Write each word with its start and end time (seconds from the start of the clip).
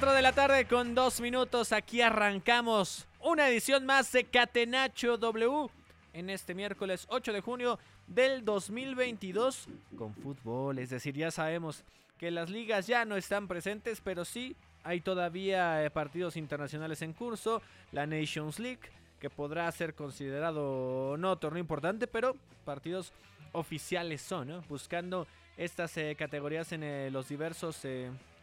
Cuatro 0.00 0.16
de 0.16 0.22
la 0.22 0.32
tarde 0.32 0.64
con 0.64 0.94
dos 0.94 1.20
minutos. 1.20 1.72
Aquí 1.72 2.00
arrancamos 2.00 3.06
una 3.20 3.50
edición 3.50 3.84
más 3.84 4.10
de 4.12 4.24
Catenacho 4.24 5.18
W 5.18 5.68
en 6.14 6.30
este 6.30 6.54
miércoles 6.54 7.04
8 7.10 7.34
de 7.34 7.42
junio 7.42 7.78
del 8.06 8.42
2022 8.42 9.68
con 9.98 10.14
fútbol. 10.14 10.78
Es 10.78 10.88
decir, 10.88 11.14
ya 11.14 11.30
sabemos 11.30 11.84
que 12.16 12.30
las 12.30 12.48
ligas 12.48 12.86
ya 12.86 13.04
no 13.04 13.14
están 13.14 13.46
presentes, 13.46 14.00
pero 14.00 14.24
sí 14.24 14.56
hay 14.84 15.02
todavía 15.02 15.84
eh, 15.84 15.90
partidos 15.90 16.38
internacionales 16.38 17.02
en 17.02 17.12
curso. 17.12 17.60
La 17.92 18.06
Nations 18.06 18.58
League, 18.58 18.80
que 19.20 19.28
podrá 19.28 19.70
ser 19.70 19.94
considerado 19.94 21.18
no 21.18 21.36
torneo 21.36 21.60
importante, 21.60 22.06
pero 22.06 22.36
partidos 22.64 23.12
oficiales 23.52 24.22
son, 24.22 24.48
¿no? 24.48 24.62
buscando 24.62 25.26
estas 25.58 25.94
eh, 25.98 26.16
categorías 26.18 26.72
en 26.72 26.84
eh, 26.84 27.10
los 27.10 27.28
diversos 27.28 27.84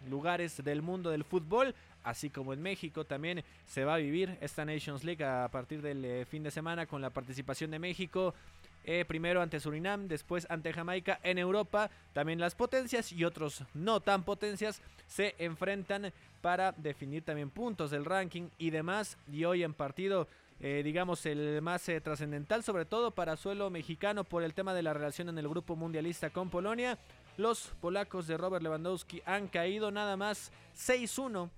lugares 0.09 0.64
del 0.64 0.81
mundo 0.81 1.09
del 1.09 1.23
fútbol, 1.23 1.73
así 2.03 2.30
como 2.30 2.53
en 2.53 2.62
México 2.62 3.06
también 3.06 3.44
se 3.66 3.84
va 3.84 3.95
a 3.95 3.98
vivir 3.98 4.38
esta 4.42 4.66
Nations 4.66 5.04
League 5.04 5.23
a 5.23 5.48
partir 5.50 5.81
del 5.81 6.04
eh, 6.06 6.26
fin 6.26 6.44
de 6.44 6.52
semana 6.52 6.86
con 6.86 7.02
la 7.02 7.09
participación 7.09 7.72
de 7.72 7.80
México. 7.80 8.34
eh, 8.86 9.04
primero 9.06 9.42
ante 9.42 9.59
Surinam, 9.59 10.08
después 10.08 10.48
ante 10.50 10.72
Jamaica. 10.72 11.20
En 11.22 11.38
Europa 11.38 11.89
también 12.14 12.39
las 12.39 12.56
potencias 12.56 13.12
y 13.12 13.26
otros 13.26 13.64
no 13.73 14.00
tan 14.00 14.23
potencias 14.23 14.81
se 15.08 15.36
enfrentan 15.39 16.14
para 16.42 16.72
definir 16.72 17.23
también 17.23 17.50
puntos 17.50 17.92
del 17.92 18.06
ranking 18.06 18.50
y 18.58 18.70
demás. 18.70 19.17
Y 19.30 19.44
hoy 19.44 19.64
en 19.64 19.73
partido 19.73 20.28
eh, 20.59 20.82
digamos, 20.84 21.23
el 21.28 21.61
más 21.61 21.84
trascendental, 22.04 22.64
sobre 22.64 22.86
todo 22.86 23.11
para 23.11 23.38
suelo 23.38 23.70
mexicano 23.70 24.23
por 24.23 24.42
el 24.42 24.56
tema 24.56 24.73
de 24.73 24.82
la 24.82 24.94
relación 24.94 25.30
en 25.30 25.38
el 25.38 25.48
grupo 25.48 25.76
mundialista 25.76 26.32
con 26.32 26.50
Polonia. 26.50 26.98
Los 27.38 27.68
polacos 27.80 28.26
de 28.26 28.36
Robert 28.36 28.64
Lewandowski 28.64 29.22
han 29.24 29.48
caído 29.48 29.92
nada 29.92 30.18
más 30.18 30.52
6-1 30.76 31.52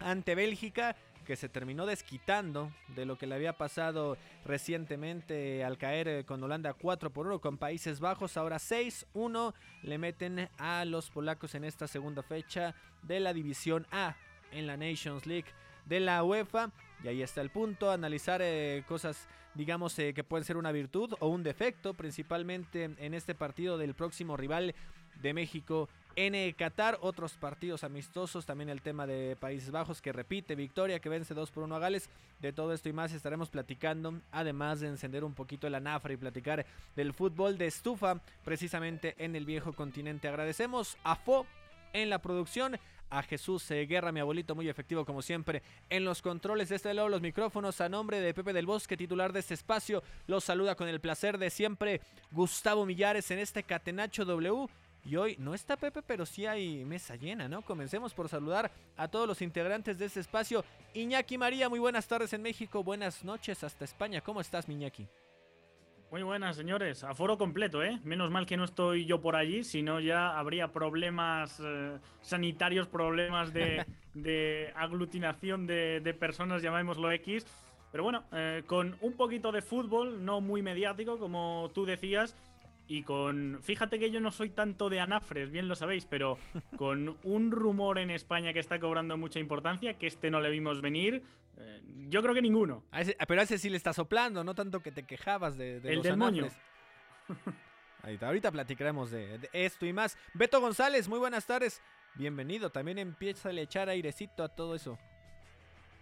ante 0.00 0.34
Bélgica, 0.34 0.96
que 1.24 1.36
se 1.36 1.48
terminó 1.48 1.86
desquitando 1.86 2.72
de 2.96 3.06
lo 3.06 3.16
que 3.16 3.28
le 3.28 3.36
había 3.36 3.56
pasado 3.56 4.18
recientemente 4.44 5.62
al 5.62 5.78
caer 5.78 6.08
eh, 6.08 6.24
con 6.24 6.42
Holanda 6.42 6.74
4 6.74 7.10
por 7.10 7.28
1 7.28 7.40
con 7.40 7.58
Países 7.58 8.00
Bajos. 8.00 8.36
Ahora 8.36 8.56
6-1 8.56 9.54
le 9.84 9.98
meten 9.98 10.50
a 10.58 10.84
los 10.84 11.10
polacos 11.10 11.54
en 11.54 11.64
esta 11.64 11.86
segunda 11.86 12.24
fecha 12.24 12.74
de 13.02 13.20
la 13.20 13.32
División 13.32 13.86
A 13.92 14.16
en 14.50 14.66
la 14.66 14.76
Nations 14.76 15.26
League 15.26 15.46
de 15.86 16.00
la 16.00 16.24
UEFA. 16.24 16.72
Y 17.04 17.08
ahí 17.08 17.22
está 17.22 17.40
el 17.40 17.50
punto, 17.50 17.92
analizar 17.92 18.40
eh, 18.42 18.82
cosas, 18.88 19.28
digamos, 19.54 19.96
eh, 20.00 20.12
que 20.12 20.24
pueden 20.24 20.44
ser 20.44 20.56
una 20.56 20.72
virtud 20.72 21.14
o 21.20 21.28
un 21.28 21.44
defecto, 21.44 21.94
principalmente 21.94 22.84
en 22.98 23.14
este 23.14 23.36
partido 23.36 23.78
del 23.78 23.94
próximo 23.94 24.36
rival 24.36 24.74
de 25.22 25.34
México 25.34 25.88
en 26.16 26.34
eh, 26.34 26.54
Qatar. 26.56 26.98
Otros 27.00 27.34
partidos 27.34 27.84
amistosos, 27.84 28.46
también 28.46 28.68
el 28.68 28.82
tema 28.82 29.06
de 29.06 29.36
Países 29.36 29.70
Bajos 29.70 30.00
que 30.00 30.12
repite 30.12 30.54
victoria, 30.54 31.00
que 31.00 31.08
vence 31.08 31.34
2 31.34 31.50
por 31.50 31.64
1 31.64 31.76
a 31.76 31.78
Gales. 31.78 32.08
De 32.40 32.52
todo 32.52 32.72
esto 32.72 32.88
y 32.88 32.92
más 32.92 33.12
estaremos 33.12 33.48
platicando, 33.48 34.20
además 34.30 34.80
de 34.80 34.88
encender 34.88 35.24
un 35.24 35.34
poquito 35.34 35.66
el 35.66 35.74
anafra 35.74 36.12
y 36.12 36.16
platicar 36.16 36.66
del 36.94 37.14
fútbol 37.14 37.56
de 37.56 37.66
estufa, 37.66 38.20
precisamente 38.44 39.14
en 39.18 39.34
el 39.34 39.46
viejo 39.46 39.72
continente. 39.72 40.28
Agradecemos 40.28 40.98
a 41.04 41.16
FO 41.16 41.46
en 41.92 42.10
la 42.10 42.18
producción 42.18 42.78
a 43.10 43.22
Jesús 43.22 43.68
Guerra, 43.68 44.10
mi 44.10 44.20
abuelito 44.20 44.54
muy 44.54 44.68
efectivo 44.68 45.04
como 45.04 45.22
siempre 45.22 45.62
en 45.88 46.04
los 46.04 46.20
controles 46.20 46.68
de 46.68 46.76
este 46.76 46.92
lado 46.92 47.08
los 47.08 47.20
micrófonos 47.20 47.80
a 47.80 47.88
nombre 47.88 48.20
de 48.20 48.34
Pepe 48.34 48.52
del 48.52 48.66
Bosque, 48.66 48.96
titular 48.96 49.32
de 49.32 49.40
este 49.40 49.54
espacio, 49.54 50.02
los 50.26 50.42
saluda 50.42 50.74
con 50.74 50.88
el 50.88 51.00
placer 51.00 51.38
de 51.38 51.50
siempre 51.50 52.00
Gustavo 52.32 52.84
Millares 52.84 53.30
en 53.30 53.38
este 53.38 53.62
Catenacho 53.62 54.24
W. 54.24 54.66
Y 55.04 55.16
hoy 55.16 55.36
no 55.38 55.52
está 55.52 55.76
Pepe, 55.76 56.00
pero 56.02 56.24
sí 56.24 56.46
hay 56.46 56.84
mesa 56.84 57.16
llena, 57.16 57.46
¿no? 57.46 57.60
Comencemos 57.62 58.14
por 58.14 58.28
saludar 58.28 58.70
a 58.96 59.08
todos 59.08 59.28
los 59.28 59.42
integrantes 59.42 59.98
de 59.98 60.06
este 60.06 60.20
espacio. 60.20 60.64
Iñaki 60.94 61.36
María, 61.36 61.68
muy 61.68 61.78
buenas 61.78 62.08
tardes 62.08 62.32
en 62.32 62.40
México, 62.40 62.82
buenas 62.82 63.22
noches 63.22 63.62
hasta 63.64 63.84
España. 63.84 64.22
¿Cómo 64.22 64.40
estás, 64.40 64.66
Iñaki? 64.66 65.06
Muy 66.10 66.22
buenas, 66.22 66.56
señores. 66.56 67.04
Aforo 67.04 67.36
completo, 67.36 67.82
¿eh? 67.82 67.98
Menos 68.04 68.30
mal 68.30 68.46
que 68.46 68.56
no 68.56 68.64
estoy 68.64 69.04
yo 69.04 69.20
por 69.20 69.36
allí, 69.36 69.62
si 69.64 69.82
no 69.82 70.00
ya 70.00 70.38
habría 70.38 70.68
problemas 70.68 71.60
eh, 71.62 71.98
sanitarios, 72.22 72.86
problemas 72.86 73.52
de, 73.52 73.84
de 74.14 74.72
aglutinación 74.76 75.66
de, 75.66 76.00
de, 76.00 76.14
personas, 76.14 76.62
llamémoslo 76.62 77.10
X. 77.10 77.44
Pero 77.90 78.04
bueno, 78.04 78.24
eh, 78.32 78.62
con 78.66 78.96
un 79.00 79.12
poquito 79.14 79.52
de 79.52 79.60
fútbol, 79.60 80.24
no 80.24 80.40
muy 80.40 80.62
mediático, 80.62 81.18
como 81.18 81.70
tú 81.74 81.84
decías, 81.84 82.36
y 82.86 83.02
con. 83.02 83.60
Fíjate 83.62 83.98
que 83.98 84.10
yo 84.10 84.20
no 84.20 84.30
soy 84.30 84.50
tanto 84.50 84.88
de 84.90 85.00
anafres, 85.00 85.50
bien 85.50 85.68
lo 85.68 85.74
sabéis, 85.74 86.06
pero 86.06 86.38
con 86.76 87.16
un 87.22 87.50
rumor 87.50 87.98
en 87.98 88.10
España 88.10 88.52
que 88.52 88.60
está 88.60 88.78
cobrando 88.78 89.16
mucha 89.16 89.38
importancia, 89.40 89.94
que 89.98 90.06
este 90.06 90.30
no 90.30 90.40
le 90.40 90.50
vimos 90.50 90.80
venir. 90.80 91.22
Eh, 91.56 91.82
yo 92.08 92.22
creo 92.22 92.34
que 92.34 92.42
ninguno. 92.42 92.84
A 92.90 93.00
ese, 93.00 93.16
pero 93.26 93.40
a 93.40 93.44
ese 93.44 93.58
sí 93.58 93.70
le 93.70 93.76
está 93.76 93.92
soplando, 93.92 94.44
no 94.44 94.54
tanto 94.54 94.80
que 94.80 94.92
te 94.92 95.04
quejabas 95.04 95.56
de, 95.56 95.80
de 95.80 95.90
El 95.90 95.96
los 95.96 96.04
del 96.04 96.16
moño. 96.16 96.44
anafres. 96.44 96.62
Ahorita, 98.02 98.26
ahorita 98.26 98.52
platicaremos 98.52 99.10
de, 99.10 99.38
de 99.38 99.48
esto 99.54 99.86
y 99.86 99.92
más. 99.94 100.18
Beto 100.34 100.60
González, 100.60 101.08
muy 101.08 101.18
buenas 101.18 101.46
tardes. 101.46 101.80
Bienvenido. 102.16 102.68
También 102.70 102.98
empieza 102.98 103.48
a 103.48 103.52
echar 103.52 103.88
airecito 103.88 104.44
a 104.44 104.48
todo 104.50 104.74
eso. 104.74 104.98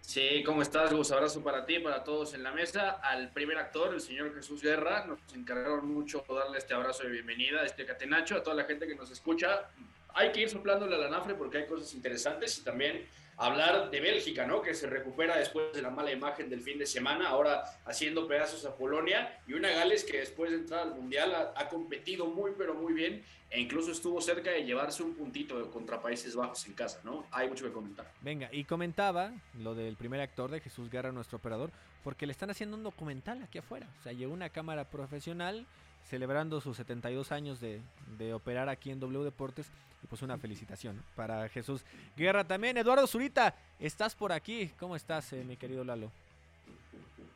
Sí, 0.05 0.43
¿cómo 0.45 0.61
estás, 0.61 0.93
Gus? 0.93 1.11
Abrazo 1.11 1.41
para 1.41 1.65
ti, 1.65 1.79
para 1.79 2.03
todos 2.03 2.33
en 2.33 2.43
la 2.43 2.51
mesa. 2.51 2.99
Al 3.01 3.31
primer 3.31 3.57
actor, 3.57 3.93
el 3.93 4.01
señor 4.01 4.35
Jesús 4.35 4.61
Guerra, 4.61 5.05
nos 5.05 5.17
encargaron 5.33 5.91
mucho 5.91 6.23
darle 6.27 6.57
este 6.57 6.73
abrazo 6.73 7.03
de 7.03 7.09
bienvenida 7.09 7.61
a 7.61 7.65
este 7.65 7.85
catenacho, 7.85 8.35
a 8.35 8.43
toda 8.43 8.55
la 8.55 8.65
gente 8.65 8.85
que 8.85 8.95
nos 8.95 9.09
escucha. 9.09 9.69
Hay 10.13 10.31
que 10.33 10.41
ir 10.41 10.49
soplándole 10.49 10.95
a 10.95 10.99
la 10.99 11.09
nafre 11.09 11.33
porque 11.35 11.59
hay 11.59 11.67
cosas 11.67 11.91
interesantes 11.93 12.59
y 12.59 12.63
también 12.63 13.07
hablar 13.37 13.89
de 13.89 13.99
Bélgica, 13.99 14.45
¿no? 14.45 14.61
Que 14.61 14.73
se 14.73 14.87
recupera 14.87 15.37
después 15.37 15.73
de 15.73 15.81
la 15.81 15.89
mala 15.89 16.11
imagen 16.11 16.49
del 16.49 16.61
fin 16.61 16.77
de 16.77 16.85
semana, 16.85 17.29
ahora 17.29 17.63
haciendo 17.85 18.27
pedazos 18.27 18.65
a 18.65 18.75
Polonia 18.75 19.39
y 19.47 19.53
una 19.53 19.69
Gales 19.69 20.03
que 20.03 20.19
después 20.19 20.51
de 20.51 20.57
entrar 20.57 20.81
al 20.81 20.95
Mundial 20.95 21.53
ha, 21.55 21.69
competido 21.69 22.27
muy, 22.27 22.51
pero 22.57 22.73
muy 22.73 22.93
bien 22.93 23.23
e 23.49 23.59
incluso 23.59 23.91
estuvo 23.91 24.19
cerca 24.19 24.51
de 24.51 24.63
llevarse 24.63 25.03
un 25.03 25.13
puntito 25.13 25.69
contra 25.71 26.01
Países 26.01 26.35
Bajos 26.35 26.65
en 26.65 26.73
casa, 26.73 26.99
¿no? 27.03 27.25
Hay 27.31 27.47
mucho 27.47 27.65
que 27.65 27.71
comentar. 27.71 28.11
Venga, 28.21 28.49
y 28.51 28.63
comentaba 28.63 29.31
lo 29.59 29.75
del 29.75 29.95
primer 29.95 30.21
actor 30.21 30.49
de 30.49 30.59
Jesús 30.59 30.89
Guerra, 30.89 31.11
nuestro 31.11 31.37
operador, 31.37 31.71
porque 32.03 32.25
le 32.25 32.31
están 32.31 32.49
haciendo 32.49 32.75
un 32.75 32.83
documental 32.83 33.43
aquí 33.43 33.59
afuera. 33.59 33.87
O 33.99 34.03
sea, 34.03 34.11
llegó 34.11 34.33
una 34.33 34.49
cámara 34.49 34.85
profesional 34.85 35.67
celebrando 36.03 36.61
sus 36.61 36.77
72 36.77 37.31
años 37.31 37.59
de, 37.59 37.81
de, 38.17 38.33
operar 38.33 38.69
aquí 38.69 38.91
en 38.91 38.99
W 38.99 39.23
Deportes. 39.23 39.71
Y 40.03 40.07
pues 40.07 40.21
una 40.21 40.37
felicitación 40.37 41.01
para 41.15 41.47
Jesús 41.49 41.83
Guerra 42.17 42.43
también. 42.43 42.77
Eduardo 42.77 43.07
Zurita, 43.07 43.55
estás 43.79 44.15
por 44.15 44.31
aquí. 44.31 44.69
¿Cómo 44.79 44.95
estás, 44.95 45.31
eh, 45.33 45.43
mi 45.43 45.55
querido 45.55 45.83
Lalo? 45.83 46.11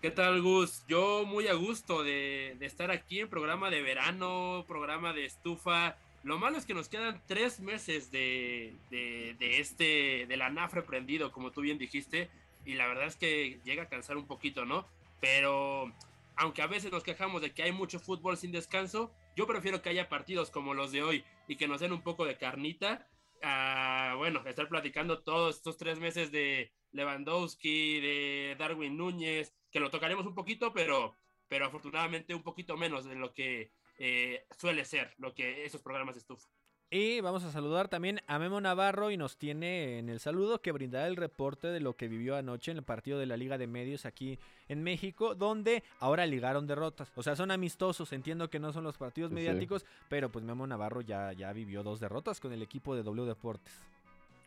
¿Qué 0.01 0.11
tal, 0.11 0.41
Gus? 0.41 0.83
Yo 0.87 1.25
muy 1.25 1.47
a 1.47 1.53
gusto 1.53 2.03
de, 2.03 2.55
de, 2.59 2.65
estar 2.65 2.91
aquí 2.91 3.19
en 3.19 3.29
programa 3.29 3.69
de 3.69 3.81
verano, 3.81 4.63
programa 4.67 5.11
de 5.11 5.25
estufa. 5.25 5.97
Lo 6.23 6.37
malo 6.37 6.57
es 6.57 6.65
que 6.65 6.73
nos 6.73 6.87
quedan 6.89 7.21
tres 7.25 7.59
meses 7.59 8.11
de, 8.11 8.75
de, 8.91 9.35
de 9.39 9.59
este, 9.59 10.25
del 10.27 10.41
anafre 10.41 10.83
prendido, 10.83 11.31
como 11.31 11.51
tú 11.51 11.61
bien 11.61 11.77
dijiste. 11.77 12.29
Y 12.65 12.73
la 12.73 12.85
verdad 12.85 13.07
es 13.07 13.15
que 13.15 13.59
llega 13.63 13.83
a 13.83 13.89
cansar 13.89 14.17
un 14.17 14.27
poquito, 14.27 14.65
¿no? 14.65 14.85
Pero 15.19 15.91
aunque 16.35 16.61
a 16.61 16.67
veces 16.67 16.91
nos 16.91 17.03
quejamos 17.03 17.41
de 17.41 17.51
que 17.51 17.63
hay 17.63 17.71
mucho 17.71 17.99
fútbol 17.99 18.37
sin 18.37 18.51
descanso, 18.51 19.11
Yo 19.37 19.45
prefiero 19.45 19.83
que 19.83 19.89
haya 19.89 20.09
partidos 20.09 20.49
como 20.49 20.73
los 20.73 20.91
de 20.91 21.03
hoy 21.03 21.23
y 21.47 21.57
que 21.57 21.67
nos 21.67 21.79
den 21.79 21.93
un 21.93 22.01
poco 22.01 22.25
de 22.25 22.39
carnita 22.39 23.07
a, 23.43 24.15
bueno, 24.17 24.41
estar 24.47 24.67
platicando 24.67 25.19
todos 25.21 25.57
estos 25.57 25.77
tres 25.77 25.99
meses 25.99 26.31
de 26.31 26.71
Lewandowski, 26.91 27.99
de 27.99 28.55
Darwin 28.57 28.97
Núñez, 28.97 29.53
que 29.69 29.79
lo 29.79 29.91
tocaremos 29.91 30.25
un 30.25 30.33
poquito, 30.33 30.73
pero, 30.73 31.15
pero 31.47 31.67
afortunadamente 31.67 32.33
un 32.33 32.41
poquito 32.41 32.77
menos 32.77 33.05
de 33.05 33.13
lo 33.13 33.31
que 33.31 33.71
eh, 33.99 34.47
suele 34.57 34.83
ser, 34.85 35.13
lo 35.19 35.35
que 35.35 35.65
esos 35.65 35.83
programas 35.83 36.17
estufan. 36.17 36.49
Y 36.89 37.19
vamos 37.19 37.43
a 37.43 37.51
saludar 37.51 37.89
también 37.89 38.21
a 38.27 38.39
Memo 38.39 38.61
Navarro 38.61 39.11
y 39.11 39.17
nos 39.17 39.35
tiene 39.35 39.99
en 39.99 40.07
el 40.07 40.21
saludo 40.21 40.61
que 40.61 40.71
brindará 40.71 41.07
el 41.07 41.17
reporte 41.17 41.67
de 41.67 41.81
lo 41.81 41.97
que 41.97 42.07
vivió 42.07 42.37
anoche 42.37 42.71
en 42.71 42.77
el 42.77 42.83
partido 42.83 43.19
de 43.19 43.25
la 43.25 43.35
Liga 43.35 43.57
de 43.57 43.67
Medios 43.67 44.05
aquí 44.05 44.39
en 44.69 44.83
México, 44.83 45.35
donde 45.35 45.83
ahora 45.99 46.25
ligaron 46.25 46.65
derrotas. 46.65 47.11
O 47.17 47.23
sea, 47.23 47.35
son 47.35 47.51
amistosos, 47.51 48.13
entiendo 48.13 48.49
que 48.49 48.59
no 48.59 48.71
son 48.71 48.85
los 48.85 48.97
partidos 48.97 49.31
mediáticos, 49.31 49.85
pero 50.07 50.29
pues 50.29 50.45
Memo 50.45 50.65
Navarro 50.65 51.01
ya, 51.01 51.33
ya 51.33 51.51
vivió 51.51 51.83
dos 51.83 51.99
derrotas 51.99 52.39
con 52.39 52.53
el 52.53 52.61
equipo 52.61 52.95
de 52.95 53.03
W 53.03 53.27
Deportes. 53.27 53.73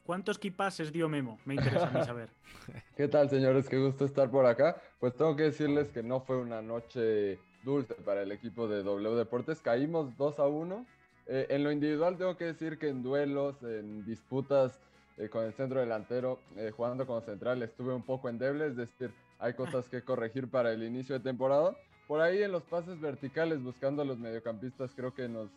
¿Cuántos 0.07 0.39
kipases 0.39 0.93
dio 0.93 1.11
Memo? 1.11 1.39
Me 1.45 1.57
interesa 1.57 1.89
a 1.89 1.91
mí 1.91 2.03
saber. 2.07 2.31
¿Qué 2.97 3.07
tal, 3.07 3.29
señores? 3.29 3.69
Qué 3.69 3.77
gusto 3.77 4.07
estar 4.07 4.31
por 4.31 4.47
acá. 4.47 4.81
Pues 4.99 5.15
tengo 5.15 5.37
que 5.37 5.43
decirles 5.43 5.91
que 5.91 6.03
no 6.03 6.21
fue 6.21 6.39
una 6.39 6.63
noche 6.63 7.39
dulce 7.65 7.93
para 7.97 8.23
el 8.23 8.33
equipo 8.33 8.67
de 8.67 8.83
W 8.83 9.15
Deportes. 9.15 9.61
Caímos 9.61 10.17
2 10.17 10.39
a 10.39 10.47
1 10.47 10.87
eh, 11.27 11.47
en 11.51 11.65
lo 11.65 11.71
individual 11.71 12.17
tengo 12.17 12.37
que 12.37 12.47
decir 12.47 12.79
que 12.79 12.89
en 12.89 13.03
duelos, 13.03 13.63
en 13.63 14.05
disputas 14.05 14.79
eh, 15.17 15.29
con 15.29 15.45
el 15.45 15.53
centro 15.53 15.81
delantero, 15.81 16.41
eh, 16.57 16.73
jugando 16.75 17.07
como 17.07 17.21
central, 17.21 17.63
estuve 17.63 17.95
un 17.95 18.03
poco 18.03 18.29
endeble, 18.29 18.67
es 18.67 18.77
decir, 18.77 19.11
hay 19.39 19.55
cosas 19.55 19.89
que 19.89 20.03
corregir 20.03 20.49
para 20.49 20.73
el 20.73 20.83
inicio 20.83 21.15
de 21.15 21.21
temporada. 21.21 21.77
Por 22.07 22.21
ahí 22.21 22.43
en 22.43 22.53
los 22.53 22.65
pases 22.65 23.01
verticales, 23.01 23.63
buscando 23.63 24.03
a 24.03 24.05
los 24.05 24.19
mediocampistas, 24.19 24.93
creo 24.95 25.15
que 25.15 25.29
nos, 25.29 25.49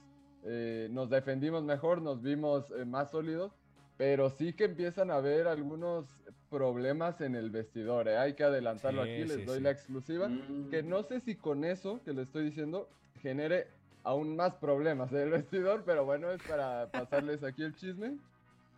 nos 0.91 1.09
defendimos 1.09 1.63
mejor, 1.63 2.01
nos 2.01 2.21
vimos 2.21 2.65
más 2.85 3.09
sólidos, 3.09 3.51
pero 3.97 4.29
sí 4.29 4.53
que 4.53 4.65
empiezan 4.65 5.09
a 5.09 5.15
haber 5.15 5.47
algunos 5.47 6.05
problemas 6.49 7.19
en 7.21 7.33
el 7.35 7.49
vestidor. 7.49 8.07
Hay 8.09 8.35
que 8.35 8.43
adelantarlo 8.43 9.01
aquí, 9.01 9.23
les 9.23 9.45
doy 9.45 9.59
la 9.59 9.71
exclusiva, 9.71 10.27
mm. 10.27 10.69
que 10.69 10.83
no 10.83 11.01
sé 11.01 11.19
si 11.19 11.35
con 11.35 11.63
eso 11.63 11.99
que 12.05 12.13
le 12.13 12.21
estoy 12.21 12.45
diciendo 12.45 12.87
genere 13.23 13.67
aún 14.03 14.35
más 14.35 14.53
problemas 14.55 15.11
del 15.11 15.31
vestidor, 15.31 15.83
pero 15.85 16.05
bueno, 16.05 16.31
es 16.31 16.41
para 16.43 16.89
pasarles 16.91 17.43
aquí 17.43 17.63
el 17.63 17.75
chisme 17.75 18.17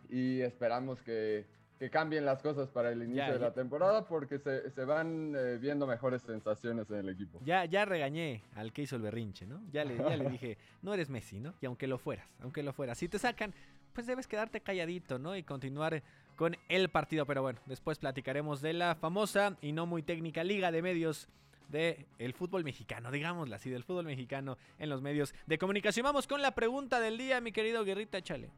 y 0.08 0.40
esperamos 0.40 1.00
que, 1.02 1.44
que 1.78 1.90
cambien 1.90 2.24
las 2.24 2.40
cosas 2.42 2.68
para 2.68 2.90
el 2.90 3.02
inicio 3.02 3.32
de 3.32 3.38
la 3.38 3.52
temporada 3.52 4.06
porque 4.06 4.38
se, 4.38 4.70
se 4.70 4.84
van 4.84 5.34
eh, 5.36 5.58
viendo 5.58 5.86
mejores 5.86 6.22
sensaciones 6.22 6.88
en 6.90 6.96
el 6.98 7.08
equipo. 7.08 7.40
Ya, 7.44 7.64
ya 7.64 7.84
regañé 7.84 8.42
al 8.54 8.72
que 8.72 8.82
hizo 8.82 8.96
el 8.96 9.02
berrinche, 9.02 9.46
¿no? 9.46 9.60
Ya 9.72 9.84
le, 9.84 9.96
ya 9.96 10.16
le 10.16 10.28
dije, 10.30 10.58
no 10.82 10.94
eres 10.94 11.10
Messi, 11.10 11.40
¿no? 11.40 11.54
Y 11.60 11.66
aunque 11.66 11.86
lo 11.86 11.98
fueras, 11.98 12.26
aunque 12.40 12.62
lo 12.62 12.72
fueras, 12.72 12.98
si 12.98 13.08
te 13.08 13.18
sacan, 13.18 13.52
pues 13.92 14.06
debes 14.06 14.26
quedarte 14.26 14.60
calladito, 14.60 15.18
¿no? 15.18 15.36
Y 15.36 15.42
continuar 15.42 16.02
con 16.36 16.56
el 16.68 16.88
partido. 16.90 17.26
Pero 17.26 17.42
bueno, 17.42 17.60
después 17.66 17.98
platicaremos 17.98 18.60
de 18.60 18.74
la 18.74 18.94
famosa 18.94 19.56
y 19.60 19.72
no 19.72 19.86
muy 19.86 20.02
técnica 20.02 20.44
Liga 20.44 20.70
de 20.70 20.82
Medios 20.82 21.28
del 21.68 22.06
el 22.18 22.32
fútbol 22.32 22.64
mexicano, 22.64 23.10
digámoslo 23.10 23.54
así, 23.54 23.70
del 23.70 23.84
fútbol 23.84 24.06
mexicano 24.06 24.58
en 24.78 24.88
los 24.88 25.02
medios 25.02 25.34
de 25.46 25.58
comunicación. 25.58 26.04
Vamos 26.04 26.26
con 26.26 26.42
la 26.42 26.54
pregunta 26.54 27.00
del 27.00 27.18
día, 27.18 27.40
mi 27.40 27.52
querido 27.52 27.84
Guerrita 27.84 28.22
Chale. 28.22 28.50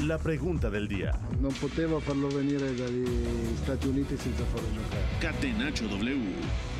La 0.00 0.18
pregunta 0.18 0.70
del 0.70 0.86
día. 0.86 1.12
No 1.40 1.48
poteva 1.48 2.00
farlo 2.00 2.28
venire 2.28 2.72
dagli 2.74 3.04
Stati 3.56 3.88
Uniti 3.88 4.16
senza 4.16 4.44
farlo 4.44 4.68
giocare. 4.72 5.02
Catenaccio 5.20 5.88
W. 5.88 6.77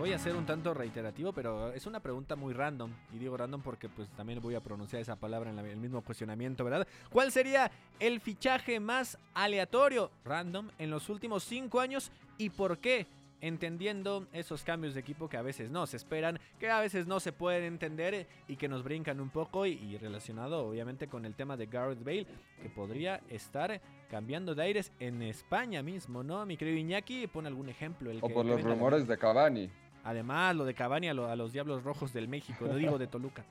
Voy 0.00 0.14
a 0.14 0.18
ser 0.18 0.34
un 0.34 0.46
tanto 0.46 0.72
reiterativo, 0.72 1.34
pero 1.34 1.74
es 1.74 1.84
una 1.84 2.00
pregunta 2.00 2.34
muy 2.34 2.54
random. 2.54 2.90
Y 3.12 3.18
digo 3.18 3.36
random 3.36 3.60
porque 3.60 3.90
pues 3.90 4.08
también 4.16 4.40
voy 4.40 4.54
a 4.54 4.62
pronunciar 4.62 5.02
esa 5.02 5.14
palabra 5.16 5.50
en 5.50 5.58
el 5.58 5.76
mismo 5.76 6.00
cuestionamiento, 6.00 6.64
¿verdad? 6.64 6.88
¿Cuál 7.10 7.30
sería 7.30 7.70
el 7.98 8.18
fichaje 8.20 8.80
más 8.80 9.18
aleatorio, 9.34 10.10
random, 10.24 10.70
en 10.78 10.88
los 10.88 11.10
últimos 11.10 11.44
cinco 11.44 11.80
años 11.80 12.10
y 12.38 12.48
por 12.48 12.78
qué? 12.78 13.06
entendiendo 13.42 14.26
esos 14.34 14.64
cambios 14.64 14.92
de 14.92 15.00
equipo 15.00 15.26
que 15.28 15.38
a 15.38 15.42
veces 15.42 15.70
no 15.70 15.86
se 15.86 15.96
esperan, 15.96 16.38
que 16.58 16.68
a 16.68 16.78
veces 16.78 17.06
no 17.06 17.20
se 17.20 17.32
pueden 17.32 17.64
entender 17.64 18.26
y 18.48 18.56
que 18.56 18.68
nos 18.68 18.82
brincan 18.82 19.18
un 19.18 19.30
poco 19.30 19.64
y, 19.64 19.96
relacionado 19.96 20.66
obviamente 20.66 21.06
con 21.08 21.24
el 21.24 21.34
tema 21.34 21.56
de 21.56 21.64
Gareth 21.64 22.04
Bale, 22.04 22.26
que 22.62 22.68
podría 22.68 23.22
estar 23.30 23.80
cambiando 24.10 24.54
de 24.54 24.62
aires 24.62 24.92
en 25.00 25.22
España 25.22 25.82
mismo, 25.82 26.22
¿no? 26.22 26.44
Mi 26.44 26.58
querido 26.58 26.76
Iñaki, 26.76 27.28
pone 27.28 27.48
algún 27.48 27.70
ejemplo. 27.70 28.10
El 28.10 28.18
o 28.20 28.28
por 28.28 28.44
los 28.44 28.62
rumores 28.62 29.06
de 29.08 29.16
Cavani. 29.16 29.70
Además, 30.04 30.56
lo 30.56 30.64
de 30.64 30.74
Cavani 30.74 31.08
a, 31.08 31.14
los 31.14 31.52
Diablos 31.52 31.84
Rojos 31.84 32.12
del 32.12 32.28
México, 32.28 32.66
lo 32.66 32.76
digo 32.76 32.98
de 32.98 33.06
Toluca. 33.06 33.44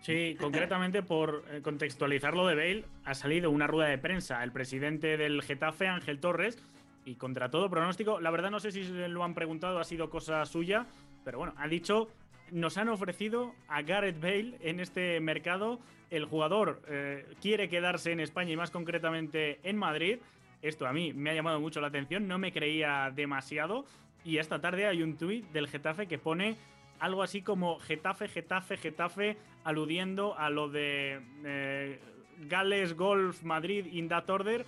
Sí, 0.00 0.36
concretamente 0.40 1.02
por 1.02 1.44
eh, 1.50 1.60
contextualizar 1.60 2.34
lo 2.34 2.46
de 2.46 2.54
Bale, 2.54 2.84
ha 3.04 3.14
salido 3.14 3.50
una 3.50 3.66
rueda 3.66 3.88
de 3.88 3.98
prensa 3.98 4.42
el 4.42 4.52
presidente 4.52 5.16
del 5.16 5.42
Getafe, 5.42 5.88
Ángel 5.88 6.20
Torres, 6.20 6.58
y 7.04 7.16
contra 7.16 7.50
todo 7.50 7.70
pronóstico, 7.70 8.20
la 8.20 8.30
verdad 8.30 8.50
no 8.50 8.60
sé 8.60 8.70
si 8.70 8.84
lo 8.84 9.24
han 9.24 9.34
preguntado, 9.34 9.78
ha 9.78 9.84
sido 9.84 10.10
cosa 10.10 10.44
suya, 10.44 10.86
pero 11.24 11.38
bueno, 11.38 11.54
ha 11.56 11.66
dicho, 11.66 12.08
nos 12.50 12.76
han 12.76 12.88
ofrecido 12.88 13.54
a 13.66 13.82
Gareth 13.82 14.20
Bale 14.20 14.58
en 14.60 14.78
este 14.78 15.18
mercado, 15.20 15.80
el 16.10 16.26
jugador 16.26 16.82
eh, 16.86 17.26
quiere 17.40 17.68
quedarse 17.68 18.12
en 18.12 18.20
España 18.20 18.52
y 18.52 18.56
más 18.56 18.70
concretamente 18.70 19.58
en 19.62 19.76
Madrid, 19.76 20.18
esto 20.60 20.86
a 20.86 20.92
mí 20.92 21.12
me 21.12 21.30
ha 21.30 21.34
llamado 21.34 21.60
mucho 21.60 21.80
la 21.80 21.88
atención, 21.88 22.28
no 22.28 22.38
me 22.38 22.52
creía 22.52 23.10
demasiado, 23.14 23.86
y 24.24 24.38
esta 24.38 24.60
tarde 24.60 24.86
hay 24.86 25.02
un 25.02 25.16
tuit 25.16 25.46
del 25.52 25.68
Getafe 25.68 26.06
que 26.06 26.18
pone 26.18 26.56
algo 27.00 27.22
así 27.22 27.42
como 27.42 27.78
Getafe, 27.78 28.28
Getafe, 28.28 28.76
Getafe, 28.76 29.36
aludiendo 29.64 30.36
a 30.38 30.50
lo 30.50 30.68
de 30.68 31.20
eh, 31.44 32.00
Gales, 32.48 32.94
Golf, 32.94 33.42
Madrid, 33.42 33.86
in 33.92 34.08
that 34.08 34.28
order. 34.28 34.64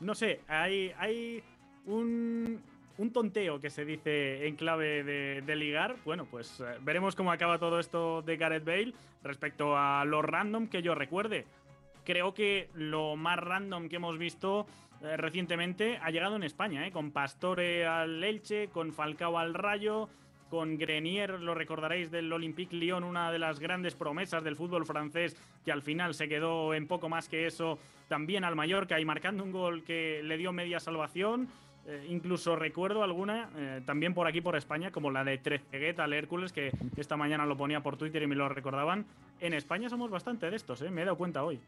No 0.00 0.14
sé, 0.14 0.40
hay, 0.48 0.92
hay 0.98 1.42
un, 1.86 2.60
un 2.98 3.12
tonteo 3.12 3.60
que 3.60 3.70
se 3.70 3.84
dice 3.84 4.46
en 4.46 4.56
clave 4.56 5.02
de, 5.02 5.56
ligar. 5.56 5.96
Bueno, 6.04 6.26
pues 6.26 6.60
eh, 6.60 6.78
veremos 6.82 7.16
cómo 7.16 7.32
acaba 7.32 7.58
todo 7.58 7.80
esto 7.80 8.22
de 8.22 8.36
Gareth 8.36 8.64
Bale 8.64 8.94
respecto 9.22 9.76
a 9.76 10.04
lo 10.04 10.22
random 10.22 10.68
que 10.68 10.82
yo 10.82 10.94
recuerde. 10.94 11.46
Creo 12.04 12.34
que 12.34 12.68
lo 12.74 13.16
más 13.16 13.38
random 13.38 13.88
que 13.88 13.96
hemos 13.96 14.18
visto 14.18 14.66
eh, 15.02 15.16
recientemente 15.16 15.98
ha 16.02 16.10
llegado 16.10 16.36
en 16.36 16.42
España, 16.42 16.86
¿eh? 16.86 16.92
con 16.92 17.10
Pastore 17.10 17.86
al 17.86 18.22
Elche, 18.22 18.68
con 18.68 18.92
Falcao 18.92 19.38
al 19.38 19.54
Rayo, 19.54 20.10
con 20.50 20.76
Grenier, 20.76 21.40
lo 21.40 21.54
recordaréis 21.54 22.10
del 22.10 22.30
Olympique 22.30 22.76
Lyon, 22.76 23.04
una 23.04 23.32
de 23.32 23.38
las 23.38 23.60
grandes 23.60 23.94
promesas 23.94 24.44
del 24.44 24.56
fútbol 24.56 24.84
francés, 24.84 25.36
que 25.64 25.72
al 25.72 25.80
final 25.80 26.12
se 26.12 26.28
quedó 26.28 26.74
en 26.74 26.86
poco 26.86 27.08
más 27.08 27.28
que 27.28 27.46
eso, 27.46 27.78
también 28.08 28.44
al 28.44 28.56
Mallorca 28.56 29.00
y 29.00 29.04
marcando 29.06 29.42
un 29.42 29.52
gol 29.52 29.84
que 29.84 30.22
le 30.22 30.36
dio 30.36 30.52
media 30.52 30.80
salvación. 30.80 31.48
Eh, 31.86 32.06
incluso 32.10 32.56
recuerdo 32.56 33.02
alguna, 33.02 33.48
también 33.86 34.12
por 34.12 34.26
aquí 34.26 34.42
por 34.42 34.54
España, 34.54 34.90
como 34.90 35.10
la 35.10 35.24
de 35.24 35.38
Trezeguet 35.38 35.98
al 35.98 36.12
Hércules, 36.12 36.52
que 36.52 36.72
esta 36.98 37.16
mañana 37.16 37.46
lo 37.46 37.56
ponía 37.56 37.80
por 37.80 37.96
Twitter 37.96 38.22
y 38.22 38.26
me 38.26 38.34
lo 38.34 38.50
recordaban. 38.50 39.06
En 39.40 39.54
España 39.54 39.88
somos 39.88 40.10
bastante 40.10 40.50
de 40.50 40.56
estos, 40.56 40.82
me 40.82 41.00
he 41.00 41.04
dado 41.06 41.16
cuenta 41.16 41.42
hoy. 41.42 41.58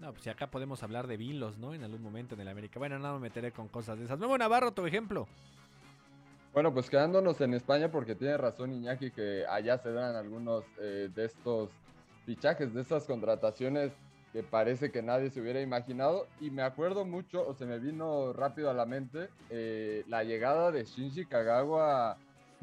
No, 0.00 0.12
pues 0.12 0.24
si 0.24 0.30
acá 0.30 0.50
podemos 0.50 0.82
hablar 0.82 1.06
de 1.06 1.18
vilos, 1.18 1.58
¿no? 1.58 1.74
En 1.74 1.84
algún 1.84 2.02
momento 2.02 2.34
en 2.34 2.40
el 2.40 2.48
América. 2.48 2.78
Bueno, 2.78 2.98
no 2.98 3.14
me 3.14 3.20
meteré 3.20 3.52
con 3.52 3.68
cosas 3.68 3.98
de 3.98 4.06
esas. 4.06 4.18
Nuevo 4.18 4.38
Navarro, 4.38 4.72
tu 4.72 4.86
ejemplo. 4.86 5.28
Bueno, 6.54 6.72
pues 6.72 6.88
quedándonos 6.88 7.40
en 7.42 7.52
España, 7.52 7.90
porque 7.90 8.14
tiene 8.14 8.38
razón 8.38 8.72
Iñaki 8.72 9.10
que 9.10 9.44
allá 9.46 9.76
se 9.78 9.92
dan 9.92 10.16
algunos 10.16 10.64
eh, 10.80 11.10
de 11.14 11.24
estos 11.26 11.68
fichajes, 12.24 12.72
de 12.72 12.80
estas 12.80 13.04
contrataciones 13.04 13.92
que 14.32 14.42
parece 14.42 14.90
que 14.90 15.02
nadie 15.02 15.30
se 15.30 15.42
hubiera 15.42 15.60
imaginado. 15.60 16.26
Y 16.40 16.50
me 16.50 16.62
acuerdo 16.62 17.04
mucho, 17.04 17.46
o 17.46 17.52
se 17.52 17.66
me 17.66 17.78
vino 17.78 18.32
rápido 18.32 18.70
a 18.70 18.74
la 18.74 18.86
mente, 18.86 19.28
eh, 19.50 20.04
la 20.08 20.24
llegada 20.24 20.70
de 20.72 20.84
Shinji 20.86 21.26
Kagawa 21.26 22.16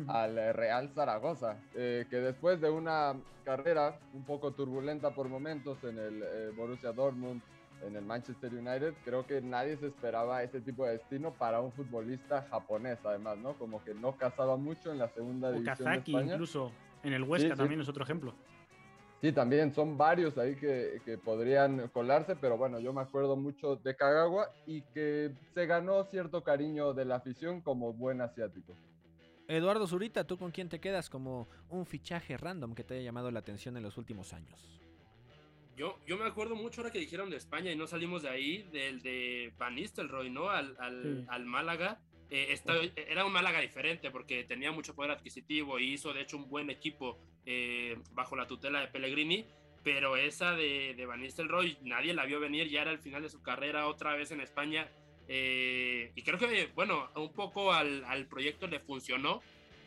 al 0.07 0.53
Real 0.53 0.89
Zaragoza, 0.93 1.57
eh, 1.75 2.05
que 2.09 2.17
después 2.17 2.61
de 2.61 2.69
una 2.69 3.15
carrera 3.43 3.99
un 4.13 4.23
poco 4.23 4.51
turbulenta 4.51 5.11
por 5.11 5.29
momentos 5.29 5.83
en 5.83 5.97
el 5.97 6.23
eh, 6.23 6.51
Borussia 6.55 6.91
Dortmund, 6.91 7.41
en 7.85 7.95
el 7.95 8.03
Manchester 8.03 8.53
United, 8.53 8.93
creo 9.05 9.25
que 9.25 9.41
nadie 9.41 9.77
se 9.77 9.87
esperaba 9.87 10.43
ese 10.43 10.61
tipo 10.61 10.85
de 10.85 10.93
destino 10.93 11.31
para 11.31 11.61
un 11.61 11.71
futbolista 11.71 12.47
japonés, 12.49 12.97
además, 13.03 13.37
¿no? 13.37 13.53
Como 13.53 13.83
que 13.83 13.93
no 13.93 14.17
casaba 14.17 14.57
mucho 14.57 14.91
en 14.91 14.97
la 14.97 15.09
segunda 15.09 15.51
división 15.51 15.77
Kazaki, 15.77 16.11
de 16.11 16.17
España. 16.17 16.33
incluso, 16.33 16.71
en 17.03 17.13
el 17.13 17.23
Huesca 17.23 17.55
también 17.55 17.81
es 17.81 17.89
otro 17.89 18.03
ejemplo. 18.03 18.33
Sí, 19.21 19.31
también 19.31 19.73
son 19.73 19.97
varios 19.97 20.37
ahí 20.37 20.55
que, 20.55 21.01
que, 21.03 21.17
podrían 21.17 21.87
colarse, 21.87 22.35
pero 22.35 22.55
bueno, 22.55 22.79
yo 22.79 22.93
me 22.93 23.01
acuerdo 23.01 23.35
mucho 23.35 23.75
de 23.77 23.95
Kagawa 23.95 24.49
y 24.67 24.81
que 24.93 25.31
se 25.55 25.65
ganó 25.65 26.03
cierto 26.05 26.43
cariño 26.43 26.93
de 26.93 27.05
la 27.05 27.15
afición 27.15 27.61
como 27.61 27.93
buen 27.93 28.21
asiático. 28.21 28.75
Eduardo 29.47 29.87
Zurita, 29.87 30.25
¿tú 30.27 30.37
con 30.37 30.51
quién 30.51 30.69
te 30.69 30.79
quedas 30.79 31.09
como 31.09 31.47
un 31.69 31.85
fichaje 31.85 32.37
random 32.37 32.75
que 32.75 32.83
te 32.83 32.95
haya 32.95 33.03
llamado 33.03 33.31
la 33.31 33.39
atención 33.39 33.77
en 33.77 33.83
los 33.83 33.97
últimos 33.97 34.33
años? 34.33 34.81
Yo, 35.77 35.99
yo 36.07 36.17
me 36.17 36.25
acuerdo 36.25 36.55
mucho 36.55 36.81
ahora 36.81 36.91
que 36.91 36.99
dijeron 36.99 37.29
de 37.29 37.37
España 37.37 37.71
y 37.71 37.75
no 37.75 37.85
salimos 37.87 38.23
de 38.23 38.29
ahí, 38.29 38.63
del 38.71 39.01
de 39.01 39.53
Van 39.57 39.75
Nistelrooy, 39.75 40.29
¿no? 40.29 40.49
Al, 40.49 40.75
al, 40.79 41.25
al 41.29 41.45
Málaga. 41.45 42.01
eh, 42.29 42.59
era 42.95 43.23
un 43.25 43.31
Málaga 43.31 43.59
diferente 43.61 44.11
porque 44.11 44.43
tenía 44.43 44.71
mucho 44.71 44.95
poder 44.95 45.11
adquisitivo 45.11 45.79
y 45.79 45.93
hizo 45.93 46.13
de 46.13 46.21
hecho 46.21 46.35
un 46.37 46.49
buen 46.49 46.69
equipo 46.69 47.17
eh, 47.45 47.97
bajo 48.11 48.35
la 48.35 48.47
tutela 48.47 48.81
de 48.81 48.87
Pellegrini, 48.87 49.45
pero 49.83 50.17
esa 50.17 50.53
de, 50.53 50.93
de 50.95 51.05
Van 51.05 51.21
Nistelrooy 51.21 51.77
nadie 51.83 52.13
la 52.13 52.25
vio 52.25 52.39
venir, 52.41 52.67
ya 52.67 52.81
era 52.81 52.91
el 52.91 52.99
final 52.99 53.21
de 53.21 53.29
su 53.29 53.41
carrera 53.41 53.87
otra 53.87 54.13
vez 54.15 54.31
en 54.31 54.41
España. 54.41 54.89
Eh, 55.27 56.11
y 56.15 56.21
creo 56.23 56.37
que, 56.39 56.69
bueno, 56.75 57.09
un 57.15 57.31
poco 57.33 57.73
al, 57.73 58.03
al 58.05 58.25
proyecto 58.27 58.67
le 58.67 58.79
funcionó. 58.79 59.41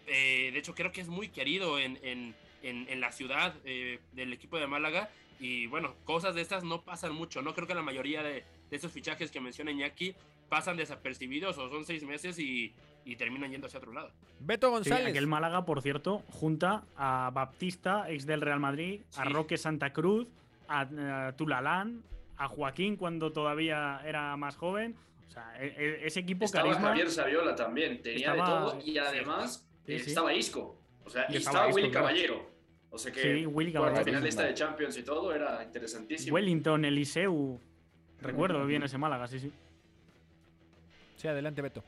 Eh, 0.07 0.51
de 0.53 0.59
hecho, 0.59 0.75
creo 0.75 0.93
que 0.93 1.01
es 1.01 1.09
muy 1.09 1.29
querido 1.29 1.79
en, 1.79 1.99
en, 2.03 2.35
en, 2.63 2.89
en 2.89 3.01
la 3.01 3.13
ciudad 3.13 3.55
eh, 3.65 4.01
del 4.13 4.33
equipo 4.33 4.59
de 4.59 4.67
Málaga. 4.67 5.09
Y 5.39 5.67
bueno, 5.69 5.95
cosas 6.05 6.35
de 6.35 6.43
estas 6.43 6.65
no 6.65 6.83
pasan 6.83 7.15
mucho, 7.15 7.41
¿no? 7.43 7.55
Creo 7.55 7.67
que 7.67 7.75
la 7.75 7.83
mayoría 7.83 8.23
de, 8.23 8.45
de 8.71 8.77
esos 8.77 8.93
fichajes 8.93 9.31
que 9.31 9.41
menciona 9.41 9.71
Iñaki 9.71 10.15
pasan 10.51 10.77
desapercibidos 10.77 11.57
o 11.59 11.71
son 11.71 11.85
seis 11.87 12.03
meses 12.05 12.39
y, 12.39 12.75
y 13.05 13.17
terminan 13.17 13.51
yendo 13.51 13.67
hacia 13.69 13.79
otro 13.79 13.93
lado. 13.93 14.11
Beto 14.41 14.67
Sí, 14.67 14.73
González. 14.73 15.09
aquel 15.09 15.27
Málaga, 15.27 15.65
por 15.65 15.81
cierto, 15.81 16.19
junta 16.29 16.85
a 16.97 17.31
Baptista, 17.33 18.11
ex 18.11 18.27
del 18.27 18.41
Real 18.43 18.61
Madrid, 18.61 19.01
a 19.17 19.23
Sí. 19.25 19.29
Roque 19.33 19.57
Santa 19.57 19.93
Cruz, 19.95 20.29
a, 20.69 21.29
a 21.29 21.33
Tulalán, 21.37 22.03
a 22.37 22.49
Joaquín 22.49 22.97
cuando 22.97 23.33
todavía 23.33 24.03
era 24.05 24.37
más 24.37 24.57
joven. 24.57 24.97
O 25.31 25.33
sea, 25.33 25.55
e- 25.63 25.75
e- 25.79 26.07
ese 26.07 26.19
equipo 26.21 26.45
Estaba 26.45 26.65
carisma. 26.65 26.89
Javier 26.89 27.09
Saviola 27.09 27.55
también, 27.55 28.03
tenía 28.03 28.33
Estaba- 28.33 28.49
de 28.49 28.51
todo 28.73 28.83
y 28.85 28.99
además 28.99 29.65
Sí, 29.87 29.99
sí. 30.01 30.11
estaba 30.11 30.35
Isco. 30.35 30.77
O 31.05 31.09
sea, 31.09 31.27
Y 31.29 31.35
y 31.35 31.37
estaba 31.37 31.59
estaba, 31.59 31.69
Isco, 31.69 31.77
Willy 31.77 31.91
claro. 31.91 32.07
Caballero. 32.07 32.51
O 32.91 32.99
sea 32.99 33.13
que 33.13 33.23
Sí, 33.23 33.47
Willy 33.47 33.73
Caballero. 33.73 34.05
finalista 34.05 34.43
de 34.43 34.55
Champions 34.55 34.97
y 34.99 35.05
todo 35.05 35.33
era 35.33 35.63
interesantísimo. 35.63 36.35
Wellington, 36.35 36.85
Eliseu. 36.85 37.61
Recuerdo 38.21 38.67
bien 38.67 38.83
ese 38.83 38.99
Málaga, 38.99 39.29
sí, 39.29 39.39
sí. 39.39 39.53
Sí, 41.17 41.29
adelante, 41.29 41.63
Beto. 41.63 41.85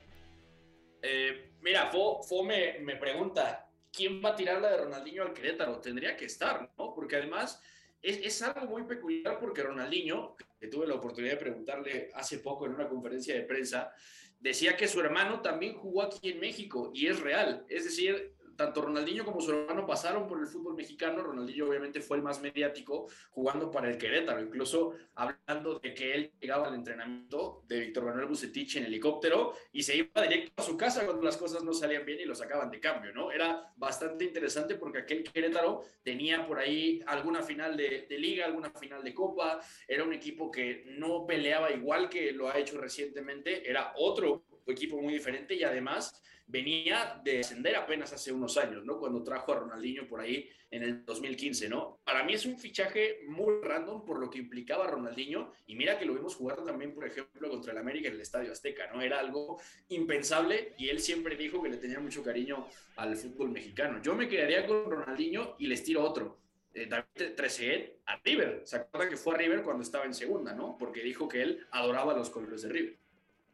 Eh, 1.02 1.50
mira, 1.62 1.86
Fo, 1.90 2.22
Fo 2.22 2.44
me, 2.44 2.78
me 2.80 2.94
pregunta, 2.96 3.68
¿quién 3.92 4.22
va 4.24 4.30
a 4.30 4.36
tirar 4.36 4.60
la 4.62 4.70
de 4.70 4.76
Ronaldinho 4.84 5.24
al 5.24 5.32
Querétaro? 5.32 5.78
Tendría 5.80 6.16
que 6.16 6.26
estar, 6.26 6.70
¿no? 6.78 6.94
Porque 6.94 7.16
además 7.16 7.60
es, 8.02 8.18
es 8.18 8.42
algo 8.42 8.66
muy 8.66 8.84
peculiar 8.84 9.38
porque 9.38 9.62
Ronaldinho, 9.62 10.36
que 10.58 10.68
tuve 10.68 10.86
la 10.86 10.94
oportunidad 10.94 11.34
de 11.34 11.40
preguntarle 11.40 12.10
hace 12.14 12.38
poco 12.38 12.66
en 12.66 12.74
una 12.74 12.88
conferencia 12.88 13.34
de 13.34 13.42
prensa, 13.42 13.92
decía 14.40 14.76
que 14.76 14.88
su 14.88 15.00
hermano 15.00 15.40
también 15.40 15.74
jugó 15.74 16.02
aquí 16.02 16.30
en 16.30 16.40
México 16.40 16.90
y 16.92 17.06
es 17.06 17.20
real. 17.20 17.64
Es 17.68 17.84
decir, 17.84 18.34
tanto 18.56 18.82
Ronaldinho 18.82 19.24
como 19.24 19.40
su 19.40 19.52
hermano 19.52 19.86
pasaron 19.86 20.26
por 20.26 20.40
el 20.40 20.46
fútbol 20.46 20.74
mexicano. 20.74 21.22
Ronaldinho 21.22 21.68
obviamente 21.68 22.00
fue 22.00 22.16
el 22.16 22.22
más 22.22 22.40
mediático 22.40 23.08
jugando 23.30 23.70
para 23.70 23.88
el 23.88 23.98
Querétaro, 23.98 24.40
incluso 24.40 24.94
hablando 25.14 25.78
de 25.78 25.94
que 25.94 26.14
él 26.14 26.32
llegaba 26.40 26.68
al 26.68 26.74
entrenamiento 26.74 27.62
de 27.66 27.80
Víctor 27.80 28.04
Manuel 28.04 28.26
Bucetich 28.26 28.76
en 28.76 28.84
helicóptero 28.84 29.54
y 29.72 29.82
se 29.82 29.96
iba 29.96 30.22
directo 30.22 30.52
a 30.56 30.62
su 30.62 30.76
casa 30.76 31.04
cuando 31.04 31.22
las 31.22 31.36
cosas 31.36 31.62
no 31.62 31.72
salían 31.72 32.04
bien 32.04 32.20
y 32.20 32.24
lo 32.24 32.34
sacaban 32.34 32.70
de 32.70 32.80
cambio, 32.80 33.12
¿no? 33.12 33.30
Era 33.30 33.72
bastante 33.76 34.24
interesante 34.24 34.76
porque 34.76 34.98
aquel 34.98 35.22
Querétaro 35.22 35.82
tenía 36.02 36.46
por 36.46 36.58
ahí 36.58 37.02
alguna 37.06 37.42
final 37.42 37.76
de, 37.76 38.06
de 38.08 38.18
liga, 38.18 38.46
alguna 38.46 38.70
final 38.70 39.02
de 39.02 39.14
copa, 39.14 39.60
era 39.86 40.04
un 40.04 40.12
equipo 40.12 40.50
que 40.50 40.84
no 40.86 41.26
peleaba 41.26 41.70
igual 41.70 42.08
que 42.08 42.32
lo 42.32 42.48
ha 42.48 42.58
hecho 42.58 42.80
recientemente, 42.80 43.68
era 43.68 43.92
otro 43.96 44.44
equipo 44.70 45.00
muy 45.00 45.14
diferente 45.14 45.54
y 45.54 45.64
además 45.64 46.22
venía 46.46 47.20
de 47.24 47.40
ascender 47.40 47.76
apenas 47.76 48.12
hace 48.12 48.30
unos 48.30 48.56
años, 48.58 48.84
¿no? 48.84 48.98
Cuando 48.98 49.22
trajo 49.22 49.52
a 49.52 49.60
Ronaldinho 49.60 50.06
por 50.06 50.20
ahí 50.20 50.48
en 50.70 50.82
el 50.82 51.04
2015, 51.04 51.68
¿no? 51.68 52.00
Para 52.04 52.24
mí 52.24 52.34
es 52.34 52.44
un 52.44 52.58
fichaje 52.58 53.20
muy 53.26 53.60
random 53.62 54.04
por 54.04 54.18
lo 54.20 54.28
que 54.28 54.38
implicaba 54.38 54.86
Ronaldinho 54.86 55.52
y 55.66 55.74
mira 55.74 55.98
que 55.98 56.04
lo 56.04 56.14
vimos 56.14 56.34
jugar 56.34 56.62
también, 56.64 56.94
por 56.94 57.06
ejemplo, 57.06 57.48
contra 57.48 57.72
el 57.72 57.78
América 57.78 58.08
en 58.08 58.14
el 58.14 58.20
Estadio 58.20 58.52
Azteca, 58.52 58.90
¿no? 58.92 59.00
Era 59.00 59.18
algo 59.18 59.60
impensable 59.88 60.74
y 60.78 60.88
él 60.88 61.00
siempre 61.00 61.36
dijo 61.36 61.62
que 61.62 61.70
le 61.70 61.78
tenía 61.78 62.00
mucho 62.00 62.22
cariño 62.22 62.66
al 62.96 63.16
fútbol 63.16 63.50
mexicano. 63.50 64.00
Yo 64.02 64.14
me 64.14 64.28
quedaría 64.28 64.66
con 64.66 64.90
Ronaldinho 64.90 65.56
y 65.58 65.66
les 65.66 65.82
tiro 65.82 66.04
otro. 66.04 66.38
Eh, 66.74 66.86
David 66.86 67.34
Trezeguet 67.36 68.00
a 68.06 68.18
River. 68.22 68.62
¿Se 68.64 68.76
acuerdan 68.76 69.10
que 69.10 69.16
fue 69.16 69.34
a 69.34 69.38
River 69.38 69.62
cuando 69.62 69.82
estaba 69.82 70.04
en 70.04 70.14
segunda, 70.14 70.54
no? 70.54 70.76
Porque 70.78 71.02
dijo 71.02 71.28
que 71.28 71.42
él 71.42 71.66
adoraba 71.70 72.14
los 72.14 72.30
colores 72.30 72.62
de 72.62 72.68
River. 72.68 73.01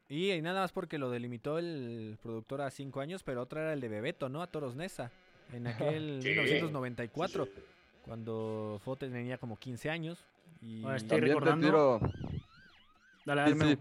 Y, 0.09 0.31
y 0.33 0.41
nada 0.43 0.61
más 0.63 0.73
porque 0.73 0.97
lo 0.99 1.11
delimitó 1.11 1.59
el 1.59 2.17
productor 2.23 2.63
a 2.63 2.71
cinco 2.71 3.01
años, 3.01 3.23
pero 3.23 3.43
otra 3.43 3.61
era 3.63 3.73
el 3.75 3.81
de 3.81 3.89
Bebeto, 3.89 4.29
¿no? 4.29 4.43
A 4.43 4.47
Toros 4.47 4.75
Nesa. 4.75 5.11
En 5.53 5.67
aquel 5.67 6.21
Sí. 6.23 6.29
1994, 6.31 7.45
Sí, 7.47 7.53
sí. 7.55 7.63
cuando 8.05 8.81
Fote 8.85 9.09
tenía 9.09 9.39
como 9.39 9.57
15 9.59 9.91
años. 9.91 10.25
Y 10.63 10.83
Ah, 10.85 10.97
estoy 10.97 11.09
También 11.21 11.37
recordando- 11.39 11.67
tiro. 11.67 12.01
Dale. 13.25 13.77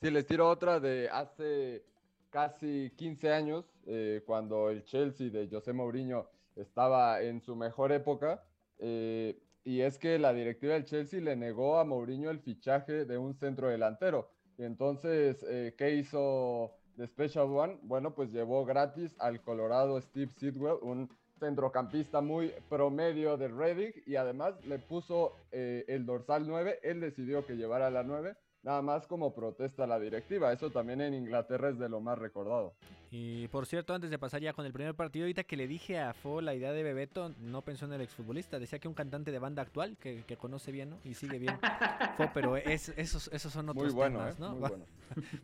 Sí, 0.00 0.10
les 0.10 0.26
tiro 0.26 0.48
otra 0.48 0.80
de 0.80 1.08
hace 1.10 1.84
casi 2.30 2.90
15 2.96 3.32
años, 3.32 3.64
eh, 3.86 4.22
cuando 4.26 4.70
el 4.70 4.84
Chelsea 4.84 5.30
de 5.30 5.48
José 5.48 5.72
Mourinho 5.72 6.26
estaba 6.56 7.22
en 7.22 7.40
su 7.40 7.54
mejor 7.56 7.92
época. 7.92 8.42
eh, 8.82 9.38
y 9.62 9.82
es 9.82 9.98
que 9.98 10.18
la 10.18 10.32
directiva 10.32 10.72
del 10.72 10.86
Chelsea 10.86 11.20
le 11.20 11.36
negó 11.36 11.78
a 11.78 11.84
Mourinho 11.84 12.30
el 12.30 12.40
fichaje 12.40 13.04
de 13.04 13.18
un 13.18 13.34
centro 13.34 13.68
delantero. 13.68 14.30
Y 14.58 14.64
entonces, 14.64 15.44
eh, 15.48 15.74
¿qué 15.76 15.94
hizo 15.94 16.72
The 16.96 17.06
Special 17.06 17.46
One? 17.46 17.78
Bueno, 17.82 18.14
pues 18.14 18.30
llevó 18.30 18.64
gratis 18.64 19.14
al 19.18 19.42
Colorado 19.42 20.00
Steve 20.00 20.30
Sidwell, 20.38 20.78
un 20.82 21.08
centrocampista 21.38 22.20
muy 22.20 22.52
promedio 22.68 23.36
de 23.36 23.48
Reading, 23.48 23.92
y 24.06 24.16
además 24.16 24.54
le 24.66 24.78
puso 24.78 25.34
eh, 25.52 25.84
el 25.88 26.04
dorsal 26.04 26.46
9. 26.46 26.80
Él 26.82 27.00
decidió 27.00 27.46
que 27.46 27.56
llevara 27.56 27.90
la 27.90 28.02
9 28.02 28.36
nada 28.62 28.82
más 28.82 29.06
como 29.06 29.32
protesta 29.34 29.84
a 29.84 29.86
la 29.86 29.98
directiva. 29.98 30.52
Eso 30.52 30.70
también 30.70 31.00
en 31.00 31.14
Inglaterra 31.14 31.70
es 31.70 31.78
de 31.78 31.88
lo 31.88 32.00
más 32.00 32.18
recordado. 32.18 32.74
Y 33.12 33.48
por 33.48 33.66
cierto, 33.66 33.92
antes 33.92 34.08
de 34.10 34.18
pasar 34.18 34.40
ya 34.40 34.52
con 34.52 34.64
el 34.66 34.72
primer 34.72 34.94
partido, 34.94 35.24
ahorita 35.24 35.42
que 35.44 35.56
le 35.56 35.66
dije 35.66 35.98
a 35.98 36.12
Fo 36.14 36.40
la 36.40 36.54
idea 36.54 36.72
de 36.72 36.82
Bebeto, 36.84 37.32
no 37.40 37.62
pensó 37.62 37.86
en 37.86 37.94
el 37.94 38.02
exfutbolista. 38.02 38.58
Decía 38.60 38.78
que 38.78 38.86
un 38.86 38.94
cantante 38.94 39.32
de 39.32 39.38
banda 39.40 39.62
actual 39.62 39.96
que, 39.96 40.22
que 40.26 40.36
conoce 40.36 40.70
bien, 40.70 40.90
¿no? 40.90 40.98
Y 41.04 41.14
sigue 41.14 41.38
bien. 41.38 41.58
Fo, 42.16 42.30
pero 42.32 42.56
es- 42.56 42.90
esos, 42.96 43.28
esos 43.32 43.52
son 43.52 43.68
otros 43.68 43.84
Muy 43.86 43.92
bueno, 43.94 44.18
temas, 44.20 44.34
¿eh? 44.36 44.38
¿no? 44.40 44.50
Muy 44.52 44.60
bueno. 44.68 44.84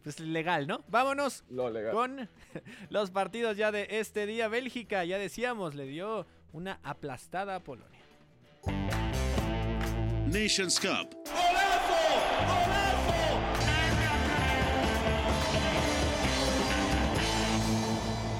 Pues 0.04 0.20
legal, 0.20 0.68
¿no? 0.68 0.84
Vámonos 0.88 1.42
Lo 1.50 1.68
legal. 1.70 1.92
con 1.92 2.28
los 2.90 3.10
partidos 3.10 3.56
ya 3.56 3.72
de 3.72 3.88
este 3.98 4.26
día. 4.26 4.46
Bélgica, 4.46 5.04
ya 5.04 5.18
decíamos, 5.18 5.74
le 5.74 5.86
dio 5.86 6.24
una 6.52 6.78
aplastada 6.84 7.56
a 7.56 7.60
Polonia. 7.60 7.98
Nations 10.28 10.78
Cup. 10.78 11.16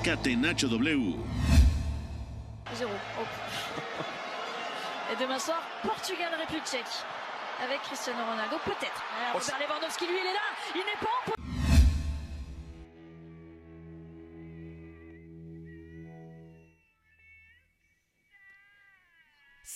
Catenacho 0.07 0.69
W. 0.69 1.17
0. 2.75 2.91
Et 5.11 5.17
demain 5.21 5.39
soir, 5.41 5.61
Portugal-République 5.83 6.65
tchèque. 6.65 6.85
Avec 7.65 7.83
Cristiano 7.83 8.21
Ronaldo, 8.25 8.57
peut-être. 8.65 9.03
Ah, 9.19 9.33
Robert 9.33 9.59
Lewandowski, 9.59 10.07
lui, 10.07 10.15
il 10.21 10.27
est 10.27 10.33
là. 10.33 10.39
Il 10.77 10.81
n'est 10.83 11.01
pas 11.01 11.09
en 11.09 11.46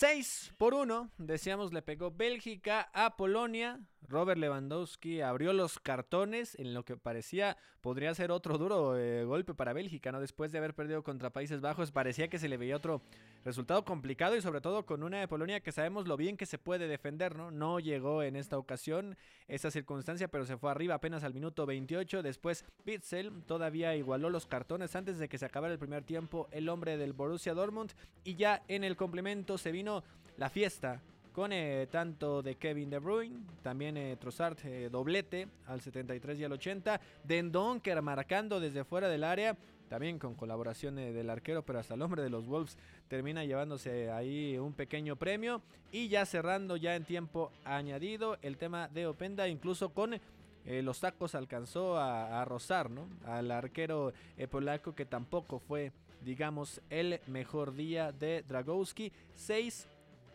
6 0.00 0.54
por 0.56 0.72
1, 0.72 1.10
decíamos, 1.18 1.74
le 1.74 1.82
pegó 1.82 2.10
Bélgica 2.10 2.88
a 2.94 3.18
Polonia. 3.18 3.80
Robert 4.08 4.40
Lewandowski 4.40 5.20
abrió 5.20 5.52
los 5.52 5.78
cartones 5.78 6.58
en 6.58 6.72
lo 6.72 6.86
que 6.86 6.96
parecía 6.96 7.58
podría 7.80 8.14
ser 8.14 8.30
otro 8.30 8.58
duro 8.58 8.96
eh, 8.96 9.24
golpe 9.24 9.54
para 9.54 9.72
Bélgica, 9.72 10.12
¿no? 10.12 10.20
Después 10.20 10.52
de 10.52 10.58
haber 10.58 10.74
perdido 10.74 11.02
contra 11.02 11.30
Países 11.30 11.60
Bajos, 11.60 11.92
parecía 11.92 12.28
que 12.28 12.38
se 12.38 12.48
le 12.48 12.56
veía 12.56 12.76
otro 12.76 13.02
resultado 13.44 13.84
complicado 13.84 14.36
y 14.36 14.42
sobre 14.42 14.60
todo 14.60 14.84
con 14.84 15.02
una 15.02 15.20
de 15.20 15.28
Polonia 15.28 15.60
que 15.60 15.72
sabemos 15.72 16.06
lo 16.06 16.16
bien 16.16 16.36
que 16.36 16.46
se 16.46 16.58
puede 16.58 16.88
defender, 16.88 17.36
¿no? 17.36 17.50
No 17.50 17.80
llegó 17.80 18.22
en 18.22 18.36
esta 18.36 18.58
ocasión 18.58 19.16
esa 19.48 19.70
circunstancia, 19.70 20.28
pero 20.28 20.44
se 20.44 20.56
fue 20.56 20.70
arriba 20.70 20.96
apenas 20.96 21.24
al 21.24 21.34
minuto 21.34 21.66
28. 21.66 22.22
Después 22.22 22.64
Bitzel 22.84 23.42
todavía 23.44 23.96
igualó 23.96 24.30
los 24.30 24.46
cartones 24.46 24.94
antes 24.96 25.18
de 25.18 25.28
que 25.28 25.38
se 25.38 25.46
acabara 25.46 25.72
el 25.72 25.78
primer 25.78 26.04
tiempo 26.04 26.48
el 26.50 26.68
hombre 26.68 26.96
del 26.96 27.12
Borussia 27.12 27.54
Dortmund 27.54 27.92
y 28.24 28.34
ya 28.34 28.62
en 28.68 28.84
el 28.84 28.96
complemento 28.96 29.58
se 29.58 29.72
vino 29.72 30.04
la 30.36 30.50
fiesta 30.50 31.00
con 31.32 31.52
eh, 31.52 31.86
tanto 31.90 32.42
de 32.42 32.56
Kevin 32.56 32.90
De 32.90 32.98
Bruyne, 32.98 33.38
también 33.62 33.96
eh, 33.96 34.16
Trossard 34.16 34.58
eh, 34.64 34.88
doblete 34.90 35.48
al 35.66 35.80
73 35.80 36.38
y 36.38 36.44
al 36.44 36.52
80, 36.52 37.00
Dendonker 37.24 38.02
marcando 38.02 38.58
desde 38.58 38.84
fuera 38.84 39.08
del 39.08 39.24
área, 39.24 39.56
también 39.90 40.20
con 40.20 40.36
colaboración 40.36 41.00
eh, 41.00 41.12
del 41.12 41.28
arquero, 41.28 41.64
pero 41.64 41.80
hasta 41.80 41.94
el 41.94 42.02
hombre 42.02 42.22
de 42.22 42.30
los 42.30 42.46
Wolves 42.46 42.78
termina 43.08 43.44
llevándose 43.44 44.08
ahí 44.12 44.56
un 44.56 44.72
pequeño 44.72 45.16
premio 45.16 45.62
y 45.90 46.06
ya 46.06 46.24
cerrando 46.24 46.76
ya 46.76 46.94
en 46.94 47.04
tiempo 47.04 47.50
añadido 47.64 48.38
el 48.40 48.56
tema 48.56 48.86
de 48.86 49.08
Openda, 49.08 49.48
incluso 49.48 49.88
con 49.88 50.14
eh, 50.14 50.82
los 50.82 51.00
tacos 51.00 51.34
alcanzó 51.34 51.98
a, 51.98 52.44
rozar, 52.44 52.88
¿no? 52.88 53.08
Al 53.26 53.50
arquero 53.50 54.12
eh, 54.36 54.46
polaco 54.46 54.94
que 54.94 55.06
tampoco 55.06 55.58
fue, 55.58 55.90
digamos, 56.24 56.80
el 56.88 57.18
mejor 57.26 57.74
día 57.74 58.12
de 58.12 58.44
Dragowski. 58.46 59.12
6 59.34 59.88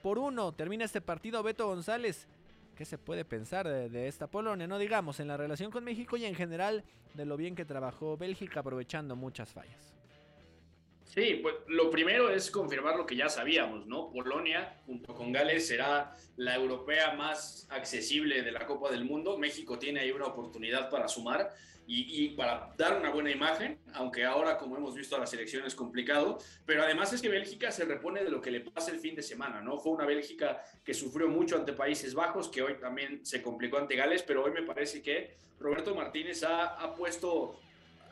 por 0.04 0.18
1 0.18 0.52
termina 0.52 0.84
este 0.84 1.00
partido. 1.00 1.42
Beto 1.44 1.66
González, 1.66 2.28
qué 2.76 2.86
se 2.86 2.98
puede 2.98 3.26
pensar 3.26 3.68
de, 3.68 3.90
de, 3.90 4.08
esta 4.08 4.28
Polonia, 4.28 4.68
no 4.68 4.78
digamos 4.78 5.20
en 5.20 5.28
la 5.28 5.38
relación 5.38 5.72
con 5.72 5.84
México 5.84 6.18
y 6.18 6.26
en 6.26 6.36
general 6.36 6.84
de 7.14 7.26
lo 7.26 7.38
bien 7.38 7.56
que 7.56 7.66
trabajó 7.66 8.18
Bélgica 8.18 8.60
aprovechando 8.60 9.16
muchas 9.16 9.52
fallas. 9.52 9.96
Sí, 11.16 11.40
pues 11.42 11.56
lo 11.68 11.90
primero 11.90 12.30
es 12.30 12.52
confirmar 12.52 12.98
lo 12.98 13.06
que 13.06 13.16
ya 13.16 13.30
sabíamos, 13.30 13.88
¿no? 13.88 14.12
Polonia, 14.12 14.82
junto 14.86 15.14
con 15.14 15.32
Gales, 15.32 15.66
será 15.66 16.14
la 16.36 16.56
europea 16.56 17.14
más 17.14 17.68
accesible 17.70 18.42
de 18.42 18.52
la 18.52 18.66
Copa 18.66 18.92
del 18.92 19.06
Mundo. 19.06 19.38
México 19.38 19.80
tiene 19.80 20.02
ahí 20.02 20.12
una 20.12 20.26
oportunidad 20.26 20.90
para 20.90 21.08
sumar 21.08 21.54
y, 21.88 22.30
para 22.30 22.74
dar 22.78 22.98
una 22.98 23.10
buena 23.10 23.32
imagen, 23.32 23.80
aunque 23.94 24.26
ahora, 24.26 24.58
como 24.58 24.78
hemos 24.78 24.96
visto, 24.96 25.16
a 25.16 25.20
la 25.20 25.28
selección 25.28 25.66
es 25.66 25.76
complicado. 25.76 26.40
Pero 26.66 26.84
además 26.84 27.14
es 27.14 27.22
que 27.22 27.30
Bélgica 27.30 27.72
se 27.72 27.86
repone 27.86 28.24
de 28.24 28.30
lo 28.30 28.42
que 28.42 28.52
le 28.52 28.62
pasa 28.62 28.92
el 28.92 29.00
fin 29.00 29.16
de 29.16 29.22
semana, 29.22 29.62
¿no? 29.62 29.78
Fue 29.78 29.92
una 29.92 30.06
Bélgica 30.06 30.64
que 30.84 30.94
sufrió 30.94 31.28
mucho 31.28 31.56
ante 31.56 31.74
Países 31.74 32.14
Bajos, 32.14 32.50
que 32.50 32.62
hoy 32.62 32.76
también 32.76 33.26
se 33.26 33.42
complicó 33.42 33.78
ante 33.78 33.96
Gales, 33.96 34.24
pero 34.24 34.44
hoy 34.44 34.52
me 34.52 34.64
parece 34.64 35.02
que 35.02 35.36
Roberto 35.60 35.94
Martínez 35.96 36.44
ha, 36.44 36.66
ha 36.76 36.94
puesto 36.96 37.60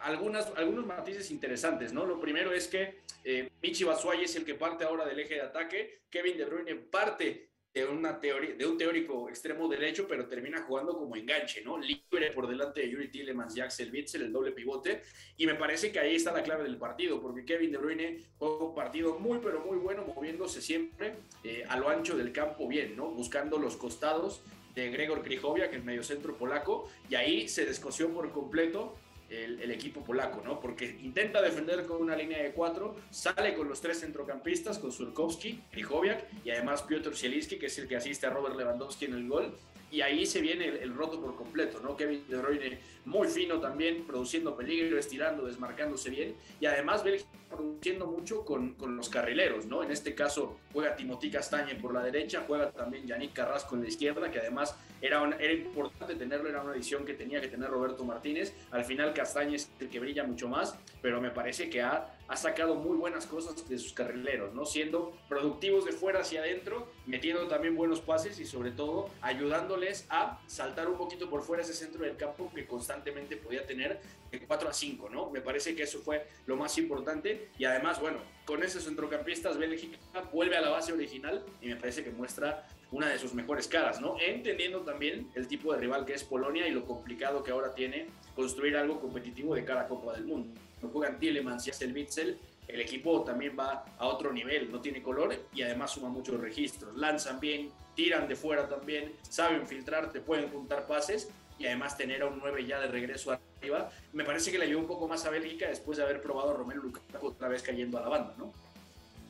algunas, 0.03 0.51
algunos 0.57 0.85
matices 0.85 1.31
interesantes, 1.31 1.93
¿no? 1.93 2.05
Lo 2.05 2.19
primero 2.19 2.51
es 2.51 2.67
que 2.67 2.99
eh, 3.23 3.49
Michi 3.61 3.83
Batshuayi 3.83 4.25
es 4.25 4.35
el 4.35 4.45
que 4.45 4.55
parte 4.55 4.83
ahora 4.83 5.05
del 5.05 5.19
eje 5.19 5.35
de 5.35 5.41
ataque, 5.41 6.01
Kevin 6.09 6.37
De 6.37 6.45
Bruyne 6.45 6.75
parte 6.75 7.52
de, 7.73 7.85
una 7.85 8.19
un 8.67 8.77
teórico 8.77 9.29
extremo 9.29 9.67
derecho, 9.67 10.05
pero 10.07 10.27
termina 10.27 10.61
jugando 10.61 10.97
como 10.97 11.15
enganche, 11.15 11.63
¿no? 11.63 11.77
Libre 11.77 12.31
por 12.31 12.47
delante 12.47 12.81
de 12.81 12.89
Yuri 12.91 13.09
Tillemans 13.09 13.57
y 13.57 13.61
Axel 13.61 13.91
Witzel, 13.91 14.21
el 14.21 14.31
doble 14.31 14.51
pivote, 14.51 15.01
y 15.37 15.47
me 15.47 15.55
parece 15.55 15.91
que 15.91 15.99
ahí 15.99 16.15
está 16.15 16.31
la 16.31 16.43
clave 16.43 16.63
del 16.63 16.77
partido, 16.77 17.19
porque 17.19 17.45
Kevin 17.45 17.71
De 17.71 17.77
Bruyne 17.79 18.19
juega 18.37 18.65
un 18.65 18.75
partido 18.75 19.17
muy, 19.17 19.39
pero 19.39 19.61
muy 19.61 19.77
bueno, 19.77 20.05
moviéndose 20.05 20.61
siempre 20.61 21.15
eh, 21.43 21.63
a 21.67 21.77
lo 21.77 21.89
ancho 21.89 22.15
del 22.15 22.31
campo 22.31 22.67
bien, 22.67 22.95
¿no? 22.95 23.09
Buscando 23.09 23.57
los 23.57 23.75
costados 23.75 24.43
de 24.75 24.89
Gregor 24.91 25.23
Krychowiak, 25.23 25.73
el 25.73 25.83
mediocentro 25.83 26.37
polaco, 26.37 26.89
y 27.09 27.15
ahí 27.15 27.47
se 27.47 27.65
descoció 27.65 28.13
por 28.13 28.31
completo 28.31 28.95
el, 29.33 29.71
equipo 29.71 30.03
polaco, 30.03 30.41
¿no? 30.43 30.59
Porque 30.59 30.97
intenta 31.01 31.41
defender 31.41 31.85
con 31.85 32.01
una 32.01 32.15
línea 32.15 32.41
de 32.41 32.51
cuatro, 32.51 32.95
sale 33.09 33.55
con 33.55 33.67
los 33.67 33.81
tres 33.81 33.99
centrocampistas, 33.99 34.77
con 34.77 34.91
Surkowski, 34.91 35.61
Krychowiak 35.71 36.25
y 36.45 36.51
además 36.51 36.83
Piotr 36.83 37.15
Zielinski, 37.15 37.57
que 37.57 37.65
es 37.67 37.77
el 37.79 37.87
que 37.87 37.95
asiste 37.95 38.27
a 38.27 38.29
Robert 38.29 38.55
Lewandowski 38.55 39.05
en 39.05 39.13
el 39.13 39.27
gol. 39.27 39.55
Y 39.93 40.01
ahí 40.01 40.25
se 40.25 40.41
viene 40.41 40.65
el, 40.69 40.91
roto 40.95 41.21
por 41.21 41.35
completo, 41.35 41.79
¿no? 41.79 41.95
Kevin 41.95 42.25
De 42.27 42.37
Bruyne 42.37 42.79
muy 43.05 43.27
fino 43.27 43.59
también, 43.59 44.07
produciendo 44.07 44.57
peligro, 44.57 44.97
estirando, 44.97 45.45
desmarcándose 45.45 46.09
bien. 46.09 46.35
Y 46.59 46.65
además 46.65 47.03
Bélgica 47.03 47.29
produciendo 47.47 48.07
mucho 48.07 48.43
con, 48.43 48.73
con, 48.73 48.97
los 48.97 49.07
carrileros, 49.09 49.67
¿no? 49.67 49.83
En 49.83 49.91
este 49.91 50.15
caso 50.15 50.57
juega 50.71 50.95
Timothy 50.95 51.29
Castañe 51.29 51.75
por 51.75 51.93
la 51.93 52.03
derecha, 52.03 52.43
juega 52.47 52.71
también 52.71 53.05
Yannick 53.05 53.33
Carrasco 53.33 53.75
en 53.75 53.83
la 53.83 53.89
izquierda, 53.89 54.31
que 54.31 54.39
además 54.39 54.75
era, 54.99 55.21
era 55.37 55.53
importante 55.53 56.15
tenerlo, 56.15 56.49
era 56.49 56.63
una 56.63 56.73
edición 56.73 57.05
que 57.05 57.13
tenía 57.13 57.39
que 57.39 57.49
tener 57.49 57.69
Roberto 57.69 58.03
Martínez. 58.03 58.55
Al 58.71 58.85
final 58.85 59.13
Castañe 59.13 59.57
es 59.57 59.69
el 59.79 59.89
que 59.89 59.99
brilla 59.99 60.23
mucho 60.23 60.47
más, 60.47 60.75
pero 61.03 61.21
me 61.21 61.29
parece 61.29 61.69
que 61.69 61.83
ha, 61.83 62.17
ha 62.27 62.35
sacado 62.35 62.75
muy 62.75 62.97
buenas 62.97 63.25
cosas 63.25 63.67
de 63.67 63.77
sus 63.77 63.93
carrileros, 63.93 64.53
¿no? 64.53 64.65
Siendo 64.65 65.15
productivos 65.27 65.85
de 65.85 65.91
fuera 65.91 66.21
hacia 66.21 66.41
adentro, 66.41 66.87
metiendo 67.05 67.47
también 67.47 67.75
buenos 67.75 68.01
pases 68.01 68.39
y 68.39 68.45
sobre 68.45 68.71
todo 68.71 69.09
ayudándoles 69.21 70.05
a 70.09 70.39
saltar 70.47 70.87
un 70.87 70.97
poquito 70.97 71.29
por 71.29 71.43
fuera 71.43 71.63
ese 71.63 71.73
centro 71.73 72.03
del 72.03 72.15
campo 72.15 72.51
que 72.53 72.65
constantemente 72.65 73.37
podía 73.37 73.65
tener 73.65 74.01
de 74.31 74.39
4 74.39 74.69
a 74.69 74.73
5, 74.73 75.09
¿no? 75.09 75.29
Me 75.29 75.41
parece 75.41 75.75
que 75.75 75.83
eso 75.83 75.99
fue 75.99 76.25
lo 76.45 76.55
más 76.55 76.77
importante 76.77 77.49
y 77.57 77.65
además, 77.65 77.99
bueno, 77.99 78.19
con 78.45 78.63
esos 78.63 78.83
centrocampistas 78.83 79.57
Bélgica 79.57 79.97
vuelve 80.31 80.57
a 80.57 80.61
la 80.61 80.69
base 80.69 80.91
original 80.91 81.43
y 81.61 81.67
me 81.67 81.75
parece 81.75 82.03
que 82.03 82.09
muestra 82.09 82.67
una 82.91 83.09
de 83.09 83.17
sus 83.17 83.33
mejores 83.33 83.67
caras, 83.67 84.01
¿no? 84.01 84.17
Entendiendo 84.19 84.81
también 84.81 85.29
el 85.35 85.47
tipo 85.47 85.73
de 85.73 85.79
rival 85.79 86.05
que 86.05 86.13
es 86.13 86.23
Polonia 86.23 86.67
y 86.67 86.71
lo 86.71 86.85
complicado 86.85 87.43
que 87.43 87.51
ahora 87.51 87.73
tiene 87.73 88.07
construir 88.35 88.77
algo 88.77 88.99
competitivo 88.99 89.55
de 89.55 89.65
cara 89.65 89.81
a 89.81 89.87
Copa 89.87 90.13
del 90.13 90.25
Mundo. 90.25 90.59
No 90.83 90.89
juegan 90.89 91.17
Tielemans 91.17 91.65
y 91.65 91.83
el 91.83 91.93
Witzel, 91.93 92.37
el 92.67 92.81
equipo 92.81 93.23
también 93.23 93.57
va 93.57 93.85
a 93.97 94.05
otro 94.05 94.31
nivel, 94.31 94.71
no 94.71 94.81
tiene 94.81 95.01
color 95.01 95.33
y 95.53 95.61
además 95.61 95.91
suma 95.91 96.09
muchos 96.09 96.39
registros. 96.39 96.95
Lanzan 96.95 97.39
bien, 97.39 97.71
tiran 97.95 98.27
de 98.27 98.35
fuera 98.35 98.67
también, 98.67 99.13
saben 99.21 99.65
filtrar, 99.65 100.11
te 100.11 100.19
pueden 100.19 100.49
juntar 100.49 100.85
pases 100.85 101.29
y 101.57 101.65
además 101.65 101.97
tener 101.97 102.21
a 102.21 102.27
un 102.27 102.39
9 102.39 102.65
ya 102.65 102.79
de 102.79 102.87
regreso 102.87 103.31
arriba. 103.31 103.89
Me 104.11 104.23
parece 104.23 104.51
que 104.51 104.57
le 104.57 104.65
ayudó 104.65 104.79
un 104.79 104.87
poco 104.87 105.07
más 105.07 105.25
a 105.25 105.29
Bélgica 105.29 105.67
después 105.67 105.97
de 105.97 106.03
haber 106.03 106.21
probado 106.21 106.51
a 106.51 106.53
Romelu 106.53 106.83
Lukaku 106.83 107.27
otra 107.27 107.47
vez 107.47 107.63
cayendo 107.63 107.97
a 107.97 108.01
la 108.01 108.09
banda, 108.09 108.33
¿no? 108.37 108.51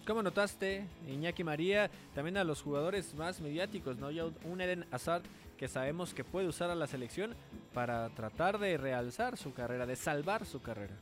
¿Cómo 0.06 0.22
notaste, 0.22 0.86
Iñaki 1.08 1.46
María, 1.46 1.90
también 2.14 2.36
a 2.36 2.44
los 2.44 2.62
jugadores 2.62 3.14
más 3.14 3.40
mediáticos, 3.40 3.98
¿no? 3.98 4.12
Ya 4.12 4.26
un 4.26 4.60
Eden 4.60 4.86
Hazard 4.92 5.24
que 5.58 5.70
sabemos 5.70 6.14
que 6.14 6.26
puede 6.26 6.48
usar 6.48 6.70
a 6.70 6.76
la 6.76 6.88
selección 6.88 7.36
para 7.74 8.10
tratar 8.10 8.60
de 8.60 8.78
realzar 8.78 9.38
su 9.38 9.54
carrera, 9.54 9.86
de 9.86 9.96
salvar 9.96 10.46
su 10.46 10.62
carrera. 10.62 10.94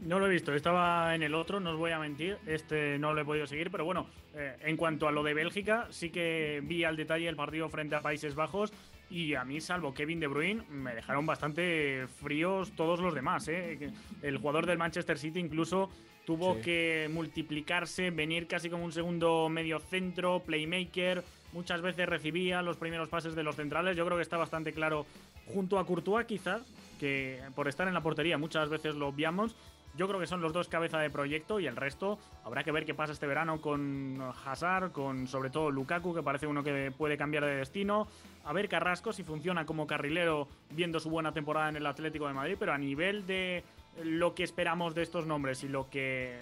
No 0.00 0.18
lo 0.18 0.26
he 0.26 0.30
visto, 0.30 0.54
estaba 0.54 1.14
en 1.14 1.22
el 1.22 1.34
otro, 1.34 1.58
no 1.58 1.70
os 1.70 1.78
voy 1.78 1.90
a 1.90 1.98
mentir, 1.98 2.36
este 2.46 2.98
no 2.98 3.14
lo 3.14 3.22
he 3.22 3.24
podido 3.24 3.46
seguir, 3.46 3.70
pero 3.70 3.84
bueno, 3.84 4.06
eh, 4.34 4.54
en 4.62 4.76
cuanto 4.76 5.08
a 5.08 5.12
lo 5.12 5.22
de 5.22 5.32
Bélgica, 5.32 5.88
sí 5.90 6.10
que 6.10 6.60
vi 6.62 6.84
al 6.84 6.96
detalle 6.96 7.28
el 7.28 7.36
partido 7.36 7.68
frente 7.70 7.94
a 7.94 8.02
Países 8.02 8.34
Bajos 8.34 8.72
y 9.08 9.34
a 9.34 9.44
mí, 9.44 9.60
salvo 9.60 9.94
Kevin 9.94 10.20
De 10.20 10.26
Bruyne, 10.26 10.64
me 10.68 10.94
dejaron 10.94 11.24
bastante 11.24 12.06
fríos 12.20 12.72
todos 12.72 13.00
los 13.00 13.14
demás. 13.14 13.48
¿eh? 13.48 13.90
El 14.20 14.38
jugador 14.38 14.66
del 14.66 14.78
Manchester 14.78 15.16
City 15.16 15.38
incluso 15.38 15.90
tuvo 16.26 16.56
sí. 16.56 16.62
que 16.62 17.10
multiplicarse, 17.10 18.10
venir 18.10 18.48
casi 18.48 18.68
como 18.68 18.84
un 18.84 18.92
segundo 18.92 19.48
medio 19.48 19.78
centro, 19.78 20.40
playmaker, 20.40 21.24
muchas 21.52 21.80
veces 21.80 22.06
recibía 22.06 22.62
los 22.62 22.76
primeros 22.76 23.08
pases 23.08 23.34
de 23.34 23.44
los 23.44 23.56
centrales, 23.56 23.96
yo 23.96 24.04
creo 24.04 24.18
que 24.18 24.22
está 24.22 24.36
bastante 24.36 24.72
claro 24.72 25.06
junto 25.46 25.78
a 25.78 25.86
Courtois 25.86 26.26
quizás, 26.26 26.62
que 26.98 27.40
por 27.54 27.68
estar 27.68 27.86
en 27.86 27.94
la 27.94 28.02
portería 28.02 28.38
muchas 28.38 28.68
veces 28.68 28.96
lo 28.96 29.08
obviamos, 29.08 29.54
yo 29.96 30.06
creo 30.08 30.20
que 30.20 30.26
son 30.26 30.40
los 30.40 30.52
dos 30.52 30.68
cabeza 30.68 30.98
de 30.98 31.10
proyecto 31.10 31.60
y 31.60 31.66
el 31.66 31.76
resto 31.76 32.18
habrá 32.44 32.62
que 32.62 32.72
ver 32.72 32.84
qué 32.84 32.94
pasa 32.94 33.12
este 33.12 33.26
verano 33.26 33.60
con 33.60 34.22
Hazard, 34.44 34.92
con 34.92 35.26
sobre 35.26 35.50
todo 35.50 35.70
Lukaku, 35.70 36.14
que 36.14 36.22
parece 36.22 36.46
uno 36.46 36.62
que 36.62 36.92
puede 36.96 37.16
cambiar 37.16 37.44
de 37.44 37.56
destino. 37.56 38.06
A 38.44 38.52
ver 38.52 38.68
Carrasco 38.68 39.12
si 39.12 39.22
funciona 39.22 39.66
como 39.66 39.86
carrilero 39.86 40.48
viendo 40.70 41.00
su 41.00 41.10
buena 41.10 41.32
temporada 41.32 41.68
en 41.68 41.76
el 41.76 41.86
Atlético 41.86 42.28
de 42.28 42.34
Madrid, 42.34 42.56
pero 42.58 42.72
a 42.72 42.78
nivel 42.78 43.26
de 43.26 43.64
lo 44.04 44.34
que 44.34 44.44
esperamos 44.44 44.94
de 44.94 45.02
estos 45.02 45.26
nombres 45.26 45.64
y 45.64 45.68
lo 45.68 45.88
que 45.88 46.38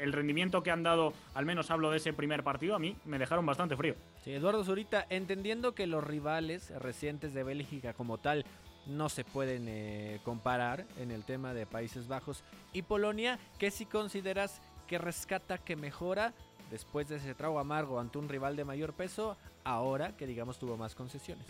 el 0.00 0.12
rendimiento 0.12 0.62
que 0.62 0.70
han 0.70 0.82
dado, 0.82 1.12
al 1.34 1.44
menos 1.44 1.70
hablo 1.70 1.90
de 1.90 1.96
ese 1.96 2.12
primer 2.12 2.42
partido, 2.42 2.76
a 2.76 2.78
mí 2.78 2.96
me 3.04 3.18
dejaron 3.18 3.44
bastante 3.44 3.76
frío. 3.76 3.94
Sí, 4.22 4.32
Eduardo 4.32 4.64
Zurita, 4.64 5.06
entendiendo 5.10 5.74
que 5.74 5.86
los 5.86 6.04
rivales 6.04 6.70
recientes 6.80 7.34
de 7.34 7.42
Bélgica 7.42 7.92
como 7.92 8.18
tal 8.18 8.44
no 8.86 9.08
se 9.08 9.24
pueden 9.24 9.66
eh, 9.68 10.20
comparar 10.24 10.86
en 10.98 11.10
el 11.10 11.24
tema 11.24 11.54
de 11.54 11.66
Países 11.66 12.08
Bajos 12.08 12.42
y 12.72 12.82
Polonia, 12.82 13.38
que 13.58 13.70
si 13.70 13.86
consideras 13.86 14.60
que 14.86 14.98
rescata, 14.98 15.58
que 15.58 15.76
mejora 15.76 16.34
después 16.70 17.08
de 17.08 17.16
ese 17.16 17.34
trago 17.34 17.58
amargo 17.58 18.00
ante 18.00 18.18
un 18.18 18.28
rival 18.28 18.56
de 18.56 18.64
mayor 18.64 18.94
peso, 18.94 19.36
ahora 19.64 20.16
que 20.16 20.26
digamos 20.26 20.58
tuvo 20.58 20.76
más 20.76 20.94
concesiones. 20.94 21.46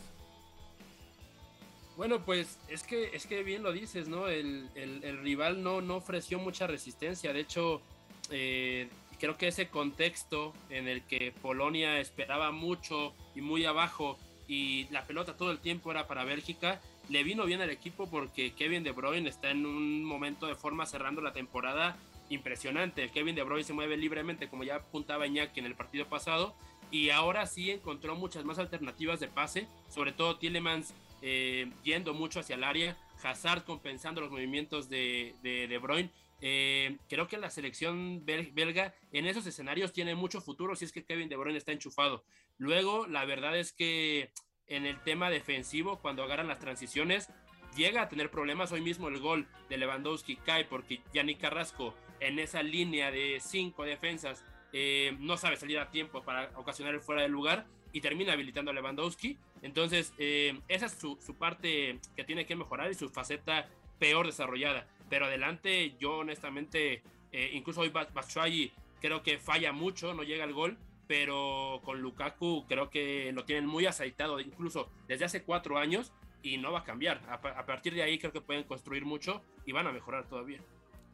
Bueno, 1.96 2.24
pues 2.24 2.58
es 2.68 2.82
que, 2.82 3.14
es 3.14 3.26
que 3.26 3.42
bien 3.42 3.62
lo 3.62 3.70
dices, 3.70 4.08
¿no? 4.08 4.26
El, 4.28 4.68
el, 4.74 5.18
rival 5.18 5.62
no, 5.62 5.82
no 5.82 5.96
ofreció 5.96 6.38
mucha 6.38 6.66
resistencia. 6.66 7.32
De 7.32 7.40
hecho, 7.40 7.82
eh, 8.30 8.88
creo 9.20 9.36
que 9.36 9.48
ese 9.48 9.68
contexto 9.68 10.54
en 10.70 10.88
el 10.88 11.02
que 11.02 11.32
Polonia 11.42 12.00
esperaba 12.00 12.50
mucho 12.50 13.14
y 13.34 13.42
muy 13.42 13.66
abajo 13.66 14.18
y 14.48 14.88
la 14.90 15.04
pelota 15.04 15.36
todo 15.36 15.50
el 15.50 15.58
tiempo 15.58 15.90
era 15.90 16.06
para 16.06 16.24
Bélgica, 16.24 16.80
le 17.08 17.24
vino 17.24 17.44
bien 17.44 17.60
al 17.60 17.70
equipo 17.70 18.08
porque 18.08 18.52
Kevin 18.52 18.82
De 18.82 18.92
Bruyne 18.92 19.28
está 19.28 19.50
en 19.50 19.66
un 19.66 20.04
momento 20.04 20.46
de 20.46 20.54
forma 20.54 20.86
cerrando 20.86 21.20
la 21.20 21.32
temporada 21.32 21.96
impresionante. 22.30 23.10
Kevin 23.10 23.34
De 23.34 23.42
Bruyne 23.42 23.64
se 23.64 23.72
mueve 23.72 23.96
libremente, 23.96 24.48
como 24.48 24.64
ya 24.64 24.76
apuntaba 24.76 25.26
Iñaki 25.26 25.60
en 25.60 25.66
el 25.66 25.74
partido 25.74 26.06
pasado, 26.06 26.54
y 26.90 27.10
ahora 27.10 27.46
sí 27.46 27.70
encontró 27.70 28.16
muchas 28.16 28.44
más 28.44 28.58
alternativas 28.58 29.20
de 29.20 29.28
pase, 29.28 29.66
sobre 29.88 30.12
todo 30.12 30.38
Tielemans 30.38 30.94
eh, 31.22 31.70
yendo 31.84 32.14
mucho 32.14 32.40
hacia 32.40 32.56
el 32.56 32.64
área, 32.64 32.96
Hazard 33.22 33.64
compensando 33.64 34.20
los 34.20 34.30
movimientos 34.30 34.88
de 34.88 35.34
De, 35.42 35.68
de 35.68 35.78
Bruyne. 35.78 36.10
Eh, 36.44 36.96
creo 37.08 37.28
que 37.28 37.38
la 37.38 37.50
selección 37.50 38.24
belga 38.26 38.94
en 39.12 39.26
esos 39.26 39.46
escenarios 39.46 39.92
tiene 39.92 40.16
mucho 40.16 40.40
futuro 40.40 40.74
si 40.74 40.84
es 40.84 40.92
que 40.92 41.04
Kevin 41.04 41.28
De 41.28 41.36
Bruyne 41.36 41.56
está 41.56 41.70
enchufado. 41.70 42.24
Luego, 42.58 43.06
la 43.06 43.24
verdad 43.24 43.56
es 43.56 43.72
que 43.72 44.32
en 44.72 44.86
el 44.86 44.98
tema 45.00 45.30
defensivo, 45.30 45.98
cuando 45.98 46.22
agarran 46.22 46.48
las 46.48 46.58
transiciones, 46.58 47.28
llega 47.76 48.02
a 48.02 48.08
tener 48.08 48.30
problemas. 48.30 48.72
Hoy 48.72 48.80
mismo 48.80 49.08
el 49.08 49.20
gol 49.20 49.46
de 49.68 49.76
Lewandowski 49.76 50.36
cae 50.36 50.64
porque 50.64 51.00
Yannick 51.12 51.40
Carrasco 51.40 51.94
en 52.20 52.38
esa 52.38 52.62
línea 52.62 53.10
de 53.10 53.38
cinco 53.40 53.84
defensas 53.84 54.44
eh, 54.72 55.16
no 55.20 55.36
sabe 55.36 55.56
salir 55.56 55.78
a 55.78 55.90
tiempo 55.90 56.22
para 56.22 56.50
ocasionar 56.56 56.94
el 56.94 57.00
fuera 57.00 57.22
de 57.22 57.28
lugar 57.28 57.66
y 57.92 58.00
termina 58.00 58.32
habilitando 58.32 58.70
a 58.70 58.74
Lewandowski. 58.74 59.36
Entonces, 59.60 60.14
eh, 60.18 60.58
esa 60.68 60.86
es 60.86 60.92
su, 60.92 61.18
su, 61.20 61.34
parte 61.34 61.98
que 62.16 62.24
tiene 62.24 62.46
que 62.46 62.56
mejorar 62.56 62.90
y 62.90 62.94
su 62.94 63.10
faceta 63.10 63.68
peor 63.98 64.26
desarrollada. 64.26 64.86
Pero 65.10 65.26
adelante, 65.26 65.94
yo 66.00 66.18
honestamente, 66.18 67.02
eh, 67.32 67.50
incluso 67.52 67.82
hoy 67.82 67.90
Batshuayi 67.90 68.72
creo 69.00 69.22
que 69.22 69.38
falla 69.38 69.72
mucho, 69.72 70.14
no 70.14 70.22
llega 70.22 70.44
al 70.44 70.54
gol, 70.54 70.78
pero 71.12 71.82
con 71.84 72.00
Lukaku 72.00 72.64
creo 72.66 72.88
que 72.88 73.32
lo 73.34 73.44
tienen 73.44 73.66
muy 73.66 73.84
aceitado, 73.84 74.40
incluso 74.40 74.88
desde 75.06 75.26
hace 75.26 75.42
cuatro 75.42 75.76
años, 75.76 76.10
y 76.42 76.56
no 76.56 76.72
va 76.72 76.78
a 76.78 76.84
cambiar. 76.84 77.20
A, 77.28 77.66
partir 77.66 77.92
de 77.92 78.02
ahí 78.02 78.18
creo 78.18 78.32
que 78.32 78.40
pueden 78.40 78.64
construir 78.64 79.04
mucho 79.04 79.42
y 79.66 79.72
van 79.72 79.86
a 79.86 79.92
mejorar 79.92 80.26
todavía. 80.26 80.60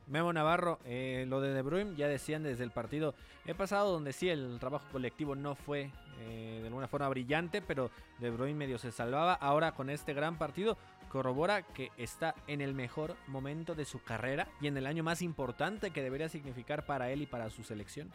Memo 0.06 0.32
Navarro, 0.32 0.78
eh, 0.84 1.24
lo 1.26 1.40
de 1.40 1.52
De 1.52 1.62
Bruyne 1.62 1.96
ya 1.96 2.06
decían 2.06 2.44
desde 2.44 2.62
el 2.62 2.70
partido 2.70 3.16
he 3.44 3.56
pasado 3.56 3.90
donde 3.90 4.12
sí 4.12 4.28
el 4.28 4.58
trabajo 4.60 4.86
colectivo 4.92 5.34
no 5.34 5.56
fue 5.56 5.90
eh, 6.20 6.58
de 6.60 6.68
alguna 6.68 6.86
forma 6.86 7.08
brillante, 7.08 7.60
pero 7.60 7.90
De 8.20 8.30
Bruyne 8.30 8.54
medio 8.54 8.78
se 8.78 8.92
salvaba. 8.92 9.34
Ahora 9.34 9.72
con 9.72 9.90
este 9.90 10.14
gran 10.14 10.38
partido 10.38 10.78
corrobora 11.08 11.62
que 11.62 11.90
está 11.96 12.36
en 12.46 12.60
el 12.60 12.72
mejor 12.72 13.16
momento 13.26 13.74
de 13.74 13.84
su 13.84 14.00
carrera 14.00 14.46
y 14.60 14.68
en 14.68 14.76
el 14.76 14.86
año 14.86 15.02
más 15.02 15.22
importante 15.22 15.90
que 15.90 16.04
debería 16.04 16.28
significar 16.28 16.86
para 16.86 17.10
él 17.10 17.22
y 17.22 17.26
para 17.26 17.50
su 17.50 17.64
selección. 17.64 18.12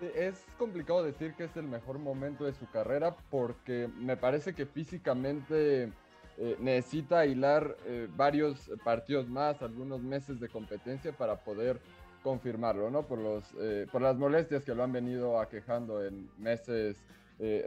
Es 0.00 0.42
complicado 0.56 1.04
decir 1.04 1.34
que 1.34 1.44
es 1.44 1.56
el 1.56 1.64
mejor 1.64 1.98
momento 1.98 2.44
de 2.44 2.54
su 2.54 2.66
carrera 2.70 3.14
porque 3.30 3.88
me 3.98 4.16
parece 4.16 4.54
que 4.54 4.64
físicamente 4.64 5.92
eh, 6.38 6.56
necesita 6.58 7.26
hilar 7.26 7.76
eh, 7.84 8.08
varios 8.16 8.70
partidos 8.82 9.28
más, 9.28 9.60
algunos 9.60 10.00
meses 10.00 10.40
de 10.40 10.48
competencia 10.48 11.12
para 11.12 11.36
poder 11.36 11.78
confirmarlo, 12.22 12.90
¿no? 12.90 13.02
Por, 13.02 13.18
los, 13.18 13.44
eh, 13.58 13.86
por 13.92 14.00
las 14.00 14.16
molestias 14.16 14.64
que 14.64 14.74
lo 14.74 14.82
han 14.82 14.92
venido 14.92 15.38
aquejando 15.38 16.04
en 16.04 16.30
meses 16.38 16.96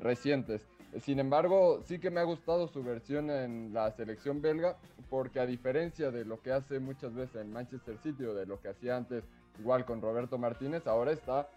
recientes. 0.01 0.67
Sin 1.01 1.17
embargo, 1.17 1.81
sí 1.87 1.97
que 1.97 2.11
me 2.11 2.19
ha 2.19 2.23
gustado 2.23 2.67
su 2.67 2.83
versión 2.83 3.31
en 3.31 3.73
la 3.73 3.89
selección 3.89 4.39
belga, 4.39 4.77
porque 5.09 5.39
a 5.39 5.47
diferencia 5.47 6.11
de 6.11 6.25
lo 6.25 6.43
que 6.43 6.51
hace 6.51 6.79
muchas 6.79 7.15
veces 7.15 7.41
en 7.41 7.51
Manchester 7.51 7.97
City 7.97 8.23
o 8.25 8.35
de 8.35 8.45
lo 8.45 8.61
que 8.61 8.67
hacía 8.67 8.95
antes 8.95 9.23
igual 9.59 9.85
con 9.85 10.01
Roberto 10.01 10.37
Martínez, 10.37 10.87
ahora 10.87 11.11
está 11.11 11.49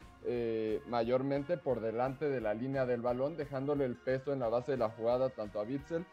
mayormente 0.88 1.56
por 1.56 1.80
delante 1.80 2.28
de 2.28 2.40
la 2.40 2.52
línea 2.52 2.84
del 2.84 3.00
balón, 3.00 3.36
dejándole 3.36 3.84
el 3.84 3.94
peso 3.94 4.32
en 4.32 4.40
la 4.40 4.48
base 4.48 4.72
de 4.72 4.78
la 4.78 4.88
jugada 4.88 5.28
tanto 5.28 5.60
a 5.60 5.62
Witzel 5.62 6.04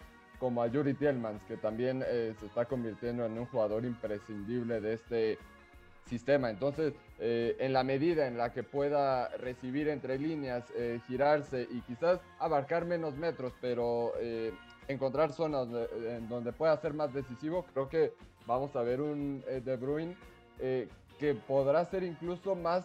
como 0.43 0.61
a 0.61 0.67
Yuri 0.67 0.93
Tielmans, 0.93 1.41
que 1.45 1.55
también 1.55 2.03
eh, 2.05 2.35
se 2.37 2.47
está 2.47 2.65
convirtiendo 2.65 3.25
en 3.25 3.37
un 3.39 3.45
jugador 3.45 3.85
imprescindible 3.85 4.81
de 4.81 4.95
este 4.95 5.37
sistema. 6.05 6.49
Entonces, 6.49 6.93
eh, 7.19 7.55
en 7.59 7.71
la 7.71 7.85
medida 7.85 8.27
en 8.27 8.37
la 8.37 8.51
que 8.51 8.61
pueda 8.61 9.29
recibir 9.37 9.87
entre 9.87 10.19
líneas, 10.19 10.65
eh, 10.75 10.99
girarse 11.07 11.65
y 11.71 11.79
quizás 11.81 12.19
abarcar 12.39 12.83
menos 12.83 13.15
metros, 13.15 13.53
pero 13.61 14.11
encontrar 14.89 15.31
zonas 15.31 15.69
en 16.05 16.27
donde 16.27 16.51
pueda 16.51 16.75
ser 16.75 16.93
más 16.93 17.13
decisivo, 17.13 17.65
creo 17.73 17.87
que 17.87 18.11
vamos 18.45 18.75
a 18.75 18.81
ver 18.81 18.99
un 18.99 19.41
De 19.63 19.77
Bruyne 19.77 20.17
que 21.23 21.35
podrá 21.35 21.85
ser 21.85 22.03
incluso 22.03 22.53
más 22.53 22.83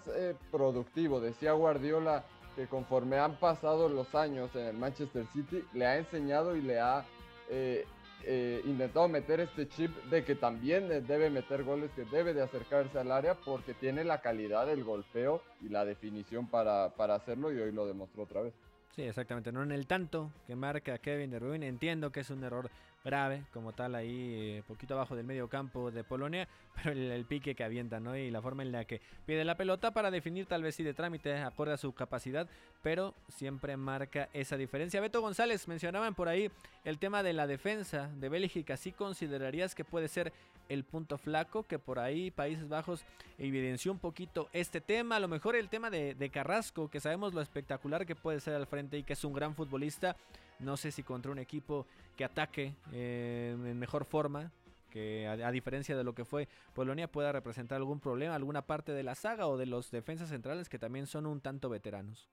productivo. 0.53 1.19
Decía 1.19 1.55
Guardiola 1.55 2.23
que 2.55 2.69
conforme 2.69 3.19
han 3.19 3.35
pasado 3.35 3.89
los 3.89 4.15
años 4.15 4.55
en 4.55 4.67
el 4.67 4.77
Manchester 4.77 5.27
City, 5.33 5.65
le 5.73 5.85
ha 5.85 5.97
enseñado 5.99 6.55
y 6.55 6.63
le 6.63 6.79
ha 6.79 7.05
eh, 7.51 7.85
eh, 8.23 8.63
intentado 8.65 9.09
meter 9.09 9.41
este 9.41 9.69
chip 9.69 9.91
de 10.05 10.23
que 10.23 10.37
también 10.37 10.87
debe 10.87 11.31
meter 11.31 11.65
goles, 11.65 11.91
que 11.97 12.05
debe 12.05 12.33
de 12.33 12.43
acercarse 12.43 12.97
al 13.01 13.11
área 13.11 13.35
porque 13.35 13.75
tiene 13.75 14.05
la 14.05 14.21
calidad 14.21 14.67
del 14.67 14.85
golpeo 14.85 15.43
y 15.61 15.69
la 15.69 15.85
definición 15.85 16.47
para, 16.47 16.91
para 16.91 17.17
hacerlo 17.17 17.53
y 17.53 17.59
hoy 17.59 17.73
lo 17.73 17.89
demostró 17.89 18.23
otra 18.23 18.43
vez. 18.43 18.55
Sí, 18.95 19.03
exactamente. 19.03 19.51
No 19.51 19.65
en 19.65 19.73
el 19.73 19.89
tanto 19.89 20.31
que 20.47 20.55
marca 20.55 20.99
Kevin 20.99 21.31
De 21.31 21.41
Bruyne. 21.41 21.67
Entiendo 21.67 22.13
que 22.13 22.21
es 22.21 22.31
un 22.31 22.45
error 22.45 22.71
grave, 23.05 23.45
como 23.53 23.73
tal, 23.73 23.95
ahí 23.95 24.57
eh, 24.59 24.63
poquito 24.67 24.95
abajo 24.95 25.17
del 25.17 25.25
medio 25.25 25.49
campo 25.49 25.91
de 25.91 26.05
Polonia, 26.05 26.49
pero 26.75 26.91
el, 26.91 27.25
pique 27.25 27.55
que 27.55 27.65
avienta, 27.65 28.01
¿no? 28.01 28.17
Y 28.17 28.31
la 28.31 28.43
forma 28.43 28.63
en 28.63 28.73
la 28.73 28.85
que 28.85 29.01
pide 29.27 29.45
la 29.45 29.57
pelota 29.57 29.93
para 29.93 30.11
definir 30.11 30.47
tal 30.47 30.63
vez 30.63 30.75
sí 30.75 30.83
de 30.83 30.95
trámite, 30.95 31.37
acorde 31.39 31.73
a 31.73 31.77
su 31.77 31.93
capacidad, 31.93 32.49
pero 32.83 33.15
siempre 33.29 33.77
marca 33.77 34.29
esa 34.33 34.57
diferencia. 34.57 35.01
Beto 35.01 35.21
González, 35.21 35.69
mencionaban 35.69 36.15
por 36.15 36.29
ahí 36.29 36.51
el 36.85 36.99
tema 36.99 37.23
de 37.23 37.33
la 37.33 37.47
defensa 37.47 38.11
de 38.17 38.29
Bélgica. 38.29 38.77
¿Sí 38.77 38.93
considerarías 38.93 39.75
que 39.75 39.85
puede 39.85 40.09
ser 40.09 40.33
el 40.69 40.85
punto 40.85 41.19
flaco, 41.19 41.63
que 41.63 41.79
por 41.79 41.99
ahí 41.99 42.31
Países 42.31 42.69
Bajos 42.69 43.05
evidenció 43.39 43.91
un 43.91 43.99
poquito 43.99 44.49
este 44.53 44.81
tema, 44.81 45.17
a 45.17 45.21
lo 45.21 45.29
mejor 45.29 45.57
el 45.57 45.69
tema 45.69 45.89
de, 45.91 46.15
de 46.15 46.31
Carrasco, 46.31 46.91
que 46.91 47.01
sabemos 47.01 47.33
lo 47.33 47.41
espectacular 47.41 48.05
que 48.05 48.15
puede 48.15 48.41
ser 48.41 48.55
al 48.55 48.67
frente 48.67 48.99
y 48.99 49.03
que 49.03 49.15
es 49.15 49.25
un 49.25 49.33
gran 49.33 49.55
futbolista, 49.55 50.17
no 50.61 50.77
sé 50.77 50.91
si 50.91 51.03
contra 51.03 51.33
un 51.33 51.39
equipo 51.39 51.87
que 52.17 52.25
ataque 52.25 52.75
eh, 52.93 53.53
en 53.55 53.79
mejor 53.79 54.05
forma, 54.05 54.53
que 54.91 55.27
a, 55.27 55.51
diferencia 55.51 55.97
de 55.97 56.05
lo 56.05 56.15
que 56.15 56.25
fue 56.25 56.49
Polonia 56.75 57.09
pueda 57.09 57.33
representar 57.33 57.77
algún 57.77 58.01
problema, 58.01 58.35
alguna 58.35 58.67
parte 58.67 58.93
de 58.93 59.03
la 59.03 59.15
saga 59.15 59.47
o 59.47 59.57
de 59.57 59.67
los 59.67 59.91
defensas 59.91 60.31
centrales 60.31 60.69
que 60.69 60.79
también 60.79 61.07
son 61.07 61.27
un 61.27 61.41
tanto 61.41 61.69
veteranos. 61.69 62.29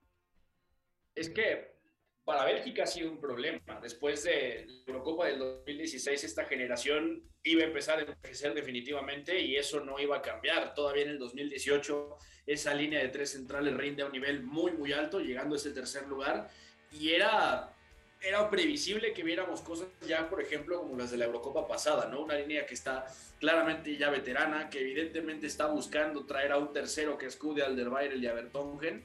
Es 1.14 1.30
que 1.30 1.76
para 2.24 2.44
Bélgica 2.44 2.84
ha 2.84 2.88
sido 2.88 3.12
un 3.12 3.20
problema. 3.20 3.80
Después 3.82 4.24
de 4.24 4.66
la 4.68 4.94
Eurocopa 4.94 5.28
del 5.28 5.40
2016, 5.40 6.24
esta 6.24 6.46
generación 6.46 7.24
iba 7.44 7.62
a 7.64 7.68
empezar 7.68 8.00
a 8.00 8.02
envejecer 8.02 8.54
definitivamente 8.54 9.40
y 9.40 9.56
eso 9.56 9.80
no 9.80 10.00
iba 10.00 10.18
a 10.18 10.22
cambiar. 10.22 10.74
Todavía 10.74 11.04
en 11.04 11.10
el 11.12 11.20
2018 11.20 12.18
esa 12.48 12.74
línea 12.74 13.00
de 13.00 13.10
tres 13.10 13.32
centrales 13.32 13.76
rinde 13.76 14.02
a 14.02 14.08
un 14.08 14.12
nivel 14.12 14.44
muy, 14.44 14.72
muy 14.72 14.92
alto, 14.92 15.20
llegando 15.20 15.56
a 15.56 15.58
ese 15.58 15.72
tercer 15.72 16.08
lugar. 16.08 16.50
Y 16.92 17.12
era 17.12 17.75
era 18.22 18.50
previsible 18.50 19.14
que 19.14 19.24
viéramos 19.24 19.62
cosas 19.62 19.88
ya, 20.08 20.30
por 20.30 20.42
ejemplo, 20.42 20.82
como 20.82 20.98
las 20.98 21.12
de 21.12 21.18
la 21.18 21.26
Eurocopa 21.26 21.68
pasada, 21.68 22.08
¿no? 22.08 22.22
Una 22.22 22.36
línea 22.36 22.66
que 22.66 22.74
está 22.74 23.06
claramente 23.40 23.96
ya 23.98 24.10
veterana, 24.10 24.70
que 24.70 24.82
evidentemente 24.82 25.48
está 25.48 25.68
buscando 25.68 26.26
traer 26.26 26.52
a 26.52 26.58
un 26.58 26.74
tercero 26.74 27.18
que 27.18 27.28
escude 27.28 27.64
al 27.64 27.72
Alderweireld 27.72 28.24
y 28.24 28.28
a 28.28 28.34
Bertongen. 28.34 29.04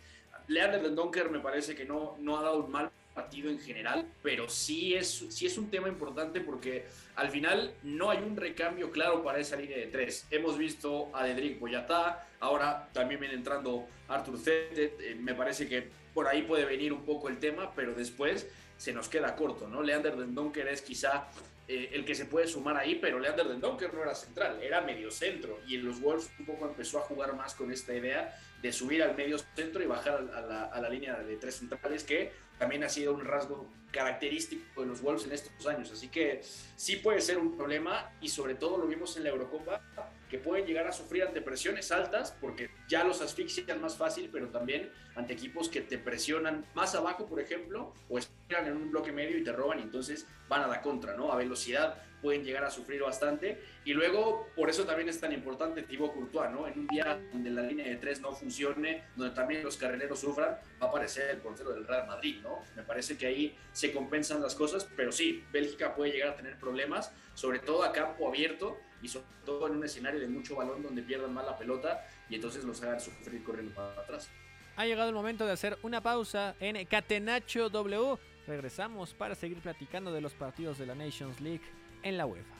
Leander 0.48 0.94
Donker 0.94 1.30
me 1.30 1.40
parece 1.40 1.74
que 1.74 1.84
no, 1.84 2.16
no 2.18 2.38
ha 2.38 2.42
dado 2.42 2.64
un 2.64 2.70
mal 2.70 2.90
partido 3.14 3.50
en 3.50 3.58
general, 3.58 4.06
pero 4.22 4.48
sí 4.48 4.94
es, 4.94 5.26
sí 5.28 5.46
es 5.46 5.58
un 5.58 5.70
tema 5.70 5.88
importante 5.88 6.40
porque 6.40 6.86
al 7.16 7.30
final 7.30 7.74
no 7.82 8.10
hay 8.10 8.18
un 8.18 8.36
recambio 8.36 8.90
claro 8.90 9.22
para 9.22 9.38
esa 9.38 9.56
línea 9.56 9.76
de 9.76 9.86
tres. 9.86 10.26
Hemos 10.30 10.56
visto 10.56 11.10
a 11.14 11.24
Dedrick 11.24 11.58
Boyatá, 11.58 12.26
ahora 12.38 12.88
también 12.92 13.20
viene 13.20 13.34
entrando 13.34 13.86
Arthur 14.08 14.38
Zete, 14.38 14.94
eh, 15.00 15.16
me 15.16 15.34
parece 15.34 15.68
que 15.68 15.88
por 16.14 16.28
ahí 16.28 16.42
puede 16.42 16.64
venir 16.64 16.92
un 16.92 17.04
poco 17.04 17.28
el 17.28 17.38
tema, 17.38 17.72
pero 17.74 17.94
después 17.94 18.48
se 18.80 18.94
nos 18.94 19.10
queda 19.10 19.36
corto, 19.36 19.68
¿no? 19.68 19.82
Leander 19.82 20.16
Dendonker 20.16 20.66
es 20.68 20.80
quizá 20.80 21.28
eh, 21.68 21.90
el 21.92 22.02
que 22.02 22.14
se 22.14 22.24
puede 22.24 22.48
sumar 22.48 22.78
ahí, 22.78 22.94
pero 22.94 23.18
Leander 23.18 23.46
Dendonker 23.46 23.92
no 23.92 24.02
era 24.02 24.14
central, 24.14 24.58
era 24.62 24.80
medio 24.80 25.10
centro 25.10 25.60
y 25.66 25.74
en 25.74 25.84
los 25.84 26.00
Wolves 26.00 26.30
un 26.38 26.46
poco 26.46 26.66
empezó 26.66 26.98
a 26.98 27.02
jugar 27.02 27.36
más 27.36 27.54
con 27.54 27.70
esta 27.70 27.94
idea 27.94 28.34
de 28.62 28.72
subir 28.72 29.02
al 29.02 29.16
medio 29.16 29.38
centro 29.38 29.82
y 29.82 29.86
bajar 29.86 30.28
a 30.34 30.40
la, 30.40 30.64
a 30.64 30.80
la 30.80 30.88
línea 30.88 31.16
de 31.16 31.36
tres 31.36 31.56
centrales, 31.56 32.04
que 32.04 32.32
también 32.58 32.84
ha 32.84 32.88
sido 32.88 33.14
un 33.14 33.24
rasgo 33.24 33.66
característico 33.90 34.82
de 34.82 34.86
los 34.86 35.00
Wolves 35.00 35.24
en 35.24 35.32
estos 35.32 35.66
años. 35.66 35.90
Así 35.90 36.08
que 36.08 36.42
sí 36.76 36.96
puede 36.96 37.20
ser 37.20 37.38
un 37.38 37.56
problema 37.56 38.12
y 38.20 38.28
sobre 38.28 38.54
todo 38.54 38.78
lo 38.78 38.86
vimos 38.86 39.16
en 39.16 39.24
la 39.24 39.30
Eurocopa 39.30 39.80
que 40.28 40.38
pueden 40.38 40.64
llegar 40.66 40.86
a 40.86 40.92
sufrir 40.92 41.24
ante 41.24 41.42
altas 41.90 42.36
porque 42.40 42.70
ya 42.88 43.02
los 43.02 43.20
asfixian 43.20 43.80
más 43.80 43.96
fácil, 43.96 44.28
pero 44.30 44.48
también 44.48 44.92
ante 45.16 45.32
equipos 45.32 45.68
que 45.68 45.80
te 45.80 45.98
presionan 45.98 46.64
más 46.74 46.94
abajo, 46.94 47.26
por 47.26 47.40
ejemplo, 47.40 47.92
o 48.08 48.18
esperan 48.18 48.68
en 48.68 48.76
un 48.76 48.90
bloque 48.90 49.10
medio 49.10 49.36
y 49.36 49.42
te 49.42 49.52
roban 49.52 49.80
y 49.80 49.82
entonces 49.82 50.26
van 50.48 50.62
a 50.62 50.68
la 50.68 50.82
contra, 50.82 51.16
¿no? 51.16 51.32
A 51.32 51.36
velocidad 51.36 52.00
pueden 52.20 52.44
llegar 52.44 52.64
a 52.64 52.70
sufrir 52.70 53.02
bastante. 53.02 53.62
Y 53.84 53.92
luego, 53.92 54.48
por 54.54 54.70
eso 54.70 54.84
también 54.84 55.08
es 55.08 55.20
tan 55.20 55.32
importante 55.32 55.82
Thibaut 55.82 56.12
Courtois, 56.12 56.50
¿no? 56.50 56.66
En 56.66 56.78
un 56.78 56.86
día 56.86 57.20
donde 57.32 57.50
la 57.50 57.62
línea 57.62 57.86
de 57.86 57.96
tres 57.96 58.20
no 58.20 58.32
funcione, 58.32 59.04
donde 59.16 59.34
también 59.34 59.62
los 59.62 59.76
carrereros 59.76 60.20
sufran, 60.20 60.58
va 60.80 60.86
a 60.86 60.88
aparecer 60.88 61.30
el 61.30 61.38
portero 61.38 61.72
del 61.72 61.86
Real 61.86 62.06
Madrid, 62.06 62.40
¿no? 62.42 62.60
Me 62.76 62.82
parece 62.82 63.16
que 63.16 63.26
ahí 63.26 63.56
se 63.72 63.92
compensan 63.92 64.42
las 64.42 64.54
cosas, 64.54 64.88
pero 64.96 65.12
sí, 65.12 65.44
Bélgica 65.52 65.94
puede 65.94 66.12
llegar 66.12 66.30
a 66.30 66.36
tener 66.36 66.58
problemas, 66.58 67.12
sobre 67.34 67.58
todo 67.58 67.82
a 67.82 67.92
campo 67.92 68.28
abierto 68.28 68.78
y 69.02 69.08
sobre 69.08 69.26
todo 69.44 69.66
en 69.66 69.76
un 69.76 69.84
escenario 69.84 70.20
de 70.20 70.28
mucho 70.28 70.56
balón 70.56 70.82
donde 70.82 71.02
pierdan 71.02 71.32
mal 71.32 71.46
la 71.46 71.56
pelota 71.56 72.06
y 72.28 72.34
entonces 72.36 72.64
los 72.64 72.82
hagan 72.82 73.00
sufrir 73.00 73.42
corriendo 73.42 73.74
para 73.74 74.00
atrás. 74.00 74.30
Ha 74.76 74.86
llegado 74.86 75.08
el 75.08 75.14
momento 75.14 75.46
de 75.46 75.52
hacer 75.52 75.78
una 75.82 76.00
pausa 76.00 76.54
en 76.60 76.82
Catenacho 76.86 77.68
W. 77.68 78.18
Regresamos 78.46 79.14
para 79.14 79.34
seguir 79.34 79.58
platicando 79.58 80.12
de 80.12 80.20
los 80.20 80.32
partidos 80.34 80.78
de 80.78 80.86
la 80.86 80.94
Nations 80.94 81.40
League 81.40 81.62
en 82.02 82.16
la 82.16 82.26
UEFA. 82.26 82.59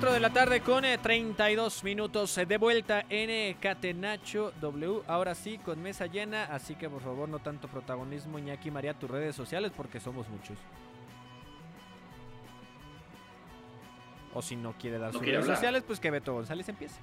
4 0.00 0.14
de 0.14 0.20
la 0.20 0.30
tarde 0.32 0.60
con 0.60 0.84
32 0.84 1.82
minutos 1.82 2.36
de 2.36 2.56
vuelta 2.56 3.04
en 3.08 3.54
Catenacho 3.54 4.52
W. 4.60 5.02
Ahora 5.08 5.34
sí, 5.34 5.58
con 5.58 5.82
mesa 5.82 6.06
llena, 6.06 6.44
así 6.44 6.76
que 6.76 6.88
por 6.88 7.02
favor 7.02 7.28
no 7.28 7.40
tanto 7.40 7.66
protagonismo 7.66 8.38
Iñaki 8.38 8.70
María 8.70 8.94
tus 8.94 9.10
redes 9.10 9.34
sociales 9.34 9.72
porque 9.76 9.98
somos 9.98 10.28
muchos. 10.28 10.56
O 14.34 14.40
si 14.40 14.54
no 14.54 14.72
quiere 14.78 14.98
dar 15.00 15.12
No 15.12 15.18
sus 15.18 15.22
redes 15.26 15.42
hablar. 15.42 15.56
sociales, 15.56 15.82
pues 15.84 15.98
que 15.98 16.12
Beto 16.12 16.32
González 16.32 16.68
empiece. 16.68 17.00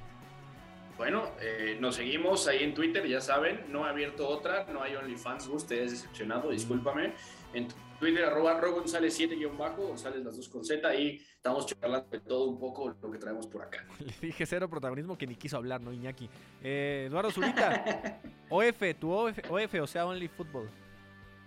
Bueno, 0.96 1.32
eh, 1.42 1.78
nos 1.82 1.96
seguimos 1.96 2.48
ahí 2.48 2.64
en 2.64 2.74
Twitter, 2.74 3.06
ya 3.06 3.20
saben, 3.20 3.66
no 3.68 3.86
he 3.86 3.90
abierto 3.90 4.26
otra, 4.26 4.68
no 4.72 4.82
hay 4.82 4.96
OnlyFans, 4.96 5.50
Gus, 5.50 5.68
te 5.68 5.84
has 5.84 5.92
decepcionado, 5.92 6.50
discúlpame. 6.50 7.14
En 7.54 7.68
Twitter, 8.00 8.24
arroba 8.24 8.58
Ro 8.62 8.72
González 8.72 9.14
7 9.14 9.36
guion 9.36 9.58
bajo, 9.58 9.86
González 9.86 10.24
las 10.24 10.38
dos 10.38 10.48
con 10.48 10.64
Z, 10.64 10.88
ahí 10.88 11.22
estamos 11.46 11.68
charlando 11.68 12.08
de 12.10 12.20
todo 12.22 12.46
un 12.46 12.58
poco 12.58 12.96
lo 13.00 13.12
que 13.12 13.20
traemos 13.20 13.46
por 13.46 13.62
acá. 13.62 13.86
Le 14.00 14.28
dije 14.28 14.48
cero 14.48 14.68
protagonismo 14.68 15.16
que 15.16 15.28
ni 15.28 15.36
quiso 15.36 15.58
hablar, 15.58 15.80
¿no, 15.80 15.94
Iñaki? 15.94 16.28
Eh, 16.64 17.06
Eduardo 17.08 17.30
Zurita, 17.30 18.20
OF, 18.50 18.82
tu 19.00 19.12
OF, 19.12 19.38
OF, 19.52 19.74
o 19.82 19.88
sea, 19.88 20.08
Only 20.08 20.28
Football. 20.28 20.68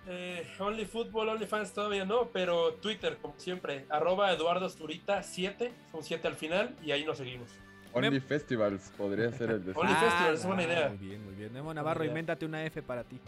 Eh, 0.06 0.46
Only 0.60 0.84
Football, 0.84 1.30
Only 1.30 1.46
Fans 1.46 1.72
todavía 1.72 2.04
no, 2.04 2.28
pero 2.32 2.74
Twitter, 2.74 3.18
como 3.20 3.34
siempre, 3.38 3.86
arroba 3.88 4.32
Eduardo 4.32 4.68
Zurita 4.68 5.24
7, 5.24 5.72
son 5.90 6.04
7 6.04 6.28
al 6.28 6.36
final, 6.36 6.76
y 6.84 6.92
ahí 6.92 7.04
nos 7.04 7.18
seguimos. 7.18 7.50
Only 7.92 8.20
Festivals 8.20 8.92
podría 8.96 9.32
ser 9.32 9.50
el 9.50 9.64
de 9.64 9.72
Only 9.74 9.94
Festivals, 9.94 10.38
es 10.38 10.46
buena 10.46 10.62
ah, 10.62 10.66
idea. 10.66 10.88
Muy 10.90 11.08
bien, 11.08 11.24
muy 11.24 11.34
bien. 11.34 11.52
Memo 11.52 11.74
Navarro, 11.74 12.04
invéntate 12.04 12.46
una 12.46 12.64
F 12.64 12.82
para 12.82 13.02
ti. 13.02 13.18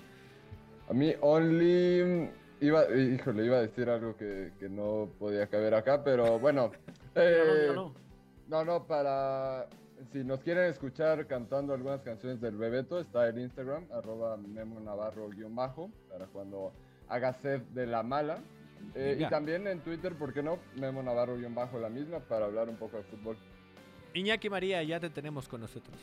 A 0.88 0.92
mí 0.92 1.14
Only 1.20 2.30
iba, 2.60 2.84
híjole, 2.94 3.44
iba 3.44 3.58
a 3.58 3.62
decir 3.62 3.88
algo 3.88 4.16
que, 4.16 4.52
que 4.58 4.68
no 4.68 5.08
podía 5.18 5.46
caber 5.48 5.74
acá, 5.74 6.02
pero 6.04 6.38
bueno. 6.38 6.70
eh, 7.14 7.74
no, 8.48 8.64
no, 8.64 8.86
para 8.86 9.68
si 10.12 10.24
nos 10.24 10.40
quieren 10.40 10.64
escuchar 10.64 11.26
cantando 11.26 11.74
algunas 11.74 12.00
canciones 12.02 12.40
del 12.40 12.56
Bebeto, 12.56 13.00
está 13.00 13.28
el 13.28 13.38
Instagram, 13.38 13.86
arroba 13.92 14.36
Memo 14.36 14.80
Navarro 14.80 15.28
guion 15.28 15.54
bajo, 15.54 15.90
para 16.08 16.26
cuando 16.26 16.72
haga 17.08 17.34
sed 17.34 17.60
de 17.74 17.86
la 17.86 18.02
mala. 18.02 18.38
Eh, 18.94 19.18
y 19.20 19.28
también 19.28 19.66
en 19.66 19.80
Twitter, 19.80 20.14
¿por 20.14 20.32
qué 20.32 20.42
no? 20.42 20.58
Memo 20.76 21.02
Navarro 21.02 21.36
guion 21.36 21.54
bajo 21.54 21.78
la 21.78 21.90
misma, 21.90 22.20
para 22.20 22.46
hablar 22.46 22.68
un 22.68 22.76
poco 22.76 22.96
de 22.96 23.02
fútbol. 23.04 23.36
Iñaki 24.14 24.48
María, 24.48 24.82
ya 24.82 24.98
te 24.98 25.10
tenemos 25.10 25.48
con 25.48 25.60
nosotros. 25.60 25.96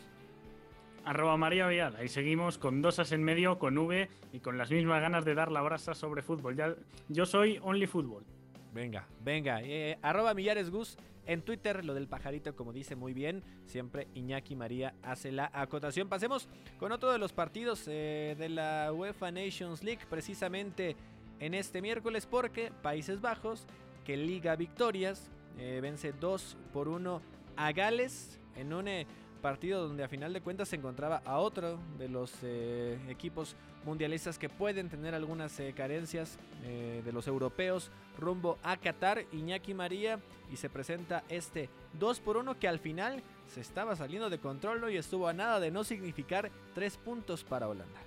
Arroba 1.08 1.38
María 1.38 1.68
Vial, 1.68 1.96
ahí 1.96 2.10
seguimos 2.10 2.58
con 2.58 2.82
dos 2.82 3.00
as 3.00 3.14
en 3.14 3.24
medio, 3.24 3.58
con 3.60 3.78
V 3.78 4.10
y 4.34 4.42
con 4.42 4.58
las 4.58 4.70
mismas 4.72 5.02
ganas 5.02 5.24
de 5.24 5.36
dar 5.36 5.54
la 5.54 5.62
brasa 5.62 5.94
sobre 5.94 6.22
fútbol. 6.22 6.58
Ya, 6.58 6.76
yo 7.08 7.26
soy 7.26 7.60
Only 7.64 7.88
Fútbol. 7.88 8.26
Venga, 8.74 9.08
venga. 9.24 9.62
eh, 9.64 9.98
arroba 10.02 10.34
Millares 10.34 10.70
Gus 10.70 10.98
en 11.26 11.44
Twitter, 11.44 11.86
lo 11.86 11.94
del 11.94 12.10
pajarito, 12.10 12.54
como 12.58 12.74
dice 12.74 12.98
muy 12.98 13.14
bien. 13.14 13.42
Siempre 13.64 14.10
Iñaki 14.16 14.58
María 14.58 14.96
hace 15.02 15.32
la 15.32 15.50
acotación. 15.54 16.10
Pasemos 16.10 16.50
con 16.78 16.92
otro 16.92 17.10
de 17.10 17.20
los 17.20 17.32
partidos 17.32 17.86
eh, 17.88 18.36
de 18.38 18.50
la 18.50 18.92
UEFA 18.92 19.32
Nations 19.32 19.86
League, 19.86 20.02
precisamente 20.10 20.98
en 21.40 21.54
este 21.54 21.82
miércoles, 21.82 22.26
porque 22.26 22.70
Países 22.82 23.22
Bajos, 23.22 23.66
que 24.04 24.18
liga 24.18 24.58
victorias, 24.58 25.32
eh, 25.58 25.80
vence 25.82 26.12
2 26.12 26.58
por 26.74 26.90
1 26.90 27.22
a 27.56 27.72
Gales 27.72 28.42
en 28.58 28.74
un 28.74 28.90
eh, 28.90 29.08
partido 29.38 29.88
donde 29.88 30.04
a 30.04 30.08
final 30.08 30.34
de 30.34 30.42
cuentas 30.42 30.70
se 30.70 30.76
encontraba 30.76 31.22
a 31.26 31.38
otro 31.38 31.80
de 31.98 32.10
los 32.10 32.34
eh, 32.44 32.98
equipos 33.10 33.56
mundialistas 33.86 34.38
que 34.38 34.50
pueden 34.50 34.90
tener 34.90 35.16
algunas 35.16 35.60
eh, 35.60 35.74
carencias 35.76 36.38
eh, 36.64 37.02
de 37.04 37.12
los 37.12 37.28
europeos 37.28 37.92
rumbo 38.18 38.58
a 38.64 38.78
Qatar, 38.78 39.24
Iñaki 39.32 39.74
María, 39.74 40.20
y 40.52 40.58
se 40.58 40.70
presenta 40.70 41.24
este 41.30 41.70
2 42.00 42.20
por 42.20 42.38
1 42.38 42.60
que 42.60 42.68
al 42.68 42.80
final 42.80 43.22
se 43.48 43.62
estaba 43.62 43.96
saliendo 43.96 44.30
de 44.30 44.40
control 44.40 44.92
y 44.92 44.98
estuvo 44.98 45.28
a 45.28 45.34
nada 45.34 45.60
de 45.60 45.72
no 45.72 45.84
significar 45.84 46.52
3 46.74 46.98
puntos 46.98 47.44
para 47.44 47.68
Holanda. 47.68 48.00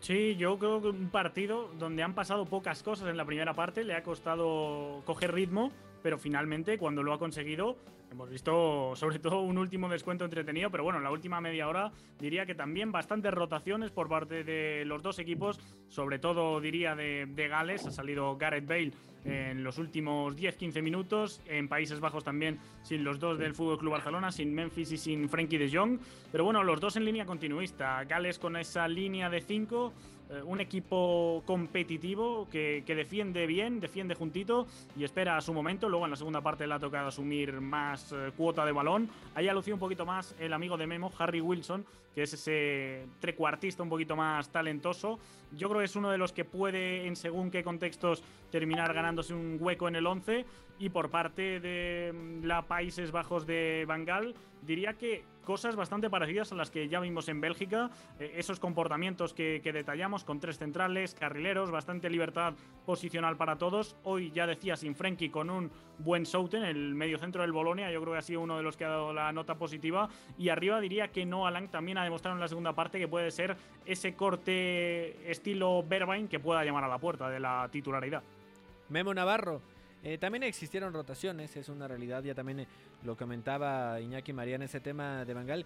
Sí, 0.00 0.36
yo 0.36 0.58
creo 0.58 0.82
que 0.82 0.88
un 0.88 1.08
partido 1.08 1.70
donde 1.78 2.02
han 2.02 2.14
pasado 2.14 2.44
pocas 2.44 2.82
cosas 2.82 3.08
en 3.08 3.16
la 3.16 3.24
primera 3.24 3.54
parte, 3.54 3.84
le 3.84 3.94
ha 3.94 4.02
costado 4.02 5.02
coger 5.06 5.32
ritmo, 5.32 5.72
pero 6.02 6.18
finalmente 6.18 6.76
cuando 6.76 7.02
lo 7.02 7.14
ha 7.14 7.18
conseguido, 7.18 7.78
hemos 8.14 8.30
visto 8.30 8.92
sobre 8.94 9.18
todo 9.18 9.40
un 9.40 9.58
último 9.58 9.88
descuento 9.88 10.24
entretenido, 10.24 10.70
pero 10.70 10.84
bueno, 10.84 10.98
en 10.98 11.04
la 11.04 11.10
última 11.10 11.40
media 11.40 11.68
hora 11.68 11.90
diría 12.18 12.46
que 12.46 12.54
también 12.54 12.92
bastantes 12.92 13.34
rotaciones 13.34 13.90
por 13.90 14.08
parte 14.08 14.44
de 14.44 14.84
los 14.84 15.02
dos 15.02 15.18
equipos, 15.18 15.58
sobre 15.88 16.20
todo 16.20 16.60
diría 16.60 16.94
de, 16.94 17.26
de 17.26 17.48
Gales, 17.48 17.86
ha 17.86 17.90
salido 17.90 18.36
Gareth 18.36 18.66
Bale 18.66 18.92
en 19.24 19.64
los 19.64 19.78
últimos 19.78 20.36
10-15 20.36 20.82
minutos, 20.82 21.40
en 21.46 21.66
Países 21.66 21.98
Bajos 21.98 22.22
también 22.22 22.60
sin 22.82 23.02
los 23.02 23.18
dos 23.18 23.38
del 23.38 23.54
Fútbol 23.54 23.78
Club 23.78 23.92
Barcelona, 23.92 24.30
sin 24.30 24.54
Memphis 24.54 24.92
y 24.92 24.98
sin 24.98 25.28
Frankie 25.28 25.58
de 25.58 25.76
Jong, 25.76 25.98
pero 26.30 26.44
bueno, 26.44 26.62
los 26.62 26.80
dos 26.80 26.96
en 26.96 27.04
línea 27.04 27.26
continuista, 27.26 28.04
Gales 28.04 28.38
con 28.38 28.56
esa 28.56 28.86
línea 28.86 29.28
de 29.28 29.40
5 29.40 29.92
eh, 30.30 30.42
un 30.42 30.60
equipo 30.60 31.42
competitivo 31.46 32.48
que, 32.50 32.82
que 32.86 32.94
defiende 32.94 33.46
bien, 33.46 33.80
defiende 33.80 34.14
juntito 34.14 34.66
y 34.96 35.04
espera 35.04 35.36
a 35.36 35.40
su 35.40 35.52
momento. 35.52 35.88
Luego 35.88 36.06
en 36.06 36.10
la 36.10 36.16
segunda 36.16 36.40
parte 36.40 36.66
le 36.66 36.74
ha 36.74 36.78
tocado 36.78 37.08
asumir 37.08 37.60
más 37.60 38.12
eh, 38.12 38.32
cuota 38.36 38.64
de 38.64 38.72
balón. 38.72 39.08
Ahí 39.34 39.48
ha 39.48 39.54
lucido 39.54 39.76
un 39.76 39.80
poquito 39.80 40.06
más 40.06 40.34
el 40.38 40.52
amigo 40.52 40.76
de 40.76 40.86
Memo, 40.86 41.12
Harry 41.18 41.40
Wilson, 41.40 41.84
que 42.14 42.22
es 42.22 42.32
ese 42.32 43.06
trecuartista 43.20 43.82
un 43.82 43.88
poquito 43.88 44.16
más 44.16 44.50
talentoso. 44.50 45.18
Yo 45.52 45.68
creo 45.68 45.80
que 45.80 45.86
es 45.86 45.96
uno 45.96 46.10
de 46.10 46.18
los 46.18 46.32
que 46.32 46.44
puede, 46.44 47.06
en 47.06 47.16
según 47.16 47.50
qué 47.50 47.62
contextos, 47.62 48.22
terminar 48.50 48.92
ganándose 48.94 49.34
un 49.34 49.58
hueco 49.60 49.88
en 49.88 49.96
el 49.96 50.06
11. 50.06 50.44
Y 50.78 50.88
por 50.88 51.10
parte 51.10 51.60
de 51.60 52.12
mm, 52.12 52.44
la 52.44 52.62
Países 52.62 53.12
Bajos 53.12 53.46
de 53.46 53.84
Bangal, 53.86 54.34
diría 54.62 54.94
que 54.94 55.24
cosas 55.44 55.76
bastante 55.76 56.10
parecidas 56.10 56.50
a 56.52 56.56
las 56.56 56.70
que 56.70 56.88
ya 56.88 56.98
vimos 57.00 57.28
en 57.28 57.40
Bélgica. 57.40 57.90
Eh, 58.18 58.32
esos 58.36 58.58
comportamientos 58.58 59.34
que, 59.34 59.60
que 59.62 59.72
detallamos 59.72 60.24
con 60.24 60.40
tres 60.40 60.58
centrales, 60.58 61.14
carrileros, 61.14 61.70
bastante 61.70 62.10
libertad 62.10 62.54
posicional 62.86 63.36
para 63.36 63.56
todos. 63.56 63.96
Hoy 64.02 64.32
ya 64.32 64.46
decía 64.46 64.76
sin 64.76 64.96
Frenkie 64.96 65.30
con 65.30 65.50
un 65.50 65.70
buen 65.98 66.26
Souten, 66.26 66.64
el 66.64 66.94
medio 66.94 67.18
centro 67.18 67.42
del 67.42 67.52
Bolonia. 67.52 67.92
Yo 67.92 68.00
creo 68.00 68.14
que 68.14 68.18
ha 68.18 68.22
sido 68.22 68.40
uno 68.40 68.56
de 68.56 68.62
los 68.62 68.76
que 68.76 68.84
ha 68.84 68.88
dado 68.88 69.12
la 69.12 69.32
nota 69.32 69.56
positiva. 69.56 70.08
Y 70.38 70.48
arriba 70.48 70.80
diría 70.80 71.08
que 71.08 71.24
Noah 71.24 71.50
Lang 71.50 71.70
también 71.70 71.98
ha 71.98 72.03
demostrado 72.04 72.36
en 72.36 72.40
la 72.40 72.48
segunda 72.48 72.72
parte 72.72 72.98
que 72.98 73.08
puede 73.08 73.30
ser 73.30 73.56
ese 73.84 74.14
corte 74.14 75.30
estilo 75.30 75.82
Berbain 75.82 76.28
que 76.28 76.38
pueda 76.38 76.64
llamar 76.64 76.84
a 76.84 76.88
la 76.88 76.98
puerta 76.98 77.28
de 77.28 77.40
la 77.40 77.68
titularidad. 77.70 78.22
Memo 78.88 79.14
Navarro. 79.14 79.60
eh, 80.02 80.18
también 80.18 80.42
existieron 80.42 80.92
rotaciones, 80.92 81.56
es 81.56 81.68
una 81.68 81.88
realidad, 81.88 82.22
ya 82.22 82.34
también 82.34 82.60
eh, 82.60 82.66
lo 83.02 83.16
comentaba 83.16 84.00
Iñaki 84.00 84.32
María 84.32 84.56
en 84.56 84.62
ese 84.62 84.80
tema 84.80 85.24
de 85.24 85.34
Bangal. 85.34 85.64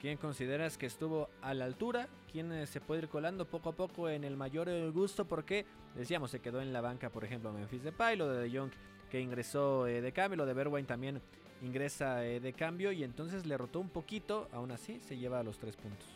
¿Quién 0.00 0.16
consideras 0.16 0.78
que 0.78 0.86
estuvo 0.86 1.28
a 1.42 1.52
la 1.52 1.66
altura? 1.66 2.08
¿Quién 2.32 2.52
eh, 2.52 2.66
se 2.66 2.80
puede 2.80 3.02
ir 3.02 3.08
colando 3.08 3.44
poco 3.44 3.70
a 3.70 3.72
poco 3.72 4.08
en 4.08 4.24
el 4.24 4.36
mayor 4.36 4.90
gusto? 4.92 5.26
Porque, 5.26 5.66
decíamos, 5.94 6.30
se 6.30 6.40
quedó 6.40 6.62
en 6.62 6.72
la 6.72 6.80
banca, 6.80 7.10
por 7.10 7.24
ejemplo, 7.24 7.52
Memphis 7.52 7.82
Depay, 7.82 8.16
lo 8.16 8.28
de 8.28 8.48
De 8.48 8.58
Jong 8.58 8.70
que 9.10 9.20
ingresó 9.20 9.86
eh, 9.86 10.00
de 10.00 10.12
cambio, 10.12 10.38
lo 10.38 10.46
de 10.46 10.54
Bergwijn 10.54 10.86
también 10.86 11.20
ingresa 11.62 12.24
eh, 12.26 12.40
de 12.40 12.52
cambio 12.52 12.92
y 12.92 13.04
entonces 13.04 13.46
le 13.46 13.56
rotó 13.56 13.80
un 13.80 13.88
poquito, 13.88 14.48
aún 14.52 14.70
así 14.70 15.00
se 15.00 15.16
lleva 15.16 15.40
a 15.40 15.42
los 15.42 15.58
tres 15.58 15.76
puntos. 15.76 16.06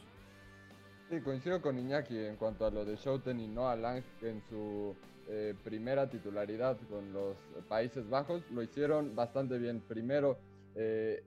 Sí, 1.11 1.21
coincido 1.21 1.61
con 1.61 1.79
Iñaki 1.79 2.19
en 2.19 2.37
cuanto 2.37 2.67
a 2.67 2.71
lo 2.71 2.85
de 2.85 2.97
Schouten 2.97 3.39
y 3.41 3.47
Noah 3.47 3.77
Lang 3.77 4.03
que 4.21 4.31
en 4.31 4.43
su 4.49 4.97
eh, 5.29 5.55
primera 5.63 6.09
titularidad 6.09 6.79
con 6.89 7.13
los 7.13 7.37
Países 7.69 8.09
Bajos 8.09 8.43
lo 8.51 8.63
hicieron 8.63 9.15
bastante 9.15 9.59
bien. 9.59 9.81
Primero 9.81 10.39
eh, 10.75 11.23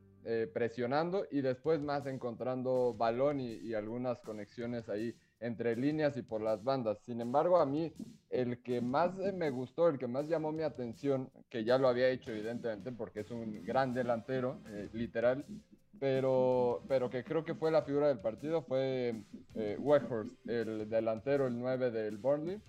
presionando 0.53 1.25
y 1.31 1.39
después 1.39 1.79
más 1.79 2.05
encontrando 2.05 2.93
balón 2.93 3.39
y 3.39 3.73
algunas 3.73 4.19
conexiones 4.21 4.89
ahí 4.89 5.15
entre 5.39 5.75
líneas 5.75 6.17
y 6.17 6.21
por 6.21 6.41
las 6.41 6.63
bandas. 6.63 6.99
Sin 7.05 7.21
embargo, 7.21 7.57
a 7.57 7.65
mí 7.65 7.93
el 8.29 8.61
que 8.61 8.81
más 8.81 9.17
eh, 9.19 9.31
me 9.31 9.49
gustó, 9.49 9.87
el 9.87 9.97
que 9.97 10.07
más 10.07 10.27
llamó 10.27 10.51
mi 10.51 10.63
atención, 10.63 11.29
que 11.49 11.63
ya 11.63 11.77
lo 11.77 11.87
había 11.87 12.09
hecho 12.09 12.31
evidentemente 12.31 12.91
porque 12.91 13.21
es 13.21 13.31
un 13.31 13.63
gran 13.63 13.93
delantero, 13.93 14.59
eh, 14.67 14.89
literal, 14.93 15.45
pero, 15.99 16.83
pero 16.87 17.09
que 17.09 17.23
creo 17.23 17.43
que 17.43 17.55
fue 17.55 17.71
la 17.71 17.83
figura 17.83 18.07
del 18.07 18.19
partido, 18.19 18.63
fue 18.63 19.23
eh, 19.55 19.77
Weghorst, 19.79 20.35
el 20.47 20.89
delantero, 20.89 21.47
el 21.47 21.57
9 21.57 21.91
del 21.91 22.17
Burnley. 22.17 22.61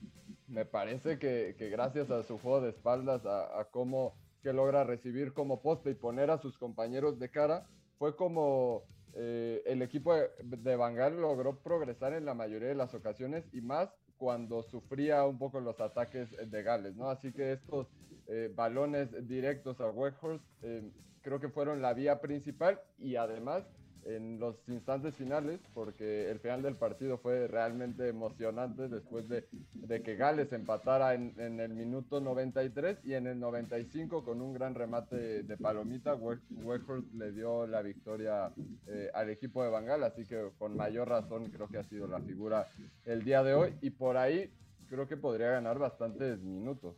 Me 0.47 0.65
parece 0.65 1.19
que, 1.19 1.55
que 1.59 1.69
gracias 1.69 2.11
a 2.11 2.23
su 2.23 2.39
juego 2.39 2.63
de 2.63 2.71
espaldas, 2.71 3.27
a, 3.27 3.61
a 3.61 3.65
cómo 3.67 4.15
que 4.43 4.53
logra 4.53 4.85
recibir 4.85 5.33
como 5.33 5.61
poste 5.61 5.91
y 5.91 5.95
poner 5.95 6.31
a 6.31 6.39
sus 6.39 6.57
compañeros 6.57 7.19
de 7.19 7.31
cara, 7.31 7.67
fue 7.99 8.17
como 8.17 8.85
eh, 9.15 9.63
el 9.67 9.83
equipo 9.83 10.15
de, 10.15 10.31
de 10.43 10.77
Bangal 10.77 11.21
logró 11.21 11.59
progresar 11.59 12.13
en 12.13 12.25
la 12.25 12.35
mayoría 12.35 12.69
de 12.69 12.75
las 12.75 12.95
ocasiones 12.95 13.45
y 13.53 13.61
más 13.61 13.91
cuando 14.19 14.63
sufría 14.63 15.25
un 15.25 15.39
poco 15.39 15.61
los 15.61 15.81
ataques 15.81 16.29
de 16.51 16.63
Gales, 16.63 16.97
¿no? 16.97 17.09
Así 17.09 17.33
que 17.33 17.53
estos 17.53 17.87
eh, 18.27 18.53
balones 18.55 19.09
directos 19.27 19.81
a 19.81 19.91
Weghorst 19.91 20.45
eh, 20.63 20.83
creo 21.23 21.41
que 21.41 21.49
fueron 21.49 21.81
la 21.81 21.95
vía 21.95 22.21
principal 22.21 22.81
y 22.99 23.17
además 23.17 23.65
en 24.09 24.39
los 24.39 24.57
instantes 24.69 25.15
finales, 25.15 25.61
porque 25.75 26.31
el 26.31 26.41
final 26.41 26.63
del 26.63 26.77
partido 26.77 27.19
fue 27.19 27.47
realmente 27.47 28.09
emocionante 28.09 28.89
después 28.89 29.29
de, 29.29 29.47
de 29.75 30.03
que 30.03 30.17
Gales 30.17 30.53
empatara 30.53 31.15
en, 31.15 31.35
en, 31.39 31.61
el 31.61 31.75
minuto 31.75 32.21
93 32.21 32.99
y 33.05 33.15
en 33.15 33.27
el 33.27 33.39
95 33.39 34.25
con 34.25 34.41
un 34.41 34.55
gran 34.55 34.75
remate 34.75 35.43
de 35.43 35.57
palomita, 35.57 36.15
Weghorst 36.15 37.13
le 37.15 37.33
dio 37.33 37.67
la 37.67 37.83
victoria 37.83 38.53
eh, 38.87 39.11
al 39.15 39.31
equipo 39.31 39.63
de 39.63 39.71
Bangal, 39.71 40.03
así 40.05 40.25
que 40.25 40.51
con 40.59 40.77
mayor 40.77 41.09
razón 41.09 41.51
creo 41.51 41.69
que 41.69 41.79
ha 41.79 41.85
sido 41.85 42.07
la 42.07 42.21
figura 42.21 42.69
el 43.05 43.25
día 43.25 43.43
de 43.43 43.55
hoy 43.55 43.75
y 43.83 43.91
por 43.91 44.17
ahí 44.17 44.51
creo 44.89 45.07
que 45.07 45.17
podría 45.17 45.51
ganar 45.51 45.79
bastantes 45.79 46.41
minutos. 46.41 46.97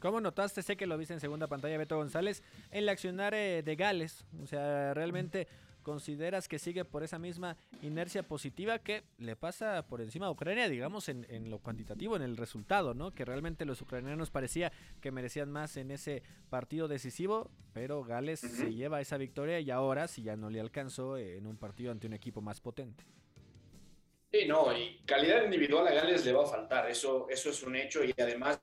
¿Cómo 0.00 0.20
notaste? 0.20 0.62
Sé 0.62 0.76
que 0.76 0.86
lo 0.86 0.98
viste 0.98 1.14
en 1.14 1.20
segunda 1.20 1.46
pantalla, 1.46 1.78
Beto 1.78 1.96
González, 1.96 2.42
en 2.70 2.78
el 2.78 2.88
accionar 2.88 3.34
eh, 3.34 3.62
de 3.62 3.76
Gales. 3.76 4.26
O 4.42 4.46
sea, 4.46 4.92
realmente 4.94 5.46
consideras 5.84 6.48
que 6.48 6.58
sigue 6.58 6.84
por 6.84 7.04
esa 7.04 7.20
misma 7.20 7.56
inercia 7.82 8.24
positiva 8.24 8.80
que 8.80 9.04
le 9.18 9.36
pasa 9.36 9.86
por 9.86 10.00
encima 10.00 10.26
a 10.26 10.32
Ucrania, 10.32 10.68
digamos, 10.68 11.08
en, 11.08 11.24
en, 11.28 11.50
lo 11.50 11.60
cuantitativo, 11.60 12.16
en 12.16 12.22
el 12.22 12.36
resultado, 12.36 12.94
¿no? 12.94 13.12
Que 13.14 13.24
realmente 13.24 13.64
los 13.64 13.80
ucranianos 13.80 14.30
parecía 14.30 14.72
que 15.00 15.12
merecían 15.12 15.52
más 15.52 15.76
en 15.76 15.92
ese 15.92 16.24
partido 16.50 16.88
decisivo, 16.88 17.52
pero 17.72 18.02
Gales 18.02 18.40
se 18.40 18.74
lleva 18.74 19.00
esa 19.00 19.16
victoria 19.16 19.60
y 19.60 19.70
ahora 19.70 20.08
si 20.08 20.22
ya 20.22 20.34
no 20.34 20.50
le 20.50 20.58
alcanzó 20.58 21.16
en 21.16 21.46
un 21.46 21.56
partido 21.56 21.92
ante 21.92 22.08
un 22.08 22.14
equipo 22.14 22.40
más 22.40 22.60
potente. 22.60 23.04
Sí, 24.32 24.46
no, 24.48 24.76
y 24.76 24.98
calidad 25.06 25.44
individual 25.44 25.86
a 25.86 25.92
Gales 25.92 26.24
le 26.24 26.32
va 26.32 26.42
a 26.42 26.46
faltar, 26.46 26.90
eso, 26.90 27.28
eso 27.30 27.50
es 27.50 27.62
un 27.62 27.76
hecho 27.76 28.02
y 28.02 28.12
además 28.18 28.60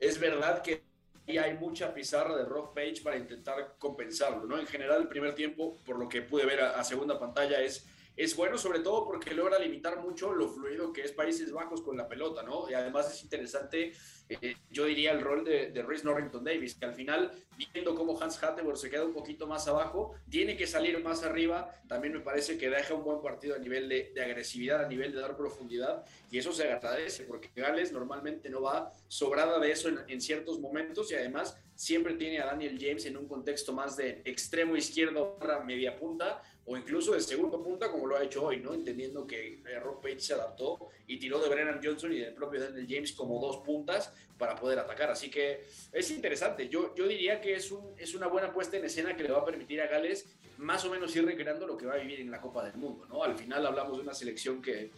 es 0.00 0.18
verdad 0.18 0.62
que 0.62 0.82
hay 1.26 1.54
mucha 1.54 1.92
pizarra 1.92 2.36
de 2.36 2.44
Rock 2.44 2.74
Page 2.74 3.02
para 3.02 3.16
intentar 3.16 3.74
compensarlo, 3.78 4.44
¿no? 4.46 4.58
En 4.58 4.66
general, 4.66 5.02
el 5.02 5.08
primer 5.08 5.34
tiempo, 5.34 5.78
por 5.84 5.98
lo 5.98 6.08
que 6.08 6.22
pude 6.22 6.46
ver 6.46 6.60
a, 6.60 6.78
a 6.78 6.84
segunda 6.84 7.18
pantalla, 7.18 7.60
es 7.60 7.86
es 8.16 8.34
bueno 8.34 8.56
sobre 8.56 8.80
todo 8.80 9.04
porque 9.04 9.34
logra 9.34 9.58
limitar 9.58 10.00
mucho 10.00 10.32
lo 10.32 10.48
fluido 10.48 10.92
que 10.92 11.02
es 11.02 11.12
Países 11.12 11.52
Bajos 11.52 11.82
con 11.82 11.96
la 11.96 12.08
pelota, 12.08 12.42
¿no? 12.42 12.68
Y 12.68 12.74
además 12.74 13.12
es 13.12 13.22
interesante, 13.22 13.92
eh, 14.28 14.56
yo 14.70 14.86
diría, 14.86 15.12
el 15.12 15.20
rol 15.20 15.44
de, 15.44 15.70
de 15.70 15.82
Rhys 15.82 16.04
Norrington 16.04 16.42
Davis, 16.42 16.74
que 16.74 16.84
al 16.84 16.94
final, 16.94 17.32
viendo 17.72 17.94
cómo 17.94 18.20
Hans 18.20 18.42
Hatteberg 18.42 18.76
se 18.76 18.90
queda 18.90 19.04
un 19.04 19.12
poquito 19.12 19.46
más 19.46 19.68
abajo, 19.68 20.14
tiene 20.28 20.56
que 20.56 20.66
salir 20.66 20.98
más 21.02 21.22
arriba, 21.22 21.74
también 21.88 22.14
me 22.14 22.20
parece 22.20 22.58
que 22.58 22.68
deja 22.68 22.94
un 22.94 23.04
buen 23.04 23.22
partido 23.22 23.54
a 23.54 23.58
nivel 23.58 23.88
de, 23.88 24.12
de 24.14 24.22
agresividad, 24.22 24.84
a 24.84 24.88
nivel 24.88 25.12
de 25.12 25.20
dar 25.20 25.36
profundidad, 25.36 26.04
y 26.30 26.38
eso 26.38 26.52
se 26.52 26.64
agradece, 26.64 27.24
porque 27.24 27.50
Gales 27.54 27.92
normalmente 27.92 28.50
no 28.50 28.62
va 28.62 28.92
sobrada 29.08 29.58
de 29.60 29.70
eso 29.70 29.88
en, 29.88 30.00
en 30.08 30.20
ciertos 30.20 30.58
momentos, 30.58 31.10
y 31.12 31.14
además 31.14 31.56
siempre 31.76 32.14
tiene 32.14 32.40
a 32.40 32.46
Daniel 32.46 32.78
James 32.80 33.04
en 33.06 33.16
un 33.16 33.28
contexto 33.28 33.72
más 33.72 33.96
de 33.96 34.22
extremo 34.24 34.76
izquierdo, 34.76 35.38
media 35.64 35.96
punta, 35.96 36.42
o 36.64 36.76
incluso 36.76 37.12
de 37.12 37.20
segundo 37.20 37.62
punta, 37.62 37.90
como 37.90 38.06
lo 38.06 38.16
ha 38.16 38.24
hecho 38.24 38.44
hoy, 38.44 38.58
¿no? 38.58 38.74
Entendiendo 38.74 39.24
que 39.26 39.62
eh, 39.64 39.78
Rob 39.78 40.02
Page 40.02 40.18
se 40.18 40.34
adaptó 40.34 40.88
y 41.06 41.18
tiró 41.18 41.38
de 41.38 41.48
Brennan 41.48 41.80
Johnson 41.82 42.12
y 42.12 42.18
del 42.18 42.34
propio 42.34 42.60
Daniel 42.60 42.86
James 42.88 43.12
como 43.12 43.40
dos 43.40 43.58
puntas 43.58 44.12
para 44.38 44.54
poder 44.54 44.78
atacar. 44.78 45.10
Así 45.10 45.30
que 45.30 45.64
es 45.92 46.10
interesante. 46.10 46.68
Yo, 46.68 46.94
yo 46.94 47.06
diría 47.06 47.40
que 47.40 47.54
es, 47.54 47.70
un, 47.70 47.94
es 47.98 48.14
una 48.14 48.26
buena 48.26 48.52
puesta 48.52 48.76
en 48.76 48.84
escena 48.84 49.16
que 49.16 49.22
le 49.22 49.32
va 49.32 49.38
a 49.38 49.44
permitir 49.44 49.80
a 49.80 49.86
Gales 49.86 50.26
más 50.58 50.84
o 50.84 50.90
menos 50.90 51.14
ir 51.14 51.24
recreando 51.24 51.66
lo 51.66 51.76
que 51.76 51.86
va 51.86 51.94
a 51.94 51.98
vivir 51.98 52.20
en 52.20 52.30
la 52.30 52.40
Copa 52.40 52.64
del 52.64 52.76
Mundo, 52.76 53.06
¿no? 53.06 53.22
Al 53.22 53.36
final 53.36 53.66
hablamos 53.66 53.98
de 53.98 54.02
una 54.02 54.14
selección 54.14 54.62
que 54.62 54.90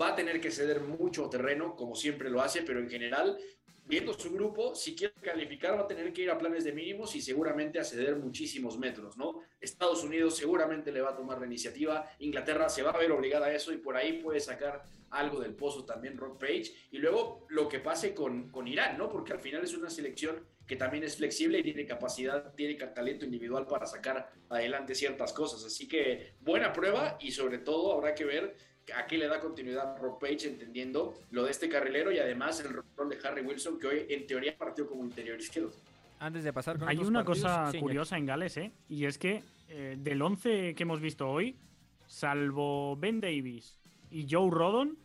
va 0.00 0.10
a 0.10 0.14
tener 0.14 0.40
que 0.40 0.50
ceder 0.50 0.80
mucho 0.80 1.28
terreno, 1.28 1.74
como 1.74 1.96
siempre 1.96 2.30
lo 2.30 2.40
hace, 2.40 2.62
pero 2.62 2.78
en 2.78 2.88
general 2.88 3.36
viendo 3.84 4.12
su 4.14 4.32
grupo, 4.32 4.74
si 4.74 4.94
quiere 4.94 5.14
calificar 5.20 5.76
va 5.76 5.82
a 5.82 5.86
tener 5.86 6.12
que 6.12 6.22
ir 6.22 6.30
a 6.30 6.38
planes 6.38 6.64
de 6.64 6.72
mínimos 6.72 7.14
y 7.16 7.20
seguramente 7.20 7.78
a 7.78 7.84
ceder 7.84 8.16
muchísimos 8.16 8.78
metros, 8.78 9.16
¿no? 9.16 9.40
Estados 9.60 10.04
Unidos 10.04 10.36
seguramente 10.36 10.92
le 10.92 11.00
va 11.00 11.10
a 11.10 11.16
tomar 11.16 11.38
la 11.38 11.46
iniciativa, 11.46 12.08
Inglaterra 12.20 12.68
se 12.68 12.82
va 12.82 12.90
a 12.90 12.98
ver 12.98 13.12
obligada 13.12 13.46
a 13.46 13.52
eso 13.52 13.72
y 13.72 13.78
por 13.78 13.96
ahí 13.96 14.22
puede 14.22 14.40
sacar 14.40 14.84
algo 15.10 15.40
del 15.40 15.54
pozo 15.54 15.84
también 15.84 16.16
Rock 16.16 16.40
Page 16.40 16.72
y 16.90 16.98
luego 16.98 17.46
lo 17.48 17.68
que 17.68 17.80
pase 17.80 18.14
con, 18.14 18.50
con 18.50 18.66
Irán, 18.66 18.96
¿no? 18.96 19.08
Porque 19.08 19.32
al 19.32 19.40
final 19.40 19.62
es 19.62 19.74
una 19.74 19.90
selección 19.90 20.46
que 20.66 20.76
también 20.76 21.04
es 21.04 21.16
flexible 21.16 21.58
y 21.58 21.62
tiene 21.62 21.84
capacidad, 21.84 22.54
tiene 22.54 22.74
talento 22.74 23.24
individual 23.24 23.66
para 23.66 23.86
sacar 23.86 24.32
adelante 24.48 24.94
ciertas 24.94 25.32
cosas. 25.32 25.64
Así 25.64 25.88
que 25.88 26.34
buena 26.40 26.72
prueba 26.72 27.18
y 27.20 27.32
sobre 27.32 27.58
todo 27.58 27.92
habrá 27.92 28.14
que 28.14 28.24
ver 28.24 28.56
a 28.96 29.06
qué 29.06 29.18
le 29.18 29.28
da 29.28 29.40
continuidad 29.40 29.96
Rob 29.98 30.18
Page, 30.18 30.48
entendiendo 30.48 31.14
lo 31.30 31.44
de 31.44 31.50
este 31.50 31.68
carrilero 31.68 32.12
y 32.12 32.18
además 32.18 32.60
el 32.60 32.72
rol 32.96 33.08
de 33.08 33.18
Harry 33.24 33.42
Wilson, 33.42 33.78
que 33.78 33.86
hoy 33.86 34.06
en 34.08 34.26
teoría 34.26 34.56
partió 34.56 34.86
como 34.86 35.04
interior 35.04 35.38
izquierdo. 35.38 35.72
Antes 36.18 36.44
de 36.44 36.52
pasar 36.52 36.78
con 36.78 36.88
Hay 36.88 36.98
una 36.98 37.24
cosa 37.24 37.70
sí, 37.72 37.78
curiosa 37.78 38.16
en 38.16 38.26
Gales, 38.26 38.56
¿eh? 38.56 38.72
Y 38.88 39.06
es 39.06 39.18
que 39.18 39.42
eh, 39.68 39.96
del 39.98 40.22
11 40.22 40.74
que 40.74 40.82
hemos 40.82 41.00
visto 41.00 41.28
hoy, 41.28 41.56
salvo 42.06 42.96
Ben 42.96 43.20
Davis 43.20 43.78
y 44.10 44.26
Joe 44.30 44.50
Rodon, 44.50 44.98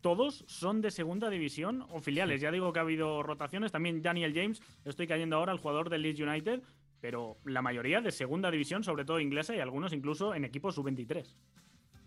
todos 0.00 0.44
son 0.46 0.82
de 0.82 0.90
segunda 0.90 1.30
división 1.30 1.86
o 1.90 1.98
filiales. 1.98 2.40
Ya 2.40 2.50
digo 2.50 2.72
que 2.72 2.78
ha 2.78 2.82
habido 2.82 3.22
rotaciones. 3.22 3.72
También 3.72 4.02
Daniel 4.02 4.34
James, 4.34 4.60
estoy 4.84 5.06
cayendo 5.06 5.36
ahora, 5.36 5.52
el 5.52 5.58
jugador 5.58 5.88
del 5.88 6.02
Leeds 6.02 6.20
United, 6.20 6.62
pero 7.00 7.38
la 7.44 7.62
mayoría 7.62 8.02
de 8.02 8.12
segunda 8.12 8.50
división, 8.50 8.84
sobre 8.84 9.06
todo 9.06 9.18
inglesa, 9.18 9.56
y 9.56 9.60
algunos 9.60 9.94
incluso 9.94 10.34
en 10.34 10.44
equipos 10.44 10.74
sub-23. 10.74 11.24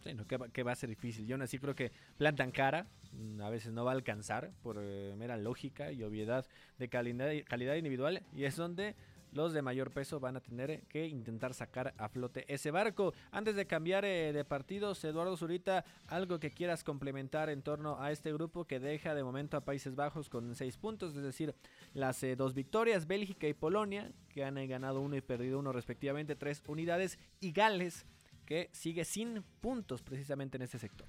Sí, 0.08 0.14
no, 0.14 0.26
que, 0.26 0.40
que, 0.54 0.64
va, 0.64 0.72
a 0.72 0.76
ser 0.76 0.88
difícil. 0.90 1.28
Yo 1.28 1.36
aún 1.36 1.42
así 1.42 1.60
creo 1.60 1.76
que 1.76 1.92
plantan 2.18 2.52
cara, 2.52 2.88
mm, 3.12 3.42
a 3.42 3.50
veces 3.50 3.74
no 3.74 3.84
va 3.84 3.92
a 3.92 3.96
alcanzar 3.96 4.52
por 4.64 4.78
eh, 4.80 5.14
mera 5.18 5.36
lógica 5.36 5.92
y 5.92 6.02
obviedad 6.04 6.46
de 6.78 6.88
calidad, 6.88 7.30
calidad 7.46 7.76
individual 7.76 8.24
y 8.34 8.46
es 8.46 8.56
donde 8.56 8.96
los 9.34 9.52
de 9.52 9.62
mayor 9.62 9.92
peso 9.92 10.22
van 10.22 10.38
a 10.38 10.40
tener 10.40 10.84
que 10.84 11.06
intentar 11.08 11.54
sacar 11.54 11.94
a 11.98 12.08
flote 12.08 12.46
ese 12.48 12.72
barco. 12.72 13.14
Antes 13.32 13.58
de 13.58 13.68
cambiar 13.68 14.06
eh, 14.06 14.32
de 14.32 14.46
partidos, 14.46 15.04
Eduardo 15.04 15.36
Zurita, 15.36 15.84
algo 16.08 16.40
que 16.40 16.52
quieras 16.52 16.86
complementar 16.86 17.50
en 17.50 17.62
torno 17.62 18.02
a 18.02 18.14
este 18.14 18.32
grupo 18.32 18.64
que 18.64 18.80
deja 18.80 19.14
de 19.14 19.26
momento 19.26 19.58
a 19.58 19.66
Países 19.66 19.96
Bajos 19.96 20.30
con 20.30 20.56
seis 20.56 20.78
puntos, 20.78 21.18
es 21.18 21.24
decir, 21.24 21.54
las 21.94 22.24
eh, 22.24 22.38
dos 22.38 22.54
victorias, 22.54 23.08
Bélgica 23.08 23.46
y 23.46 23.54
Polonia, 23.54 24.10
que 24.30 24.46
han 24.46 24.56
ganado 24.70 25.02
uno 25.02 25.18
y 25.18 25.22
perdido 25.22 25.60
uno 25.60 25.74
respectivamente, 25.74 26.38
tres 26.38 26.64
unidades, 26.66 27.20
y 27.42 27.52
Gales, 27.52 28.06
que 28.48 28.70
sigue 28.72 29.06
sin 29.06 29.44
puntos 29.62 30.02
precisamente 30.02 30.58
en 30.58 30.64
este 30.64 30.80
sector. 30.80 31.08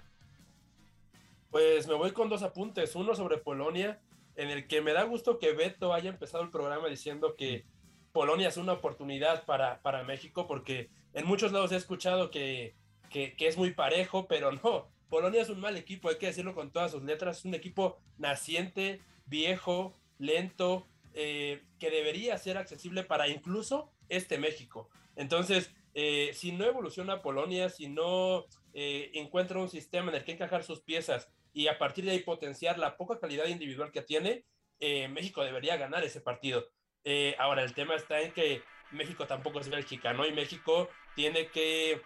Pues 1.51 1.88
me 1.88 1.94
voy 1.94 2.11
con 2.11 2.29
dos 2.29 2.42
apuntes, 2.42 2.94
uno 2.94 3.14
sobre 3.14 3.38
Polonia, 3.38 3.98
en 4.37 4.51
el 4.51 4.66
que 4.66 4.83
me 4.83 4.92
da 4.92 5.05
gusto 5.05 5.38
que 5.38 5.53
Beto 5.53 5.94
haya 5.94 6.11
empezado 6.11 6.44
el 6.44 6.51
programa 6.51 6.88
diciendo 6.88 7.37
que 7.37 7.64
Polonia 8.12 8.48
es 8.48 8.59
una 8.59 8.74
oportunidad 8.74 9.46
para, 9.46 9.81
para 9.81 10.03
México, 10.03 10.46
porque 10.46 10.90
en 11.14 11.27
muchos 11.27 11.53
lados 11.53 11.72
he 11.72 11.77
escuchado 11.77 12.31
que, 12.31 12.74
que, 13.09 13.35
que, 13.35 13.48
es 13.48 13.57
muy 13.57 13.72
parejo, 13.72 14.27
pero 14.29 14.53
no, 14.53 14.88
Polonia 15.09 15.40
es 15.40 15.48
un 15.48 15.61
mal 15.61 15.77
equipo, 15.77 16.11
hay 16.11 16.18
que 16.18 16.27
decirlo 16.27 16.55
con 16.55 16.70
todas 16.70 16.90
sus 16.90 17.03
letras, 17.03 17.38
es 17.38 17.44
un 17.46 17.55
equipo 17.55 17.98
naciente, 18.18 19.01
viejo, 19.27 19.94
lento, 20.18 20.87
eh, 21.14 21.62
que 21.79 21.90
debería 21.90 22.37
ser 22.38 22.59
accesible 22.59 23.05
para 23.05 23.29
incluso 23.29 23.90
este 24.09 24.38
México. 24.38 24.88
Entonces, 25.16 25.72
eh, 25.94 26.31
si 26.35 26.53
no 26.53 26.64
evoluciona 26.64 27.22
Polonia, 27.22 27.68
si 27.68 27.88
no 27.88 28.46
eh, 28.74 29.11
encuentra 29.14 29.59
un 29.59 29.68
sistema 29.68 30.11
en 30.11 30.16
el 30.16 30.24
que 30.24 30.33
encajar 30.33 30.64
sus 30.64 30.81
piezas 30.81 31.29
y 31.53 31.68
a 31.68 31.79
partir 31.79 32.05
de 32.05 32.12
ahí 32.12 32.20
potenciar 32.20 32.79
la 32.79 32.96
poca 32.96 33.18
calidad 33.18 33.46
individual 33.46 33.90
que 33.90 34.03
tiene, 34.03 34.44
eh, 34.81 35.09
México 35.09 35.42
debería 35.42 35.77
ganar 35.77 36.05
ese 36.05 36.20
partido. 36.20 36.68
Eh, 37.05 37.35
ahora, 37.38 37.64
el 37.64 37.74
tema 37.74 37.94
está 37.94 38.20
en 38.20 38.33
que 38.33 38.62
México 38.90 39.27
tampoco 39.27 39.61
es 39.61 39.68
Bélgica, 39.68 40.12
¿no? 40.12 40.27
Y 40.27 40.33
México 40.33 40.88
tiene 41.14 41.48
que 41.48 42.01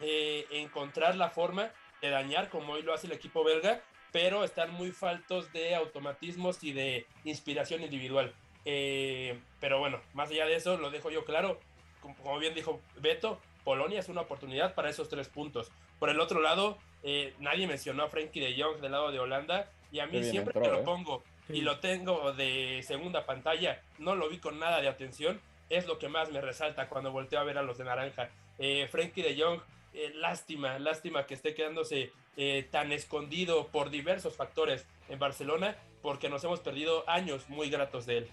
eh, 0.00 0.46
encontrar 0.50 1.16
la 1.16 1.30
forma 1.30 1.72
de 2.00 2.10
dañar, 2.10 2.48
como 2.48 2.72
hoy 2.72 2.82
lo 2.82 2.94
hace 2.94 3.06
el 3.06 3.12
equipo 3.12 3.44
belga, 3.44 3.82
pero 4.12 4.42
están 4.42 4.72
muy 4.72 4.90
faltos 4.90 5.52
de 5.52 5.74
automatismos 5.74 6.64
y 6.64 6.72
de 6.72 7.06
inspiración 7.24 7.82
individual. 7.82 8.34
Eh, 8.64 9.38
pero 9.60 9.78
bueno, 9.78 10.00
más 10.14 10.30
allá 10.30 10.46
de 10.46 10.56
eso, 10.56 10.78
lo 10.78 10.90
dejo 10.90 11.10
yo 11.10 11.24
claro, 11.24 11.60
como, 12.00 12.38
bien 12.38 12.54
dijo 12.54 12.80
Beto, 12.96 13.38
Polonia 13.64 14.00
es 14.00 14.08
una 14.08 14.22
oportunidad 14.22 14.74
para 14.74 14.90
esos 14.90 15.08
tres 15.08 15.28
puntos. 15.28 15.70
Por 15.98 16.10
el 16.10 16.20
otro 16.20 16.40
lado, 16.40 16.78
eh, 17.02 17.34
nadie 17.38 17.66
mencionó 17.66 18.04
a 18.04 18.08
Frankie 18.08 18.40
de 18.40 18.60
Jong 18.60 18.80
del 18.80 18.92
lado 18.92 19.12
de 19.12 19.20
Holanda, 19.20 19.70
y 19.92 20.00
a 20.00 20.06
mí 20.06 20.22
siempre 20.22 20.52
entró, 20.56 20.62
que 20.62 20.78
lo 20.78 20.84
pongo 20.84 21.22
y 21.48 21.62
lo 21.62 21.80
tengo 21.80 22.32
de 22.32 22.82
segunda 22.86 23.26
pantalla, 23.26 23.82
no 23.98 24.14
lo 24.14 24.28
vi 24.28 24.38
con 24.38 24.58
nada 24.58 24.80
de 24.80 24.88
atención, 24.88 25.40
es 25.68 25.86
lo 25.86 25.98
que 25.98 26.08
más 26.08 26.30
me 26.30 26.40
resalta 26.40 26.88
cuando 26.88 27.12
volteo 27.12 27.40
a 27.40 27.44
ver 27.44 27.58
a 27.58 27.62
los 27.62 27.78
de 27.78 27.84
naranja. 27.84 28.30
Eh, 28.58 28.88
Frankie 28.90 29.22
de 29.22 29.40
Jong, 29.40 29.60
eh, 29.94 30.12
lástima, 30.14 30.78
lástima 30.78 31.26
que 31.26 31.34
esté 31.34 31.54
quedándose 31.54 32.12
eh, 32.36 32.68
tan 32.70 32.92
escondido 32.92 33.68
por 33.68 33.90
diversos 33.90 34.36
factores 34.36 34.86
en 35.08 35.18
Barcelona, 35.18 35.76
porque 36.02 36.28
nos 36.28 36.44
hemos 36.44 36.60
perdido 36.60 37.08
años 37.08 37.48
muy 37.48 37.70
gratos 37.70 38.06
de 38.06 38.18
él. 38.18 38.30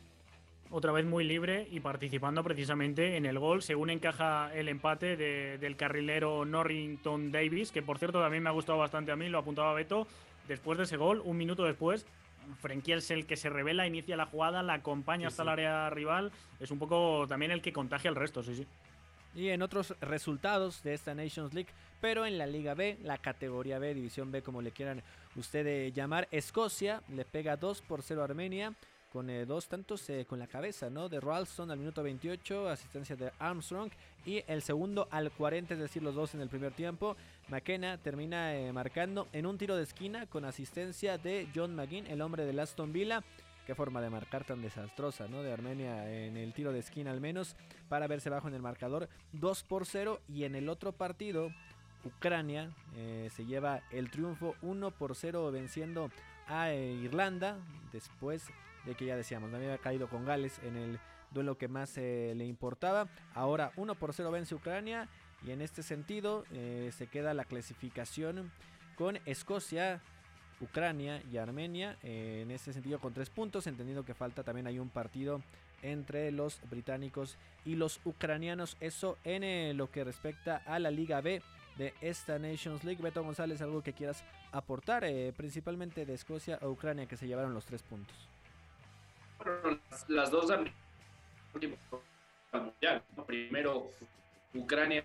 Otra 0.70 0.92
vez 0.92 1.06
muy 1.06 1.24
libre 1.24 1.66
y 1.72 1.80
participando 1.80 2.44
precisamente 2.44 3.16
en 3.16 3.26
el 3.26 3.40
gol, 3.40 3.62
según 3.62 3.90
encaja 3.90 4.54
el 4.54 4.68
empate 4.68 5.16
de, 5.16 5.58
del 5.58 5.78
carrilero 5.78 6.44
Norrington 6.44 7.32
Davis, 7.32 7.72
que 7.72 7.82
por 7.82 8.00
cierto 8.00 8.20
también 8.22 8.44
me 8.44 8.50
ha 8.50 8.54
gustado 8.54 8.78
bastante 8.78 9.14
a 9.14 9.16
mí, 9.16 9.30
lo 9.30 9.40
apuntaba 9.40 9.74
Beto. 9.74 10.08
Después 10.48 10.78
de 10.78 10.84
ese 10.84 10.98
gol, 10.98 11.22
un 11.24 11.38
minuto 11.38 11.64
después, 11.64 12.06
Frenkie 12.60 12.94
es 12.94 13.12
el 13.12 13.26
que 13.26 13.38
se 13.38 13.50
revela, 13.50 13.88
inicia 13.88 14.18
la 14.18 14.26
jugada, 14.26 14.62
la 14.62 14.74
acompaña 14.74 15.30
sí, 15.30 15.34
hasta 15.34 15.44
sí. 15.44 15.48
el 15.48 15.50
área 15.50 15.90
rival. 15.90 16.32
Es 16.60 16.70
un 16.70 16.80
poco 16.80 17.26
también 17.30 17.52
el 17.52 17.62
que 17.62 17.72
contagia 17.72 18.10
al 18.10 18.16
resto, 18.16 18.44
sí, 18.44 18.56
sí. 18.56 18.68
Y 19.36 19.50
en 19.50 19.62
otros 19.62 19.96
resultados 20.02 20.84
de 20.84 20.94
esta 20.94 21.14
Nations 21.14 21.54
League, 21.54 21.70
pero 22.02 22.26
en 22.26 22.38
la 22.38 22.48
Liga 22.48 22.74
B, 22.74 22.98
la 23.04 23.18
categoría 23.18 23.80
B, 23.80 23.94
División 23.94 24.32
B, 24.32 24.42
como 24.42 24.62
le 24.62 24.72
quieran 24.72 25.04
ustedes 25.36 25.94
llamar, 25.94 26.28
Escocia 26.32 27.04
le 27.10 27.24
pega 27.24 27.56
2 27.56 27.82
por 27.84 28.02
0 28.02 28.22
a 28.22 28.26
Armenia 28.26 28.74
con 29.12 29.30
eh, 29.30 29.46
dos 29.46 29.68
tantos 29.68 30.10
eh, 30.10 30.26
con 30.28 30.40
la 30.40 30.48
cabeza, 30.48 30.90
¿no? 30.90 31.10
De 31.10 31.20
Ralston 31.20 31.72
al 31.72 31.78
minuto 31.78 32.04
28, 32.04 32.70
asistencia 32.70 33.16
de 33.16 33.32
Armstrong 33.40 33.90
y 34.26 34.44
el 34.48 34.62
segundo 34.62 35.08
al 35.12 35.32
40, 35.32 35.74
es 35.74 35.80
decir, 35.80 36.04
los 36.04 36.16
dos 36.16 36.36
en 36.36 36.42
el 36.42 36.50
primer 36.50 36.74
tiempo. 36.74 37.16
McKenna 37.48 37.98
termina 37.98 38.56
eh, 38.56 38.72
marcando 38.74 39.28
en 39.32 39.46
un 39.46 39.58
tiro 39.58 39.76
de 39.76 39.84
esquina 39.84 40.26
con 40.28 40.46
asistencia 40.46 41.18
de 41.18 41.48
John 41.56 41.76
McGinn, 41.76 42.08
el 42.08 42.22
hombre 42.22 42.46
de 42.46 42.62
Aston 42.62 42.92
Villa. 42.92 43.24
Qué 43.66 43.76
forma 43.76 44.02
de 44.02 44.10
marcar 44.10 44.46
tan 44.46 44.62
desastrosa, 44.62 45.28
¿no? 45.28 45.44
De 45.44 45.52
Armenia 45.52 46.10
en 46.10 46.38
el 46.38 46.54
tiro 46.54 46.72
de 46.72 46.80
esquina 46.80 47.12
al 47.12 47.20
menos 47.20 47.56
para 47.90 48.08
verse 48.08 48.30
bajo 48.30 48.48
en 48.48 48.54
el 48.54 48.62
marcador 48.62 49.10
2 49.34 49.64
por 49.64 49.86
0 49.86 50.22
y 50.30 50.46
en 50.46 50.56
el 50.56 50.70
otro 50.70 50.94
partido 50.94 51.52
Ucrania 52.06 52.72
se 53.30 53.46
lleva 53.46 53.82
el 53.92 54.10
triunfo 54.10 54.56
1 54.62 54.92
por 54.92 55.18
0 55.18 55.52
venciendo 55.52 56.10
a 56.48 56.72
Irlanda 56.72 57.58
después 57.92 58.50
de 58.88 58.96
que 58.96 59.06
ya 59.06 59.16
decíamos, 59.16 59.52
no 59.52 59.58
había 59.58 59.78
caído 59.78 60.08
con 60.08 60.26
Gales 60.26 60.60
en 60.64 60.78
el 60.78 61.00
duelo 61.32 61.58
que 61.58 61.68
más 61.68 61.98
eh, 61.98 62.34
le 62.36 62.46
importaba. 62.46 63.08
Ahora 63.34 63.72
1 63.76 63.96
por 63.96 64.14
0 64.14 64.32
vence 64.32 64.56
Ucrania 64.56 65.10
y 65.46 65.52
en 65.52 65.62
este 65.62 65.84
sentido 65.84 66.46
eh, 66.52 66.92
se 66.98 67.08
queda 67.08 67.34
la 67.34 67.44
clasificación 67.44 68.52
con 68.96 69.20
Escocia, 69.26 70.02
Ucrania 70.62 71.22
y 71.32 71.38
Armenia. 71.38 71.98
Eh, 72.02 72.40
en 72.44 72.52
este 72.52 72.74
sentido 72.74 73.00
con 73.00 73.14
tres 73.14 73.30
puntos, 73.30 73.68
entendiendo 73.68 74.06
que 74.06 74.14
falta 74.14 74.44
también 74.44 74.68
hay 74.68 74.80
un 74.80 74.90
partido 74.90 75.42
entre 75.84 76.32
los 76.32 76.60
británicos 76.70 77.38
y 77.66 77.76
los 77.76 78.00
ucranianos. 78.06 78.78
Eso 78.80 79.18
en 79.26 79.78
lo 79.78 79.92
que 79.92 80.04
respecta 80.04 80.64
a 80.66 80.80
la 80.80 80.90
Liga 80.90 81.22
B 81.22 81.42
de 81.78 81.94
esta 82.02 82.40
Nations 82.40 82.84
League. 82.84 83.04
Beto 83.04 83.22
González, 83.22 83.62
algo 83.62 83.84
que 83.84 83.94
quieras 83.94 84.24
aportar, 84.52 85.06
principalmente 85.36 86.06
de 86.06 86.16
Escocia 86.16 86.58
o 86.64 86.70
Ucrania 86.70 87.06
que 87.06 87.18
se 87.18 87.28
llevaron 87.28 87.54
los 87.54 87.66
tres 87.66 87.84
puntos 87.84 88.28
las, 90.08 90.32
dos 90.32 90.52
Primero, 93.26 93.92
Ucrania 94.54 95.04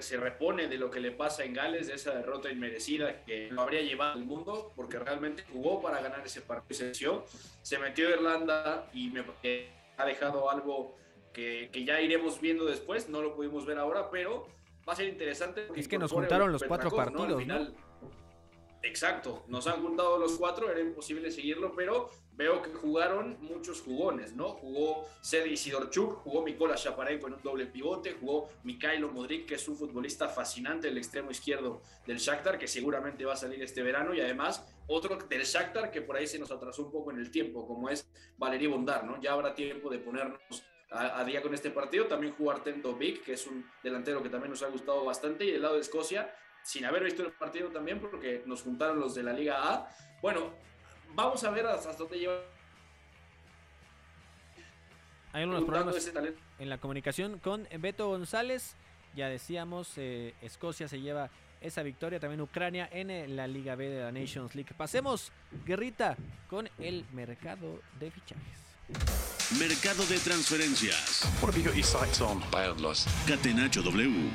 se, 0.00 0.16
repone 0.16 0.66
de 0.66 0.78
lo 0.78 0.90
que 0.90 1.00
le 1.00 1.10
pasa 1.10 1.44
en 1.44 1.52
Gales, 1.52 1.88
de 1.88 1.94
esa 1.94 2.14
derrota 2.14 2.50
inmerecida 2.50 3.24
que 3.24 3.50
lo 3.50 3.62
habría 3.62 3.82
llevado 3.82 4.12
al 4.14 4.24
mundo, 4.24 4.72
porque 4.74 4.98
realmente 4.98 5.44
jugó 5.52 5.82
para 5.82 6.00
ganar 6.00 6.24
ese 6.24 6.40
partido. 6.40 7.26
Se 7.62 7.78
metió 7.78 8.08
Irlanda 8.08 8.88
y 8.94 9.10
me 9.10 9.24
ha 9.96 10.04
dejado 10.06 10.50
algo 10.50 10.96
que, 11.32 11.70
ya 11.84 12.00
iremos 12.00 12.40
viendo 12.40 12.64
después, 12.64 13.08
no 13.08 13.20
lo 13.20 13.34
pudimos 13.34 13.66
ver 13.66 13.78
ahora, 13.78 14.10
pero 14.10 14.48
va 14.88 14.94
a 14.94 14.96
ser 14.96 15.08
interesante. 15.08 15.68
Es 15.76 15.86
que 15.86 15.98
nos 15.98 16.12
juntaron 16.12 16.50
los 16.50 16.64
cuatro 16.64 16.90
partidos. 16.90 17.42
Exacto, 18.82 19.44
nos 19.48 19.66
han 19.66 19.82
juntado 19.82 20.18
los 20.18 20.36
cuatro, 20.36 20.70
era 20.70 20.80
imposible 20.80 21.30
seguirlo, 21.30 21.74
pero 21.74 22.10
veo 22.38 22.62
que 22.62 22.70
jugaron 22.70 23.36
muchos 23.40 23.82
jugones, 23.82 24.34
¿no? 24.34 24.50
Jugó 24.50 25.08
Sedi 25.20 25.56
Sidorchuk, 25.56 26.22
jugó 26.22 26.42
Mikola 26.42 26.76
Shaparenko 26.76 27.26
en 27.26 27.34
un 27.34 27.42
doble 27.42 27.66
pivote, 27.66 28.12
jugó 28.12 28.48
Mikhailo 28.62 29.10
Modric, 29.10 29.46
que 29.46 29.56
es 29.56 29.68
un 29.68 29.76
futbolista 29.76 30.28
fascinante, 30.28 30.86
el 30.86 30.96
extremo 30.96 31.32
izquierdo 31.32 31.82
del 32.06 32.18
Shakhtar, 32.18 32.56
que 32.56 32.68
seguramente 32.68 33.24
va 33.24 33.32
a 33.32 33.36
salir 33.36 33.60
este 33.60 33.82
verano, 33.82 34.14
y 34.14 34.20
además 34.20 34.64
otro 34.86 35.18
del 35.28 35.42
Shakhtar 35.42 35.90
que 35.90 36.00
por 36.00 36.16
ahí 36.16 36.28
se 36.28 36.38
nos 36.38 36.52
atrasó 36.52 36.84
un 36.84 36.92
poco 36.92 37.10
en 37.10 37.18
el 37.18 37.32
tiempo, 37.32 37.66
como 37.66 37.90
es 37.90 38.08
Valery 38.36 38.68
Bondar, 38.68 39.04
¿no? 39.04 39.20
Ya 39.20 39.32
habrá 39.32 39.52
tiempo 39.52 39.90
de 39.90 39.98
ponernos 39.98 40.38
a, 40.90 41.24
día 41.24 41.42
con 41.42 41.52
este 41.54 41.70
partido. 41.70 42.06
También 42.06 42.34
jugó 42.34 42.52
Artento 42.52 42.94
Vic, 42.94 43.24
que 43.24 43.32
es 43.32 43.46
un 43.48 43.66
delantero 43.82 44.22
que 44.22 44.30
también 44.30 44.50
nos 44.50 44.62
ha 44.62 44.68
gustado 44.68 45.04
bastante, 45.04 45.44
y 45.44 45.50
del 45.50 45.62
lado 45.62 45.74
de 45.74 45.80
Escocia, 45.80 46.32
sin 46.62 46.84
haber 46.84 47.02
visto 47.02 47.22
el 47.22 47.32
partido 47.32 47.68
también, 47.70 48.00
porque 48.00 48.42
nos 48.46 48.62
juntaron 48.62 49.00
los 49.00 49.14
de 49.16 49.24
la 49.24 49.32
Liga 49.32 49.72
A. 49.72 49.88
Bueno, 50.22 50.52
vamos 51.14 51.42
a 51.44 51.50
ver 51.50 51.66
hasta 51.66 51.92
dónde 51.92 52.18
lleva. 52.18 52.40
Hay 55.32 55.44
unos 55.44 55.64
problemas 55.64 56.10
en 56.58 56.68
la 56.68 56.78
comunicación 56.78 57.38
con 57.38 57.68
Beto 57.78 58.08
González. 58.08 58.74
Ya 59.14 59.28
decíamos, 59.28 59.92
eh, 59.96 60.34
Escocia 60.42 60.88
se 60.88 61.00
lleva 61.00 61.30
esa 61.60 61.82
victoria, 61.82 62.20
también 62.20 62.40
Ucrania 62.40 62.88
en 62.92 63.10
eh, 63.10 63.28
la 63.28 63.46
Liga 63.46 63.74
B 63.74 63.88
de 63.88 64.02
la 64.04 64.12
Nations 64.12 64.54
League. 64.54 64.72
Pasemos, 64.76 65.32
guerrita, 65.66 66.16
con 66.48 66.68
el 66.78 67.04
mercado 67.12 67.80
de 67.98 68.10
fichajes. 68.10 68.58
Mercado 69.58 70.04
de 70.06 70.18
transferencias. 70.18 71.22
What 71.40 71.50
have 71.50 71.58
you 71.58 71.64
got 71.64 71.74
your 71.74 71.84
sights 71.84 72.20
on? 72.20 72.40
Catenacho 73.26 73.82
W. 73.82 74.30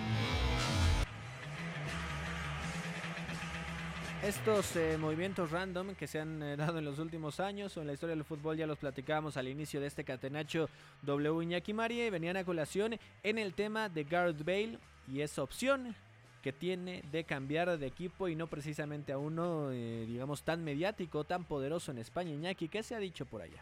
Estos 4.23 4.77
eh, 4.77 4.97
movimientos 4.97 5.51
random 5.51 5.95
que 5.95 6.07
se 6.07 6.17
han 6.17 6.41
eh, 6.41 6.55
dado 6.57 6.77
en 6.79 6.85
los 6.85 6.97
últimos 6.97 7.41
años 7.41 7.75
o 7.75 7.81
en 7.81 7.87
la 7.87 7.93
historia 7.93 8.15
del 8.15 8.23
fútbol 8.23 8.55
ya 8.55 8.65
los 8.65 8.77
platicábamos 8.77 9.35
al 9.35 9.49
inicio 9.49 9.81
de 9.81 9.87
este 9.87 10.05
catenacho 10.05 10.69
W 11.01 11.43
Iñaki 11.43 11.73
María 11.73 12.07
y 12.07 12.09
venían 12.09 12.37
a 12.37 12.45
colación 12.45 12.97
en 13.21 13.37
el 13.37 13.53
tema 13.53 13.89
de 13.89 14.05
Gareth 14.05 14.45
Bale 14.45 14.79
y 15.09 15.19
esa 15.19 15.43
opción 15.43 15.93
que 16.41 16.53
tiene 16.53 17.03
de 17.11 17.25
cambiar 17.25 17.77
de 17.77 17.85
equipo 17.85 18.29
y 18.29 18.35
no 18.35 18.47
precisamente 18.47 19.11
a 19.11 19.17
uno, 19.17 19.71
eh, 19.73 20.05
digamos, 20.07 20.43
tan 20.43 20.63
mediático, 20.63 21.25
tan 21.25 21.43
poderoso 21.43 21.91
en 21.91 21.97
España. 21.97 22.31
Iñaki, 22.31 22.69
¿qué 22.69 22.81
se 22.81 22.95
ha 22.95 22.99
dicho 22.99 23.25
por 23.25 23.41
allá? 23.41 23.61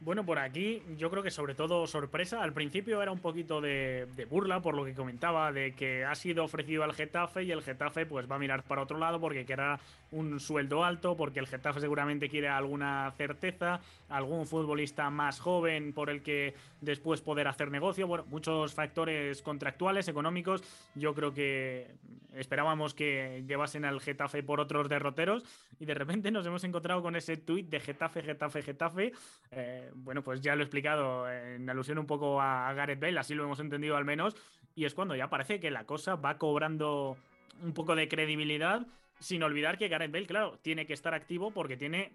Bueno, 0.00 0.24
por 0.24 0.38
aquí 0.38 0.80
yo 0.96 1.10
creo 1.10 1.24
que 1.24 1.30
sobre 1.32 1.56
todo 1.56 1.84
sorpresa. 1.88 2.40
Al 2.44 2.52
principio 2.52 3.02
era 3.02 3.10
un 3.10 3.18
poquito 3.18 3.60
de, 3.60 4.06
burla 4.30 4.62
por 4.62 4.76
lo 4.76 4.84
que 4.84 4.94
comentaba, 4.94 5.50
de 5.50 5.72
que 5.72 6.04
ha 6.04 6.14
sido 6.14 6.44
ofrecido 6.44 6.84
al 6.84 6.92
Getafe 6.92 7.42
y 7.42 7.50
el 7.50 7.62
Getafe 7.62 8.06
pues 8.06 8.30
va 8.30 8.36
a 8.36 8.38
mirar 8.38 8.62
para 8.62 8.82
otro 8.82 8.96
lado 8.96 9.20
porque 9.20 9.44
quiera 9.44 9.80
un 10.12 10.38
sueldo 10.38 10.84
alto, 10.84 11.16
porque 11.16 11.40
el 11.40 11.48
Getafe 11.48 11.80
seguramente 11.80 12.28
quiere 12.28 12.48
alguna 12.48 13.12
certeza, 13.16 13.80
algún 14.08 14.46
futbolista 14.46 15.10
más 15.10 15.40
joven 15.40 15.92
por 15.92 16.10
el 16.10 16.22
que 16.22 16.54
después 16.80 17.20
poder 17.20 17.48
hacer 17.48 17.72
negocio. 17.72 18.06
Bueno, 18.06 18.24
muchos 18.28 18.74
factores 18.74 19.42
contractuales, 19.42 20.06
económicos. 20.06 20.62
Yo 20.94 21.12
creo 21.12 21.34
que 21.34 21.88
esperábamos 22.34 22.94
que 22.94 23.42
llevasen 23.48 23.84
al 23.84 24.00
Getafe 24.00 24.44
por 24.44 24.60
otros 24.60 24.88
derroteros 24.88 25.42
y 25.80 25.86
de 25.86 25.94
repente 25.94 26.30
nos 26.30 26.46
hemos 26.46 26.62
encontrado 26.62 27.02
con 27.02 27.16
ese 27.16 27.36
tuit 27.36 27.68
de 27.68 27.80
Getafe, 27.80 28.22
Getafe, 28.22 28.62
Getafe. 28.62 29.12
Eh, 29.50 29.87
bueno, 29.94 30.22
pues 30.22 30.40
ya 30.40 30.54
lo 30.54 30.62
he 30.62 30.64
explicado 30.64 31.30
en 31.30 31.68
alusión 31.68 31.98
un 31.98 32.06
poco 32.06 32.40
a 32.40 32.72
Gareth 32.74 33.00
Bale, 33.00 33.18
así 33.18 33.34
lo 33.34 33.44
hemos 33.44 33.60
entendido 33.60 33.96
al 33.96 34.04
menos, 34.04 34.36
y 34.74 34.84
es 34.84 34.94
cuando 34.94 35.16
ya 35.16 35.28
parece 35.28 35.60
que 35.60 35.70
la 35.70 35.84
cosa 35.84 36.16
va 36.16 36.38
cobrando 36.38 37.16
un 37.62 37.72
poco 37.72 37.96
de 37.96 38.08
credibilidad, 38.08 38.86
sin 39.20 39.42
olvidar 39.42 39.78
que 39.78 39.88
Gareth 39.88 40.12
Bale, 40.12 40.26
claro, 40.26 40.58
tiene 40.62 40.86
que 40.86 40.92
estar 40.92 41.12
activo 41.12 41.50
porque 41.50 41.76
tiene, 41.76 42.12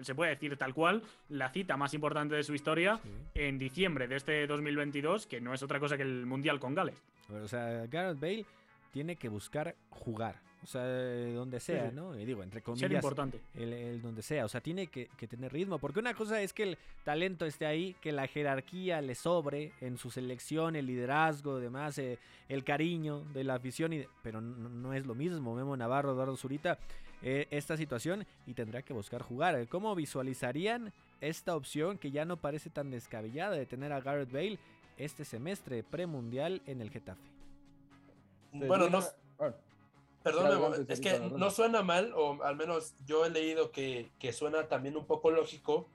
se 0.00 0.14
puede 0.14 0.30
decir 0.30 0.56
tal 0.56 0.72
cual, 0.72 1.02
la 1.28 1.50
cita 1.50 1.76
más 1.76 1.92
importante 1.92 2.34
de 2.34 2.42
su 2.42 2.54
historia 2.54 3.00
en 3.34 3.58
diciembre 3.58 4.08
de 4.08 4.16
este 4.16 4.46
2022, 4.46 5.26
que 5.26 5.40
no 5.40 5.52
es 5.52 5.62
otra 5.62 5.78
cosa 5.78 5.96
que 5.96 6.04
el 6.04 6.24
Mundial 6.24 6.58
con 6.58 6.74
Gales. 6.74 7.02
O 7.30 7.46
sea, 7.46 7.86
Gareth 7.86 8.18
Bale 8.18 8.46
tiene 8.90 9.16
que 9.16 9.28
buscar 9.28 9.74
jugar 9.90 10.47
o 10.62 10.66
sea, 10.66 10.82
donde 10.82 11.60
sea, 11.60 11.90
¿no? 11.92 12.18
Y 12.18 12.24
digo, 12.24 12.42
entre 12.42 12.62
comillas. 12.62 12.90
importante. 12.90 13.40
El, 13.54 14.02
donde 14.02 14.22
sea. 14.22 14.44
O 14.44 14.48
sea, 14.48 14.60
tiene 14.60 14.88
que, 14.88 15.08
tener 15.28 15.52
ritmo. 15.52 15.78
Porque 15.78 16.00
una 16.00 16.14
cosa 16.14 16.40
es 16.42 16.52
que 16.52 16.64
el 16.64 16.78
talento 17.04 17.46
esté 17.46 17.66
ahí, 17.66 17.94
que 18.00 18.12
la 18.12 18.26
jerarquía 18.26 19.00
le 19.00 19.14
sobre 19.14 19.72
en 19.80 19.96
su 19.96 20.10
selección, 20.10 20.76
el 20.76 20.86
liderazgo, 20.86 21.58
demás, 21.58 21.98
eh, 21.98 22.18
el 22.48 22.64
cariño 22.64 23.24
de 23.32 23.44
la 23.44 23.54
afición. 23.54 23.92
Y, 23.92 24.04
pero 24.22 24.40
no, 24.40 24.92
es 24.94 25.06
lo 25.06 25.14
mismo. 25.14 25.54
Memo 25.54 25.76
Navarro, 25.76 26.12
Eduardo 26.12 26.36
Zurita, 26.36 26.78
eh, 27.22 27.46
esta 27.50 27.76
situación 27.76 28.26
y 28.46 28.54
tendrá 28.54 28.82
que 28.82 28.92
buscar 28.92 29.22
jugar. 29.22 29.68
¿Cómo 29.68 29.94
visualizarían 29.94 30.92
esta 31.20 31.56
opción 31.56 31.98
que 31.98 32.10
ya 32.10 32.24
no 32.24 32.36
parece 32.36 32.68
tan 32.68 32.90
descabellada 32.90 33.56
de 33.56 33.66
tener 33.66 33.92
a 33.92 34.00
Garrett 34.00 34.32
Bale 34.32 34.58
este 34.96 35.24
semestre 35.24 35.84
premundial 35.84 36.62
en 36.66 36.80
el 36.80 36.90
Getafe? 36.90 37.30
Bueno, 38.52 38.88
no. 38.88 39.00
Perdón, 40.22 40.86
es 40.88 41.00
que 41.00 41.20
no 41.20 41.50
suena 41.50 41.82
mal, 41.82 42.12
o 42.14 42.42
al 42.42 42.56
menos 42.56 42.94
yo 43.06 43.24
he 43.24 43.30
leído 43.30 43.70
que, 43.70 44.10
que, 44.18 44.32
suena 44.32 44.68
también 44.68 44.96
un 44.96 45.06
poco 45.06 45.30
lógico, 45.30 45.88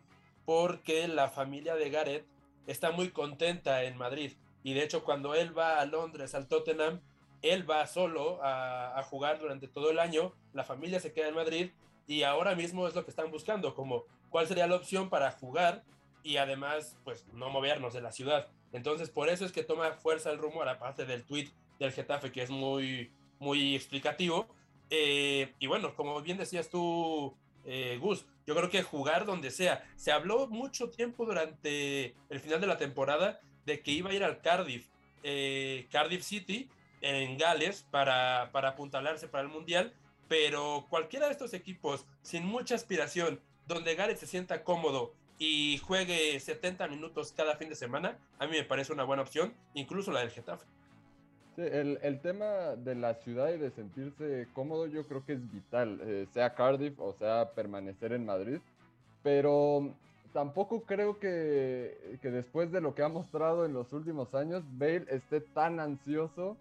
porque 0.45 1.07
la 1.07 1.29
familia 1.29 1.75
de 1.75 1.89
Gareth 1.89 2.25
está 2.65 2.91
muy 2.91 3.09
contenta 3.09 3.83
en 3.83 3.97
Madrid. 3.97 4.33
Y 4.63 4.73
de 4.73 4.83
hecho, 4.83 5.03
cuando 5.03 5.35
él 5.35 5.57
va 5.57 5.79
a 5.79 5.85
Londres, 5.85 6.35
al 6.35 6.47
Tottenham, 6.47 7.01
él 7.41 7.69
va 7.69 7.85
solo 7.85 8.41
a, 8.41 8.97
a 8.97 9.03
jugar 9.03 9.39
durante 9.39 9.67
todo 9.67 9.91
el 9.91 9.99
año, 9.99 10.33
la 10.53 10.63
familia 10.63 10.99
se 10.99 11.11
queda 11.11 11.27
en 11.27 11.35
Madrid 11.35 11.71
y 12.07 12.23
ahora 12.23 12.55
mismo 12.55 12.87
es 12.87 12.95
lo 12.95 13.03
que 13.03 13.11
están 13.11 13.29
buscando, 13.29 13.75
como 13.75 14.05
cuál 14.29 14.47
sería 14.47 14.67
la 14.67 14.77
opción 14.77 15.09
para 15.09 15.31
jugar 15.31 15.83
y 16.23 16.37
además, 16.37 16.97
pues, 17.03 17.25
no 17.33 17.49
movernos 17.49 17.93
de 17.93 18.01
la 18.01 18.11
ciudad. 18.11 18.47
Entonces, 18.71 19.09
por 19.09 19.29
eso 19.29 19.45
es 19.45 19.51
que 19.51 19.63
toma 19.63 19.91
fuerza 19.93 20.31
el 20.31 20.39
rumor, 20.39 20.67
aparte 20.67 21.05
del 21.05 21.23
tweet 21.25 21.49
del 21.79 21.91
Getafe, 21.91 22.31
que 22.31 22.41
es 22.41 22.49
muy, 22.49 23.11
muy 23.43 23.75
explicativo. 23.75 24.47
Eh, 24.89 25.53
y 25.59 25.67
bueno, 25.67 25.95
como 25.95 26.21
bien 26.21 26.37
decías 26.37 26.69
tú, 26.69 27.35
eh, 27.65 27.97
Gus, 28.01 28.25
yo 28.47 28.55
creo 28.55 28.69
que 28.69 28.81
jugar 28.81 29.25
donde 29.25 29.51
sea. 29.51 29.83
Se 29.95 30.11
habló 30.11 30.47
mucho 30.47 30.89
tiempo 30.89 31.25
durante 31.25 32.15
el 32.29 32.39
final 32.39 32.61
de 32.61 32.67
la 32.67 32.77
temporada 32.77 33.39
de 33.65 33.81
que 33.81 33.91
iba 33.91 34.09
a 34.09 34.13
ir 34.13 34.23
al 34.23 34.41
Cardiff, 34.41 34.87
eh, 35.23 35.87
Cardiff 35.91 36.23
City, 36.23 36.69
en 37.01 37.37
Gales, 37.37 37.85
para, 37.91 38.49
para 38.51 38.69
apuntalarse 38.69 39.27
para 39.27 39.43
el 39.43 39.49
Mundial, 39.49 39.93
pero 40.27 40.87
cualquiera 40.89 41.27
de 41.27 41.33
estos 41.33 41.53
equipos 41.53 42.05
sin 42.21 42.45
mucha 42.45 42.75
aspiración, 42.75 43.41
donde 43.67 43.95
Gales 43.95 44.19
se 44.19 44.27
sienta 44.27 44.63
cómodo 44.63 45.13
y 45.37 45.77
juegue 45.79 46.39
70 46.39 46.87
minutos 46.87 47.33
cada 47.33 47.55
fin 47.55 47.69
de 47.69 47.75
semana, 47.75 48.17
a 48.39 48.47
mí 48.47 48.53
me 48.53 48.63
parece 48.63 48.93
una 48.93 49.03
buena 49.03 49.23
opción, 49.23 49.53
incluso 49.73 50.11
la 50.11 50.21
del 50.21 50.31
Getafe. 50.31 50.65
Sí, 51.55 51.61
el, 51.61 51.99
el, 52.01 52.19
tema 52.19 52.75
de 52.75 52.95
la 52.95 53.13
ciudad 53.13 53.53
y 53.53 53.59
de 53.59 53.69
sentirse 53.69 54.47
cómodo 54.53 54.87
yo 54.87 55.05
creo 55.05 55.23
que 55.23 55.33
es 55.33 55.51
vital, 55.51 55.99
eh, 56.01 56.25
sea 56.33 56.55
Cardiff 56.55 56.99
o 56.99 57.13
sea 57.13 57.51
permanecer 57.53 58.11
en 58.11 58.25
Madrid, 58.25 58.57
pero 59.21 59.93
tampoco 60.33 60.81
creo 60.81 61.19
que, 61.19 62.17
que, 62.23 62.31
después 62.31 62.71
de 62.71 62.81
lo 62.81 62.95
que 62.95 63.03
ha 63.03 63.07
mostrado 63.07 63.65
en 63.65 63.73
los 63.73 63.93
últimos 63.93 64.33
años, 64.33 64.63
Bale 64.79 65.05
esté 65.09 65.41
tan 65.41 65.79
ansioso 65.79 66.57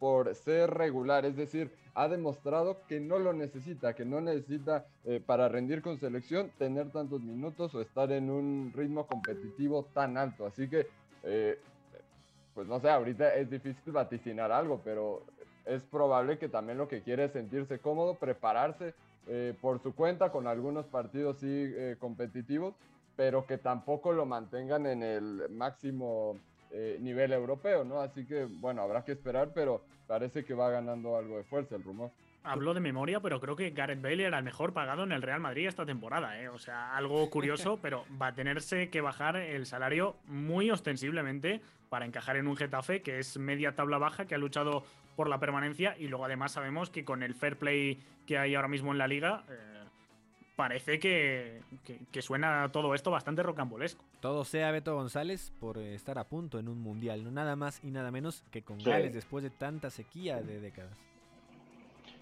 por 0.00 0.34
ser 0.34 0.70
regular, 0.70 1.24
es 1.24 1.36
decir, 1.36 1.70
ha 1.94 2.08
demostrado 2.08 2.78
que 2.88 2.98
no 2.98 3.20
lo 3.20 3.32
necesita, 3.32 3.94
que 3.94 4.04
no 4.04 4.20
necesita 4.20 4.86
eh, 5.04 5.22
para 5.24 5.48
rendir 5.48 5.82
con 5.82 6.00
selección 6.00 6.50
tener 6.58 6.90
tantos 6.90 7.22
minutos 7.22 7.72
o 7.76 7.80
estar 7.80 8.10
en 8.10 8.28
un 8.28 8.72
ritmo 8.74 9.06
competitivo 9.06 9.84
tan 9.94 10.16
alto, 10.16 10.46
así 10.46 10.68
que... 10.68 10.88
Eh, 11.22 11.60
pues 12.54 12.66
no 12.68 12.80
sé, 12.80 12.90
ahorita 12.90 13.34
es 13.34 13.50
difícil 13.50 13.92
vaticinar 13.92 14.52
algo, 14.52 14.80
pero 14.84 15.22
es 15.64 15.82
probable 15.84 16.38
que 16.38 16.48
también 16.48 16.78
lo 16.78 16.88
que 16.88 17.02
quiere 17.02 17.24
es 17.24 17.32
sentirse 17.32 17.78
cómodo, 17.78 18.14
prepararse 18.14 18.94
eh, 19.28 19.54
por 19.60 19.80
su 19.80 19.94
cuenta 19.94 20.32
con 20.32 20.46
algunos 20.46 20.86
partidos 20.86 21.38
sí 21.38 21.46
eh, 21.48 21.96
competitivos, 21.98 22.74
pero 23.16 23.46
que 23.46 23.58
tampoco 23.58 24.12
lo 24.12 24.26
mantengan 24.26 24.86
en 24.86 25.02
el 25.02 25.48
máximo 25.50 26.36
eh, 26.72 26.98
nivel 27.00 27.32
europeo, 27.32 27.84
¿no? 27.84 28.00
Así 28.00 28.24
que, 28.26 28.46
bueno, 28.46 28.82
habrá 28.82 29.04
que 29.04 29.12
esperar, 29.12 29.50
pero 29.54 29.82
parece 30.06 30.44
que 30.44 30.54
va 30.54 30.70
ganando 30.70 31.16
algo 31.16 31.36
de 31.36 31.44
fuerza 31.44 31.76
el 31.76 31.84
rumor. 31.84 32.10
Hablo 32.44 32.74
de 32.74 32.80
memoria, 32.80 33.20
pero 33.20 33.40
creo 33.40 33.54
que 33.54 33.70
Gareth 33.70 34.02
Bale 34.02 34.24
era 34.24 34.38
el 34.38 34.44
mejor 34.44 34.72
pagado 34.72 35.04
en 35.04 35.12
el 35.12 35.22
Real 35.22 35.40
Madrid 35.40 35.68
esta 35.68 35.86
temporada. 35.86 36.40
¿eh? 36.40 36.48
O 36.48 36.58
sea, 36.58 36.96
algo 36.96 37.28
curioso, 37.30 37.78
pero 37.82 38.04
va 38.20 38.28
a 38.28 38.34
tenerse 38.34 38.90
que 38.90 39.00
bajar 39.00 39.36
el 39.36 39.66
salario 39.66 40.16
muy 40.26 40.70
ostensiblemente 40.70 41.60
para 41.88 42.04
encajar 42.04 42.36
en 42.36 42.48
un 42.48 42.56
Getafe 42.56 43.02
que 43.02 43.18
es 43.18 43.38
media 43.38 43.76
tabla 43.76 43.98
baja, 43.98 44.26
que 44.26 44.34
ha 44.34 44.38
luchado 44.38 44.84
por 45.14 45.28
la 45.28 45.38
permanencia 45.38 45.96
y 45.98 46.08
luego 46.08 46.24
además 46.24 46.52
sabemos 46.52 46.90
que 46.90 47.04
con 47.04 47.22
el 47.22 47.34
fair 47.34 47.58
play 47.58 48.02
que 48.26 48.38
hay 48.38 48.54
ahora 48.54 48.68
mismo 48.68 48.92
en 48.92 48.98
la 48.98 49.06
liga, 49.06 49.44
eh, 49.48 49.84
parece 50.56 50.98
que, 50.98 51.60
que, 51.84 51.98
que, 52.10 52.22
suena 52.22 52.70
todo 52.72 52.94
esto 52.94 53.10
bastante 53.10 53.42
rocambolesco. 53.42 54.04
Todo 54.20 54.44
sea 54.44 54.70
Beto 54.70 54.94
González 54.94 55.52
por 55.60 55.78
estar 55.78 56.18
a 56.18 56.28
punto 56.28 56.58
en 56.58 56.68
un 56.68 56.80
mundial, 56.80 57.24
no 57.24 57.30
nada 57.30 57.56
más 57.56 57.82
y 57.82 57.90
nada 57.90 58.10
menos 58.10 58.44
que 58.50 58.62
con 58.62 58.80
sí. 58.80 58.88
Gales 58.88 59.12
después 59.12 59.44
de 59.44 59.50
tanta 59.50 59.90
sequía 59.90 60.40
de 60.40 60.60
décadas. 60.60 61.11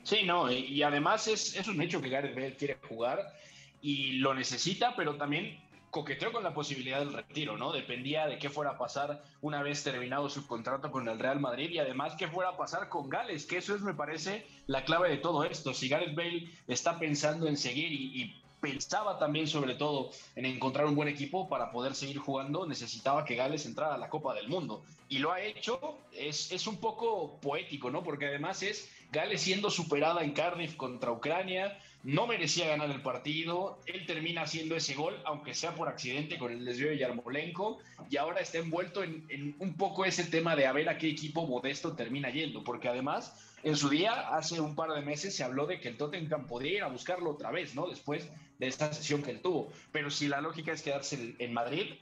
Sí, 0.03 0.23
no, 0.25 0.51
y 0.51 0.83
además 0.83 1.29
es, 1.29 1.57
es 1.57 1.69
un 1.69 1.81
hecho 1.81 2.01
que 2.01 2.09
Gareth 2.09 2.35
Bale 2.35 2.57
quiere 2.57 2.79
jugar 2.89 3.35
y 3.83 4.13
lo 4.15 4.35
necesita, 4.35 4.95
pero 4.97 5.17
también 5.17 5.59
coqueteó 5.91 6.33
con 6.33 6.45
la 6.45 6.55
posibilidad 6.55 7.01
del 7.01 7.13
retiro, 7.13 7.57
¿no? 7.57 7.73
Dependía 7.73 8.27
de 8.27 8.39
qué 8.39 8.49
fuera 8.49 8.73
a 8.73 8.79
pasar 8.79 9.23
una 9.43 9.63
vez 9.63 9.83
terminado 9.83 10.29
su 10.29 10.47
contrato 10.47 10.91
con 10.91 11.09
el 11.09 11.19
Real 11.19 11.41
Madrid 11.41 11.71
y 11.71 11.79
además 11.79 12.15
qué 12.17 12.29
fuera 12.29 12.51
a 12.51 12.57
pasar 12.57 12.89
con 12.89 13.09
Gales, 13.09 13.45
que 13.45 13.59
eso 13.59 13.75
es, 13.75 13.83
me 13.83 13.95
parece, 13.95 14.47
la 14.67 14.85
clave 14.85 15.11
de 15.11 15.17
todo 15.17 15.45
esto. 15.45 15.75
Si 15.75 15.89
Gareth 15.89 16.15
Bale 16.15 16.49
está 16.69 16.99
pensando 16.99 17.49
en 17.49 17.57
seguir 17.57 17.93
y, 17.93 18.37
pensaba 18.61 19.19
también 19.19 19.49
sobre 19.49 19.75
todo 19.75 20.11
en 20.37 20.45
encontrar 20.45 20.85
un 20.85 20.95
buen 20.95 21.09
equipo 21.09 21.49
para 21.49 21.71
poder 21.73 21.95
seguir 21.95 22.19
jugando, 22.19 22.67
necesitaba 22.67 23.25
que 23.25 23.35
Gales 23.35 23.65
entrara 23.65 23.95
a 23.95 23.97
la 23.97 24.11
Copa 24.11 24.35
del 24.35 24.49
Mundo. 24.49 24.85
Y 25.09 25.17
lo 25.19 25.33
ha 25.33 25.41
hecho, 25.41 25.97
es, 26.13 26.53
es 26.53 26.67
un 26.67 26.77
poco 26.77 27.41
poético, 27.41 27.91
¿no? 27.91 28.05
Porque 28.05 28.27
además 28.27 28.63
es 28.63 28.91
Gales 29.13 29.41
siendo 29.41 29.71
superada 29.71 30.23
en 30.23 30.33
Cardiff 30.33 30.77
contra 30.77 31.11
Ucrania, 31.11 31.79
no 32.03 32.27
merecía 32.27 32.69
ganar 32.69 32.91
el 32.91 33.03
partido, 33.03 33.79
él 33.87 34.07
termina 34.07 34.43
haciendo 34.43 34.77
ese 34.77 34.95
gol, 34.95 35.21
aunque 35.25 35.55
sea 35.55 35.75
por 35.75 35.89
accidente 35.89 36.39
con 36.39 36.53
el 36.53 36.65
desvío 36.65 36.89
de 36.89 36.99
Yarmolenko, 36.99 37.79
y 38.09 38.17
ahora 38.17 38.41
está 38.41 38.59
envuelto 38.59 39.03
en, 39.03 39.55
un 39.59 39.75
poco 39.75 40.05
ese 40.05 40.25
tema 40.25 40.57
de 40.57 40.67
a 40.67 40.73
ver 40.73 40.89
a 40.89 40.97
qué 40.97 41.09
equipo 41.09 41.47
modesto 41.47 41.95
termina 41.95 42.31
yendo, 42.31 42.65
porque 42.65 42.89
además 42.89 43.35
en 43.63 43.77
su 43.77 43.91
día, 43.91 44.35
hace 44.35 44.59
un 44.61 44.75
par 44.75 44.91
de 44.93 45.03
meses, 45.03 45.37
se 45.37 45.45
habló 45.45 45.67
de 45.67 45.81
que 45.81 45.89
el 45.89 45.97
Tottenham 45.99 46.47
podría 46.47 46.77
ir 46.77 46.83
a 46.83 46.89
buscarlo 46.89 47.31
otra 47.31 47.51
vez, 47.51 47.75
¿no? 47.75 47.87
Después 47.89 48.27
de 48.59 48.67
esta 48.67 48.93
sesión 48.93 49.23
que 49.23 49.33
él 49.33 49.41
tuvo. 49.43 49.71
Pero 49.93 50.11
si 50.11 50.29
la 50.29 50.41
lógica 50.41 50.73
es 50.73 50.81
quedarse 50.81 51.35
en 51.39 51.53
Madrid, 51.53 51.93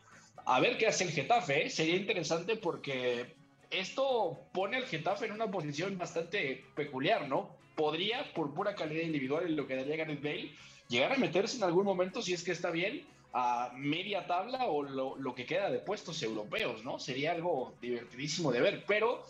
a 0.46 0.60
ver 0.60 0.78
qué 0.78 0.86
hace 0.86 1.04
el 1.04 1.10
Getafe, 1.10 1.66
¿eh? 1.66 1.70
Sería 1.70 1.96
interesante 1.96 2.56
porque 2.56 3.34
esto 3.70 4.38
pone 4.52 4.76
al 4.76 4.86
Getafe 4.86 5.26
en 5.26 5.32
una 5.32 5.50
posición 5.50 5.98
bastante 5.98 6.64
peculiar, 6.74 7.28
¿no? 7.28 7.56
Podría, 7.74 8.32
por 8.34 8.52
pura 8.54 8.74
calidad 8.74 9.02
individual 9.02 9.46
en 9.46 9.56
lo 9.56 9.66
que 9.66 9.76
daría 9.76 9.96
Gareth 9.96 10.22
Bale, 10.22 10.52
llegar 10.88 11.12
a 11.12 11.16
meterse 11.16 11.58
en 11.58 11.64
algún 11.64 11.84
momento, 11.84 12.22
si 12.22 12.32
es 12.32 12.42
que 12.42 12.52
está 12.52 12.70
bien, 12.70 13.06
a 13.32 13.70
media 13.76 14.26
tabla 14.26 14.66
o 14.66 14.82
lo, 14.82 15.34
que 15.34 15.46
queda 15.46 15.70
de 15.70 15.78
puestos 15.78 16.22
europeos, 16.22 16.84
¿no? 16.84 16.98
Sería 16.98 17.32
algo 17.32 17.74
divertidísimo 17.80 18.50
de 18.50 18.60
ver, 18.60 18.84
pero 18.86 19.22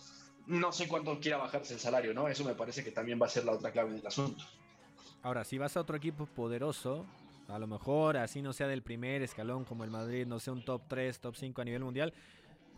no 0.47 0.73
sé 0.73 0.89
cuánto 0.89 1.19
quiera 1.21 1.37
bajarse 1.37 1.75
el 1.75 1.81
salario, 1.81 2.15
¿no? 2.15 2.29
Eso 2.29 2.45
me 2.45 2.55
parece 2.55 2.85
que 2.85 2.91
también 2.91 3.21
va 3.21 3.27
a 3.27 3.31
ser 3.31 3.45
la 3.45 3.53
otra 3.53 3.71
clave 3.71 3.93
del 3.93 4.07
asunto. 4.07 4.45
Ahora, 5.23 5.45
si 5.45 5.59
vas 5.59 5.77
a 5.77 5.81
otro 5.81 5.97
equipo 5.97 6.27
poderoso, 6.27 7.05
a 7.49 7.59
lo 7.59 7.67
mejor 7.67 8.17
así 8.17 8.41
no 8.41 8.53
sea 8.53 8.69
del 8.69 8.83
primer 8.83 9.23
escalón 9.23 9.65
como 9.65 9.85
el 9.85 9.91
Madrid, 9.91 10.27
no 10.27 10.39
sea 10.39 10.53
un 10.53 10.65
top 10.65 10.83
3, 10.89 11.19
top 11.19 11.35
5 11.35 11.61
a 11.61 11.65
nivel 11.65 11.83
mundial, 11.83 12.15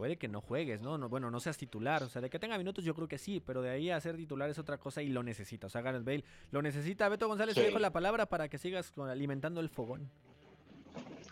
puede 0.01 0.16
que 0.16 0.28
no 0.28 0.40
juegues, 0.40 0.80
¿no? 0.80 0.96
no 0.96 1.11
bueno, 1.11 1.30
no 1.30 1.40
seas 1.40 1.59
titular. 1.59 2.03
O 2.03 2.09
sea, 2.09 2.22
de 2.22 2.30
que 2.30 2.38
tenga 2.38 2.57
minutos 2.57 2.86
yo 2.86 2.94
creo 2.94 3.07
que 3.07 3.18
sí, 3.18 3.38
pero 3.38 3.61
de 3.61 3.68
ahí 3.68 3.90
a 3.90 4.01
ser 4.01 4.16
titular 4.16 4.48
es 4.48 4.59
otra 4.59 4.78
cosa 4.78 5.03
y 5.03 5.11
lo 5.11 5.22
necesita. 5.22 5.66
O 5.66 5.70
sea, 5.70 5.82
Gareth 5.82 6.05
Bale 6.05 6.24
lo 6.53 6.62
necesita. 6.62 7.07
Beto 7.11 7.28
González, 7.28 7.55
sí. 7.55 7.61
te 7.61 7.66
dejo 7.66 7.78
la 7.78 7.92
palabra 7.92 8.24
para 8.24 8.48
que 8.48 8.57
sigas 8.57 8.94
alimentando 8.96 9.61
el 9.61 9.68
fogón. 9.68 10.11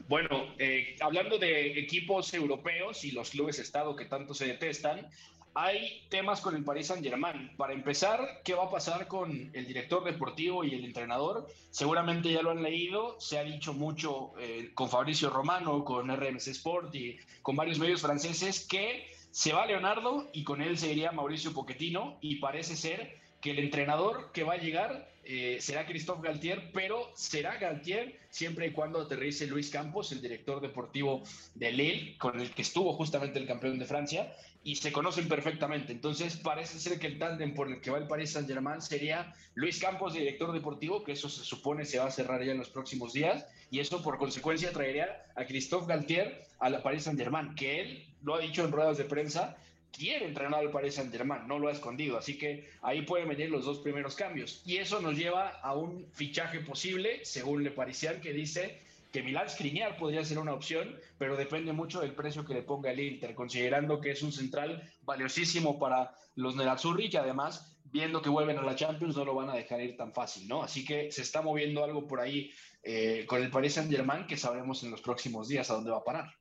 Bueno, 0.07 0.53
eh, 0.59 0.97
hablando 1.01 1.39
de 1.39 1.79
equipos 1.79 2.35
europeos 2.35 3.07
y 3.07 3.13
los 3.13 3.31
clubes 3.31 3.59
Estado 3.59 3.97
que 3.97 4.05
tanto 4.05 4.35
se 4.35 4.47
detestan, 4.47 5.09
hay 5.55 6.07
temas 6.09 6.41
con 6.41 6.55
el 6.55 6.65
Paris 6.65 6.89
Saint 6.89 7.05
Germain. 7.05 7.51
Para 7.57 7.73
empezar, 7.73 8.41
¿qué 8.45 8.55
va 8.55 8.65
a 8.65 8.71
pasar 8.71 9.09
con 9.09 9.51
el 9.53 9.67
director 9.67 10.05
deportivo 10.05 10.65
y 10.65 10.75
el 10.75 10.85
entrenador? 10.85 11.47
Seguramente 11.71 12.33
ya 12.33 12.43
lo 12.43 12.51
han 12.51 12.63
leído, 12.63 13.19
se 13.21 13.39
ha 13.39 13.45
dicho 13.45 13.73
mucho 13.73 14.33
eh, 14.39 14.71
con 14.75 14.89
Fabricio 14.89 15.31
Romano, 15.31 15.85
con 15.85 16.15
RMC 16.15 16.49
Sport 16.49 16.95
y 16.95 17.19
con 17.43 17.57
varios 17.57 17.79
medios 17.79 18.01
franceses 18.01 18.67
que 18.67 19.11
se 19.31 19.53
va 19.53 19.67
Leonardo 19.67 20.29
y 20.33 20.45
con 20.45 20.63
él 20.63 20.79
se 20.79 20.93
iría 20.93 21.13
Mauricio 21.13 21.53
Pochettino 21.53 22.19
y 22.21 22.37
parece 22.37 22.77
ser 22.77 23.19
que 23.41 23.53
el 23.53 23.59
entrenador 23.61 24.33
que 24.33 24.43
va 24.43 24.55
a 24.55 24.59
llegar 24.59 25.09
eh, 25.25 25.59
será 25.61 25.87
Christophe 25.87 26.27
Galtier, 26.27 26.71
pero 26.73 27.13
será 27.15 27.59
Galtier 27.59 28.19
siempre 28.31 28.69
y 28.69 28.73
cuando 28.73 29.03
aterrice 29.03 29.47
Luis 29.47 29.69
Campos, 29.71 30.11
el 30.11 30.23
director 30.23 30.61
deportivo 30.61 31.23
de 31.55 31.71
Lille, 31.71 32.17
con 32.17 32.41
el 32.41 32.51
que 32.51 32.63
estuvo 32.63 32.95
justamente 32.95 33.39
el 33.39 33.47
campeón 33.47 33.79
de 33.79 33.85
Francia, 33.85 34.35
y 34.69 34.75
se 34.75 34.93
conocen 34.93 35.29
perfectamente. 35.29 35.93
Entonces 35.93 36.37
parece 36.37 36.79
ser 36.79 36.99
que 36.99 37.07
el 37.07 37.19
tándem 37.19 37.55
por 37.55 37.69
el 37.69 37.81
que 37.81 37.91
va 37.91 37.97
el 37.97 38.07
Paris 38.07 38.33
Saint 38.33 38.47
Germain 38.47 38.83
sería 38.83 39.35
Luis 39.55 39.81
Campos, 39.81 40.13
director 40.13 40.53
deportivo, 40.53 41.03
que 41.03 41.13
eso 41.13 41.31
se 41.31 41.43
supone 41.43 41.87
se 41.87 41.99
va 41.99 42.05
a 42.05 42.11
cerrar 42.11 42.45
ya 42.45 42.53
en 42.53 42.59
los 42.59 42.69
próximos 42.69 43.15
días, 43.15 43.47
y 43.71 43.81
eso 43.81 44.03
por 44.03 44.19
consecuencia 44.19 44.71
traería 44.71 45.25
a 45.37 45.47
Christophe 45.47 45.87
Galtier 45.87 46.45
a 46.59 46.69
la 46.69 46.83
Paris 46.83 47.05
Saint 47.05 47.19
Germain, 47.19 47.55
que 47.55 47.81
él 47.81 48.07
lo 48.23 48.35
ha 48.35 48.41
dicho 48.41 48.63
en 48.63 48.71
ruedas 48.71 48.99
de 48.99 49.05
prensa, 49.05 49.57
quiere 49.91 50.27
entrenar 50.27 50.61
al 50.61 50.71
Paris 50.71 50.97
Saint 50.97 51.11
Germain, 51.11 51.49
no 51.49 51.59
lo 51.59 51.69
ha 51.69 51.73
escondido, 51.73 52.19
así 52.19 52.37
que 52.37 52.69
ahí 52.83 53.01
pueden 53.01 53.31
venir 53.31 53.49
los 53.49 53.65
dos 53.65 53.79
primeros 53.79 54.17
cambios. 54.17 54.61
Y 54.67 54.77
eso 54.77 55.01
nos 55.01 55.17
lleva 55.17 55.49
a 55.63 55.75
un 55.75 56.05
fichaje 56.13 56.61
posible, 56.61 57.25
según 57.25 57.65
Le 57.65 57.71
Parisien, 57.71 58.21
que 58.21 58.35
dice 58.35 58.83
que 59.13 59.23
Milán 59.23 59.49
Skriniar 59.49 59.97
podría 59.97 60.25
ser 60.25 60.39
una 60.39 60.53
opción, 60.53 60.97
pero 61.17 61.37
depende 61.37 61.73
mucho 61.73 62.01
del 62.01 62.15
precio 62.15 62.45
que 62.45 62.55
le 62.55 62.63
ponga 62.63 62.91
el 62.91 63.01
Inter, 63.01 63.35
considerando 63.35 64.01
que 64.01 64.11
es 64.11 64.23
un 64.23 64.33
central 64.33 64.83
valiosísimo 65.03 65.79
para 65.79 66.15
los 66.35 66.57
Nerazzurri 66.57 67.09
que 67.09 67.19
además, 67.19 67.77
viendo 67.85 68.21
que 68.21 68.29
vuelven 68.29 68.59
a 68.59 68.63
la 68.63 68.77
Champions, 68.77 69.17
no 69.17 69.25
lo 69.25 69.35
van 69.35 69.51
a 69.51 69.55
dejar 69.55 69.81
ir 69.81 69.97
tan 69.97 70.13
fácil, 70.13 70.47
¿no? 70.47 70.63
Así 70.63 70.85
que 70.85 71.11
se 71.11 71.23
está 71.23 71.41
moviendo 71.41 71.83
algo 71.83 72.07
por 72.07 72.21
ahí 72.21 72.51
eh, 72.83 73.25
con 73.27 73.43
el 73.43 73.51
Paris 73.51 73.75
Saint 73.75 73.91
Germain 73.91 74.27
que 74.27 74.37
sabremos 74.37 74.83
en 74.85 74.91
los 74.91 75.01
próximos 75.01 75.49
días 75.49 75.71
a 75.71 75.75
dónde 75.75 75.91
va 75.91 75.99
a 75.99 76.05
parar. 76.05 76.35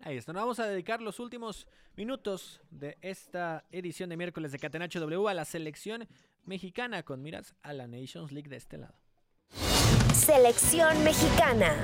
Ahí 0.00 0.18
está, 0.18 0.32
nos 0.32 0.42
vamos 0.42 0.60
a 0.60 0.66
dedicar 0.66 1.00
los 1.00 1.18
últimos 1.20 1.66
minutos 1.96 2.60
de 2.70 2.98
esta 3.00 3.64
edición 3.70 4.10
de 4.10 4.18
miércoles 4.18 4.52
de 4.52 4.58
Catenacho 4.58 5.00
W 5.00 5.28
a 5.28 5.34
la 5.34 5.46
selección 5.46 6.06
mexicana 6.44 7.02
con 7.02 7.22
miras 7.22 7.54
a 7.62 7.72
la 7.72 7.86
Nations 7.86 8.30
League 8.30 8.50
de 8.50 8.56
este 8.56 8.76
lado. 8.76 8.94
Selección 10.16 11.04
mexicana. 11.04 11.74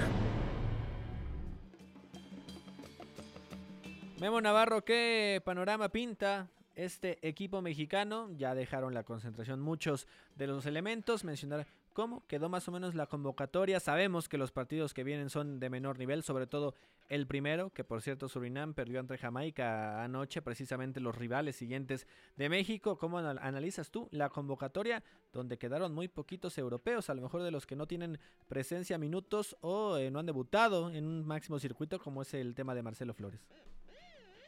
Memo 4.18 4.40
Navarro, 4.40 4.84
¿qué 4.84 5.42
panorama 5.44 5.90
pinta 5.90 6.48
este 6.74 7.18
equipo 7.28 7.60
mexicano? 7.60 8.30
Ya 8.36 8.54
dejaron 8.54 8.94
la 8.94 9.04
concentración 9.04 9.60
muchos 9.60 10.08
de 10.34 10.46
los 10.46 10.64
elementos. 10.64 11.24
Mencionar 11.24 11.66
cómo 11.92 12.26
quedó 12.26 12.48
más 12.48 12.66
o 12.68 12.72
menos 12.72 12.94
la 12.94 13.06
convocatoria. 13.06 13.80
Sabemos 13.80 14.28
que 14.28 14.38
los 14.38 14.52
partidos 14.52 14.94
que 14.94 15.04
vienen 15.04 15.30
son 15.30 15.60
de 15.60 15.70
menor 15.70 15.98
nivel, 15.98 16.22
sobre 16.22 16.46
todo 16.46 16.74
el 17.08 17.26
primero, 17.26 17.70
que 17.70 17.84
por 17.84 18.00
cierto 18.02 18.28
Surinam 18.28 18.74
perdió 18.74 19.00
ante 19.00 19.18
Jamaica 19.18 20.02
anoche, 20.02 20.42
precisamente 20.42 21.00
los 21.00 21.14
rivales 21.14 21.56
siguientes 21.56 22.06
de 22.36 22.48
México. 22.48 22.96
¿Cómo 22.96 23.18
analizas 23.18 23.90
tú 23.90 24.08
la 24.10 24.30
convocatoria 24.30 25.02
donde 25.32 25.58
quedaron 25.58 25.92
muy 25.94 26.08
poquitos 26.08 26.56
europeos, 26.58 27.10
a 27.10 27.14
lo 27.14 27.22
mejor 27.22 27.42
de 27.42 27.50
los 27.50 27.66
que 27.66 27.76
no 27.76 27.86
tienen 27.86 28.18
presencia 28.48 28.98
minutos 28.98 29.56
o 29.60 29.96
eh, 29.98 30.10
no 30.10 30.18
han 30.18 30.26
debutado 30.26 30.90
en 30.90 31.06
un 31.06 31.26
máximo 31.26 31.58
circuito 31.58 31.98
como 32.00 32.22
es 32.22 32.32
el 32.34 32.54
tema 32.54 32.74
de 32.74 32.82
Marcelo 32.82 33.14
Flores? 33.14 33.40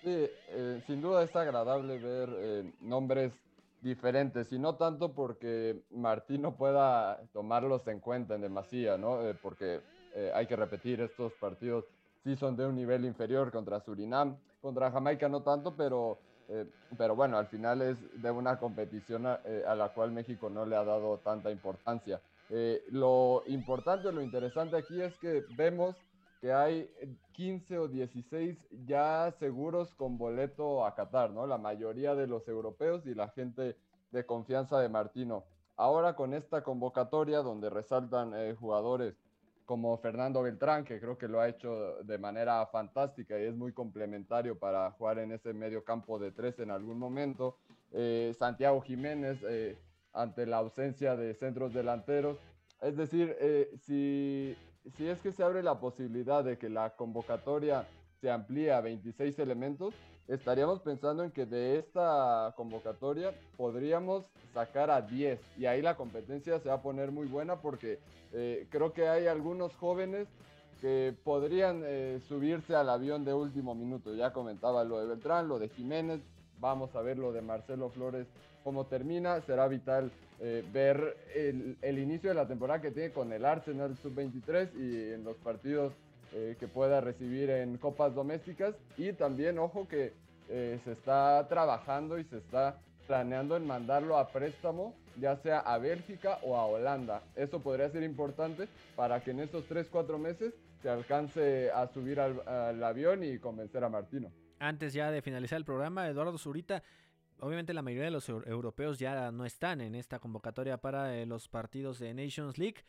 Sí, 0.03 0.11
eh, 0.51 0.83
sin 0.87 1.01
duda 1.01 1.23
es 1.25 1.35
agradable 1.35 1.99
ver 1.99 2.29
eh, 2.37 2.73
nombres 2.81 3.33
diferentes 3.85 4.51
y 4.53 4.59
no 4.59 4.75
tanto 4.75 5.13
porque 5.13 5.85
Martín 5.91 6.43
no 6.43 6.57
pueda 6.57 7.21
tomarlos 7.33 7.87
en 7.87 8.01
cuenta 8.01 8.35
en 8.35 8.41
demasía, 8.41 8.97
¿no? 8.99 9.21
porque 9.43 9.81
hay 10.33 10.47
que 10.47 10.57
repetir, 10.57 11.01
estos 11.01 11.33
partidos 11.35 11.85
sí 12.25 12.35
son 12.37 12.57
de 12.57 12.67
un 12.67 12.75
nivel 12.75 13.05
inferior 13.05 13.53
contra 13.53 13.81
Surinam, 13.81 14.37
contra 14.61 14.91
Jamaica 14.91 15.29
no 15.29 15.43
tanto, 15.43 15.77
pero, 15.77 16.19
eh, 16.49 16.65
pero 16.97 17.15
bueno, 17.15 17.37
al 17.37 17.47
final 17.47 17.83
es 17.83 17.99
de 18.21 18.31
una 18.31 18.59
competición 18.59 19.27
eh, 19.45 19.63
a, 19.69 19.75
la 19.75 19.91
cual 19.91 20.11
México 20.11 20.49
no 20.49 20.65
le 20.65 20.75
ha 20.75 20.85
dado 20.85 21.19
tanta 21.19 21.51
importancia. 21.51 22.21
Eh, 22.49 22.83
lo 22.91 23.43
importante, 23.47 24.11
lo 24.11 24.23
interesante 24.23 24.77
aquí 24.77 25.01
es 25.03 25.17
que 25.19 25.45
vemos 25.55 25.97
que 26.45 26.53
hay 26.53 26.91
15 27.33 27.79
o 27.79 27.89
16 27.89 28.59
ya 28.85 29.31
seguros 29.39 29.95
con 29.95 30.19
boleto 30.19 30.85
a 30.85 30.95
Qatar, 30.95 31.31
¿no? 31.31 31.47
La 31.47 31.57
mayoría 31.57 32.15
de 32.15 32.27
los 32.27 32.47
europeos 32.49 33.07
y 33.07 33.15
la 33.15 33.31
gente 33.31 33.79
de 34.11 34.27
confianza 34.27 34.79
de 34.79 34.91
Martino. 34.91 35.47
Ahora 35.75 36.15
con 36.15 36.35
esta 36.35 36.63
convocatoria 36.63 37.39
donde 37.39 37.71
resaltan 37.71 38.35
jugadores 38.57 39.15
como 39.65 39.97
Fernando 39.97 40.43
Beltrán, 40.43 40.85
que 40.85 41.01
creo 41.01 41.17
que 41.17 41.29
lo 41.29 41.41
ha 41.41 41.49
hecho 41.49 42.03
de 42.03 42.19
manera 42.19 42.67
fantástica 42.67 43.41
y 43.41 43.45
es 43.45 43.55
muy 43.55 43.73
complementario 43.73 44.59
para 44.59 44.91
jugar 44.91 45.21
en 45.21 45.33
ese 45.33 45.55
medio 45.55 45.83
campo 45.83 46.19
de 46.19 46.31
tres 46.31 46.59
en 46.59 46.71
algún 46.71 46.99
momento. 46.99 47.57
Eh, 47.91 48.35
Santiago 48.39 48.83
Jiménez, 48.83 49.39
eh, 49.49 49.79
ante 50.13 50.45
la 50.45 50.59
ausencia 50.59 51.17
de 51.17 51.33
centros 51.33 51.73
delanteros. 51.73 52.37
Es 52.83 52.99
decir, 52.99 53.35
eh, 53.41 53.71
si, 53.79 54.55
si 54.97 55.09
es 55.09 55.21
que 55.21 55.33
se 55.33 55.43
abre 55.43 55.63
la 55.63 55.81
posibilidad 55.81 56.45
de 56.45 56.59
que 56.59 56.69
la 56.69 56.91
convocatoria 56.91 57.87
se 58.21 58.31
amplíe 58.31 58.73
a 58.73 58.81
26 58.81 59.39
elementos, 59.39 59.95
estaríamos 60.29 60.81
pensando 60.81 61.25
en 61.25 61.31
que 61.31 61.47
de 61.47 61.79
esta 61.79 62.55
convocatoria 62.57 63.33
podríamos 63.57 64.25
sacar 64.53 64.91
a 64.91 65.03
10 65.03 65.41
y 65.59 65.67
ahí 65.67 65.83
la 65.83 65.97
competencia 65.97 66.59
se 66.59 66.69
va 66.69 66.77
a 66.77 66.83
poner 66.83 67.11
muy 67.11 67.27
buena 67.27 67.61
porque 67.61 67.99
eh, 68.33 68.67
creo 68.71 68.93
que 68.93 69.09
hay 69.09 69.27
algunos 69.27 69.75
jóvenes 69.77 70.29
que 70.81 71.15
podrían 71.25 71.83
eh, 71.85 72.21
subirse 72.29 72.75
al 72.75 72.89
avión 72.89 73.25
de 73.25 73.33
último 73.33 73.75
minuto. 73.75 74.15
Ya 74.15 74.33
comentaba 74.33 74.85
lo 74.85 75.01
de 75.01 75.07
Beltrán, 75.07 75.49
lo 75.49 75.59
de 75.59 75.69
Jiménez, 75.69 76.21
vamos 76.59 76.95
a 76.95 77.03
ver 77.03 77.19
lo 77.19 77.33
de 77.33 77.43
Marcelo 77.43 77.89
Flores, 77.91 78.27
cómo 78.65 78.87
termina. 78.87 79.41
Será 79.43 79.69
vital 79.69 80.11
eh, 80.41 80.65
ver 80.73 81.17
el, 81.35 81.99
inicio 81.99 82.31
de 82.31 82.35
la 82.35 82.49
temporada 82.49 82.81
que 82.81 82.91
tiene 82.91 83.13
con 83.13 83.33
el 83.33 83.45
Arsenal 83.45 83.97
Sub-23 83.99 84.71
y 84.75 85.13
en 85.13 85.23
los 85.23 85.37
partidos 85.37 85.93
eh, 86.33 86.57
que 86.59 86.67
pueda 86.67 87.01
recibir 87.01 87.51
en 87.51 87.77
copas 87.79 88.15
domésticas 88.15 88.75
y 88.97 89.13
también, 89.13 89.59
ojo, 89.59 89.87
que 89.87 90.13
eh, 90.49 90.81
se 90.85 90.93
está 90.93 91.47
trabajando 91.49 92.19
y 92.19 92.25
se 92.25 92.39
está 92.39 92.79
planeando 93.07 93.57
en 93.57 93.67
mandarlo 93.67 94.19
a 94.19 94.29
préstamo, 94.29 94.95
ya 95.21 95.37
sea 95.37 95.61
a 95.61 95.79
Bélgica 95.79 96.39
o 96.43 96.57
a 96.57 96.67
Holanda. 96.67 97.23
Eso 97.37 97.61
podría 97.61 97.89
ser 97.91 98.03
importante 98.03 98.67
para 98.97 99.21
que 99.21 99.31
en 99.31 99.41
estos 99.41 99.69
3-4 99.69 100.19
meses 100.19 100.55
se 100.83 100.91
alcance 100.91 101.71
a 101.71 101.87
subir 101.87 102.21
al, 102.21 102.83
avión 102.83 103.25
y 103.25 103.39
convencer 103.39 103.85
a 103.85 103.89
Martino. 103.89 104.31
Antes 104.59 104.93
ya 104.93 105.11
de 105.11 105.23
finalizar 105.23 105.59
el 105.59 105.65
programa, 105.65 106.09
Eduardo 106.09 106.37
Zurita, 106.37 106.83
obviamente 107.45 107.75
la 107.75 107.83
mayoría 107.83 108.07
de 108.07 108.11
los 108.11 108.29
europeos 108.29 108.99
ya 108.99 109.31
no 109.31 109.45
están 109.45 109.81
en 109.81 109.95
esta 109.95 110.19
convocatoria 110.19 110.79
para 110.79 111.17
eh, 111.17 111.27
los 111.27 111.49
partidos 111.49 111.99
de 111.99 112.15
Nations 112.15 112.59
League. 112.59 112.85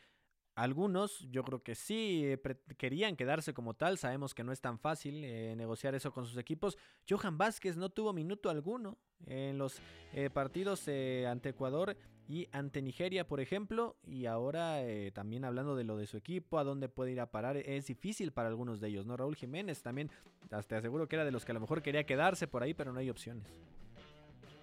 Algunos, 0.56 1.20
yo 1.30 1.44
creo 1.44 1.62
que 1.62 1.74
sí, 1.74 2.22
eh, 2.24 2.40
querían 2.78 3.14
quedarse 3.14 3.52
como 3.52 3.74
tal. 3.74 3.98
Sabemos 3.98 4.34
que 4.34 4.42
no 4.42 4.52
es 4.52 4.62
tan 4.62 4.78
fácil 4.78 5.22
eh, 5.22 5.54
negociar 5.54 5.94
eso 5.94 6.12
con 6.12 6.24
sus 6.24 6.38
equipos. 6.38 6.78
Johan 7.06 7.36
Vázquez 7.36 7.76
no 7.76 7.90
tuvo 7.90 8.14
minuto 8.14 8.48
alguno 8.48 8.96
en 9.26 9.58
los 9.58 9.78
eh, 10.14 10.30
partidos 10.30 10.88
ante 11.28 11.50
Ecuador 11.50 11.94
y 12.26 12.48
ante 12.52 12.80
Nigeria, 12.80 13.28
por 13.28 13.40
ejemplo. 13.40 13.98
Y 14.06 14.24
ahora 14.24 14.78
también 15.12 15.44
hablando 15.44 15.76
de 15.76 15.84
lo 15.84 15.98
de 15.98 16.06
su 16.06 16.16
equipo, 16.16 16.58
a 16.58 16.64
dónde 16.64 16.88
puede 16.88 17.12
ir 17.12 17.20
a 17.20 17.30
parar, 17.30 17.58
es 17.58 17.86
difícil 17.86 18.32
para 18.32 18.48
algunos 18.48 18.80
de 18.80 18.88
ellos, 18.88 19.04
¿no? 19.04 19.14
Raúl 19.18 19.36
Jiménez 19.36 19.82
también, 19.82 20.10
te 20.48 20.74
aseguro 20.74 21.06
que 21.06 21.16
era 21.16 21.26
de 21.26 21.32
los 21.32 21.44
que 21.44 21.52
a 21.52 21.54
lo 21.54 21.60
mejor 21.60 21.82
quería 21.82 22.06
quedarse 22.06 22.48
por 22.48 22.62
ahí, 22.62 22.72
pero 22.72 22.94
no 22.94 23.00
hay 23.00 23.10
opciones. 23.10 23.46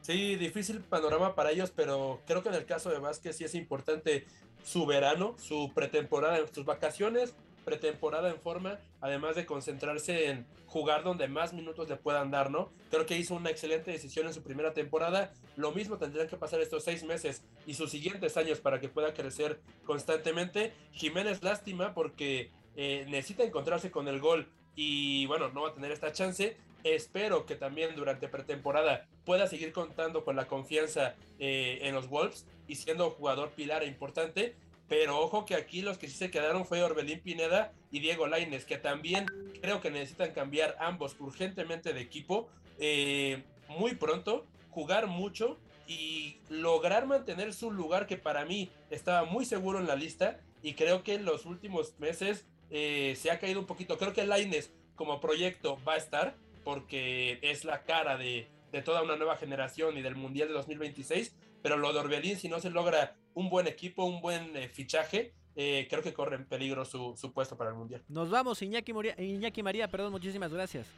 Sí, 0.04 0.36
difícil 0.36 0.82
panorama 0.82 1.34
para 1.34 1.52
ellos, 1.52 1.72
pero 1.74 2.20
creo 2.28 2.44
que 2.44 2.50
en 2.50 2.56
el 2.56 2.66
caso 2.66 2.90
de 2.90 3.00
Vázquez 3.00 3.38
sí 3.38 3.46
es 3.46 3.56
importante 3.56 4.26
su 4.62 4.86
verano, 4.86 5.34
su 5.40 5.72
pretemporada, 5.74 6.46
sus 6.54 6.66
vacaciones, 6.66 7.34
pretemporada 7.64 8.30
en 8.30 8.38
forma, 8.38 8.80
además 9.00 9.38
de 9.38 9.46
concentrarse 9.46 10.28
en 10.28 10.46
jugar 10.68 11.06
donde 11.06 11.30
más 11.30 11.54
minutos 11.54 11.88
le 11.88 11.96
puedan 11.96 12.32
dar, 12.32 12.52
¿no? 12.52 12.70
Creo 12.92 13.06
que 13.06 13.18
hizo 13.18 13.34
una 13.36 13.50
excelente 13.50 13.92
decisión 13.92 14.28
en 14.28 14.34
su 14.34 14.44
primera 14.44 14.74
temporada. 14.74 15.32
Lo 15.56 15.72
mismo 15.72 15.98
tendrían 15.98 16.28
que 16.28 16.36
pasar 16.36 16.60
estos 16.60 16.84
seis 16.84 17.06
meses 17.06 17.42
y 17.66 17.76
sus 17.76 17.90
siguientes 17.90 18.36
años 18.36 18.60
para 18.60 18.82
que 18.82 18.90
pueda 18.90 19.14
crecer 19.14 19.62
constantemente. 19.86 20.74
Jiménez 20.92 21.42
lástima 21.44 21.94
porque 21.94 22.52
eh, 22.76 23.06
necesita 23.08 23.46
encontrarse 23.46 23.90
con 23.90 24.10
el 24.10 24.20
gol 24.20 24.50
y 24.76 25.28
bueno, 25.28 25.48
no 25.48 25.62
va 25.62 25.70
a 25.70 25.74
tener 25.74 25.94
esta 25.94 26.12
chance. 26.12 26.58
Espero 26.84 27.46
que 27.46 27.56
también 27.56 27.96
durante 27.96 28.28
pretemporada 28.28 29.08
pueda 29.26 29.48
seguir 29.48 29.72
contando 29.72 30.24
con 30.26 30.36
la 30.36 30.48
confianza 30.48 31.16
eh, 31.40 31.80
en 31.84 31.96
los 31.96 32.10
Wolves 32.10 32.46
y 32.68 32.76
siendo 32.76 33.10
jugador 33.12 33.52
pilar 33.52 33.84
e 33.84 33.88
importante. 33.88 34.56
Pero 34.90 35.20
ojo 35.20 35.46
que 35.46 35.56
aquí 35.56 35.82
los 35.82 35.98
que 35.98 36.08
sí 36.08 36.16
se 36.16 36.30
quedaron 36.30 36.66
fue 36.66 36.84
Orbelín 36.84 37.22
Pineda 37.22 37.72
y 37.90 38.00
Diego 38.00 38.28
Laines, 38.28 38.66
que 38.66 38.78
también 38.78 39.26
creo 39.62 39.80
que 39.80 39.90
necesitan 39.90 40.34
cambiar 40.34 40.76
ambos 40.80 41.16
urgentemente 41.20 41.94
de 41.94 42.02
equipo 42.02 42.50
eh, 42.80 43.44
muy 43.70 43.96
pronto, 43.96 44.46
jugar 44.70 45.08
mucho 45.08 45.58
y 45.88 46.38
lograr 46.50 47.06
mantener 47.06 47.54
su 47.54 47.72
lugar 47.72 48.08
que 48.08 48.18
para 48.18 48.46
mí 48.46 48.70
estaba 48.90 49.26
muy 49.26 49.46
seguro 49.46 49.80
en 49.80 49.88
la 49.88 49.96
lista 49.96 50.40
y 50.62 50.74
creo 50.74 51.04
que 51.04 51.16
en 51.16 51.26
los 51.26 51.46
últimos 51.46 51.98
meses 52.00 52.46
eh, 52.70 53.16
se 53.18 53.32
ha 53.32 53.40
caído 53.40 53.60
un 53.60 53.66
poquito. 53.66 53.98
Creo 53.98 54.14
que 54.14 54.26
Laines 54.26 54.72
como 54.96 55.20
proyecto 55.20 55.80
va 55.88 55.94
a 55.94 55.98
estar 55.98 56.36
porque 56.64 57.40
es 57.42 57.66
la 57.66 57.84
cara 57.84 58.18
de, 58.18 58.48
de 58.72 58.82
toda 58.82 59.04
una 59.04 59.16
nueva 59.16 59.36
generación 59.36 59.98
y 59.98 60.02
del 60.02 60.16
Mundial 60.16 60.48
de 60.48 60.54
2026, 60.56 61.36
pero 61.62 61.78
lo 61.78 61.94
de 61.94 62.00
Orbelín, 62.00 62.38
si 62.38 62.50
no 62.50 62.60
se 62.60 62.70
logra 62.70 63.16
un 63.34 63.50
buen 63.50 63.68
equipo, 63.68 64.04
un 64.06 64.22
buen 64.22 64.56
eh, 64.56 64.70
fichaje, 64.70 65.34
eh, 65.56 65.88
creo 65.90 66.02
que 66.02 66.14
corre 66.14 66.36
en 66.36 66.46
peligro 66.46 66.84
su, 66.84 67.16
su, 67.16 67.32
puesto 67.32 67.58
para 67.58 67.70
el 67.70 67.76
Mundial. 67.76 68.04
Nos 68.08 68.30
vamos, 68.30 68.62
Iñaki, 68.62 68.94
Moria, 68.94 69.16
Iñaki 69.22 69.62
María, 69.62 69.88
perdón, 69.88 70.12
muchísimas 70.12 70.52
gracias. 70.52 70.92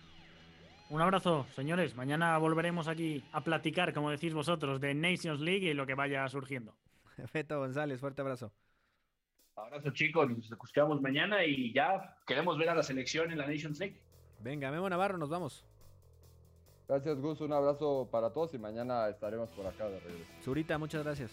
Un 0.89 1.01
abrazo, 1.01 1.47
señores. 1.55 1.95
Mañana 1.95 2.38
volveremos 2.38 2.88
aquí 2.88 3.24
a 3.32 3.41
platicar, 3.41 3.93
como 3.93 4.11
decís 4.11 4.34
vosotros, 4.34 4.80
de 4.80 4.93
Nations 4.93 5.39
League 5.41 5.70
y 5.70 5.74
lo 5.74 5.86
que 5.88 5.95
vaya 5.95 6.28
surgiendo. 6.30 6.76
Feto 7.32 7.59
González, 7.59 7.99
fuerte 7.99 8.22
abrazo. 8.22 8.51
Abrazo, 9.55 9.89
chicos. 9.91 10.30
Nos 10.30 10.51
escuchamos 10.51 11.01
mañana 11.01 11.43
y 11.43 11.74
ya 11.74 12.18
queremos 12.28 12.57
ver 12.57 12.70
a 12.70 12.76
la 12.76 12.84
selección 12.84 13.32
en 13.32 13.39
la 13.39 13.47
Nations 13.47 13.80
League. 13.80 13.99
Venga, 14.39 14.71
Memo 14.71 14.89
Navarro, 14.89 15.17
nos 15.17 15.29
vamos. 15.29 15.63
Gracias, 16.88 17.19
Gus. 17.19 17.41
Un 17.41 17.53
abrazo 17.53 18.07
para 18.11 18.29
todos 18.29 18.53
y 18.53 18.59
mañana 18.59 19.09
estaremos 19.09 19.49
por 19.49 19.65
acá 19.65 19.86
de 19.89 19.99
regreso. 19.99 20.31
Zurita, 20.43 20.77
muchas 20.77 21.03
gracias. 21.03 21.31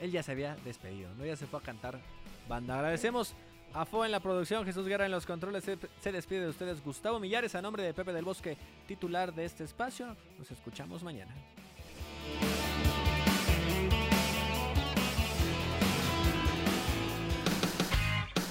Él 0.00 0.10
ya 0.10 0.22
se 0.22 0.32
había 0.32 0.56
despedido, 0.64 1.10
¿no? 1.14 1.24
Ya 1.24 1.36
se 1.36 1.46
fue 1.46 1.60
a 1.60 1.62
cantar 1.62 1.98
banda. 2.48 2.76
Agradecemos 2.76 3.34
a 3.74 3.84
Fo 3.84 4.04
en 4.04 4.12
la 4.12 4.20
producción, 4.20 4.64
Jesús 4.64 4.86
Guerra 4.86 5.06
en 5.06 5.12
los 5.12 5.26
controles. 5.26 5.64
Se, 5.64 5.78
se 6.00 6.12
despide 6.12 6.40
de 6.40 6.48
ustedes 6.48 6.82
Gustavo 6.82 7.20
Millares 7.20 7.54
a 7.54 7.62
nombre 7.62 7.82
de 7.82 7.92
Pepe 7.92 8.12
del 8.12 8.24
Bosque, 8.24 8.56
titular 8.86 9.34
de 9.34 9.44
este 9.44 9.64
espacio. 9.64 10.16
Nos 10.38 10.50
escuchamos 10.50 11.02
mañana. 11.02 11.34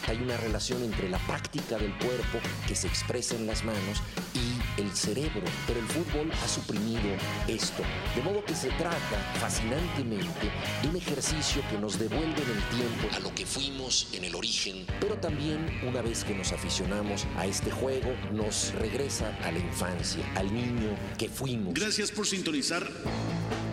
Hay 0.08 0.18
una 0.18 0.38
relación 0.38 0.84
entre 0.84 1.10
la 1.10 1.20
práctica 1.20 1.78
del 1.78 1.93
cuerpo 1.97 2.39
que 2.68 2.76
se 2.76 2.88
expresa 2.88 3.36
en 3.36 3.47
las 3.47 3.64
manos 3.64 4.01
y 4.34 4.82
el 4.82 4.91
cerebro, 4.91 5.43
pero 5.68 5.80
el 5.80 5.88
fútbol 5.88 6.32
ha 6.32 6.47
suprimido 6.47 7.01
esto, 7.47 7.84
de 8.16 8.22
modo 8.22 8.43
que 8.43 8.56
se 8.56 8.70
trata 8.72 9.18
fascinantemente 9.39 10.51
de 10.82 10.89
un 10.89 10.95
ejercicio 10.95 11.62
que 11.70 11.78
nos 11.78 11.99
devuelve 11.99 12.26
en 12.26 12.49
el 12.49 12.64
tiempo 12.70 13.16
a 13.16 13.20
lo 13.20 13.34
que 13.34 13.45
fuimos 13.45 14.10
en 14.14 14.24
el 14.24 14.36
origen, 14.36 14.86
pero 14.99 15.16
también 15.18 15.66
una 15.88 16.01
vez 16.01 16.24
que 16.24 16.36
nos 16.36 16.51
aficionamos 16.51 17.26
a 17.38 17.45
este 17.45 17.72
juego, 17.72 18.14
nos 18.32 18.74
regresa 18.76 19.38
a 19.43 19.51
la 19.51 19.60
infancia, 19.60 20.24
al 20.36 20.54
niño 20.54 20.95
que 21.18 21.30
fuimos. 21.30 21.74
Gracias 21.74 22.12
por 22.12 22.26
sintonizar 22.26 22.89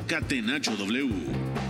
Catenacho 0.07 0.77
W. 0.77 1.70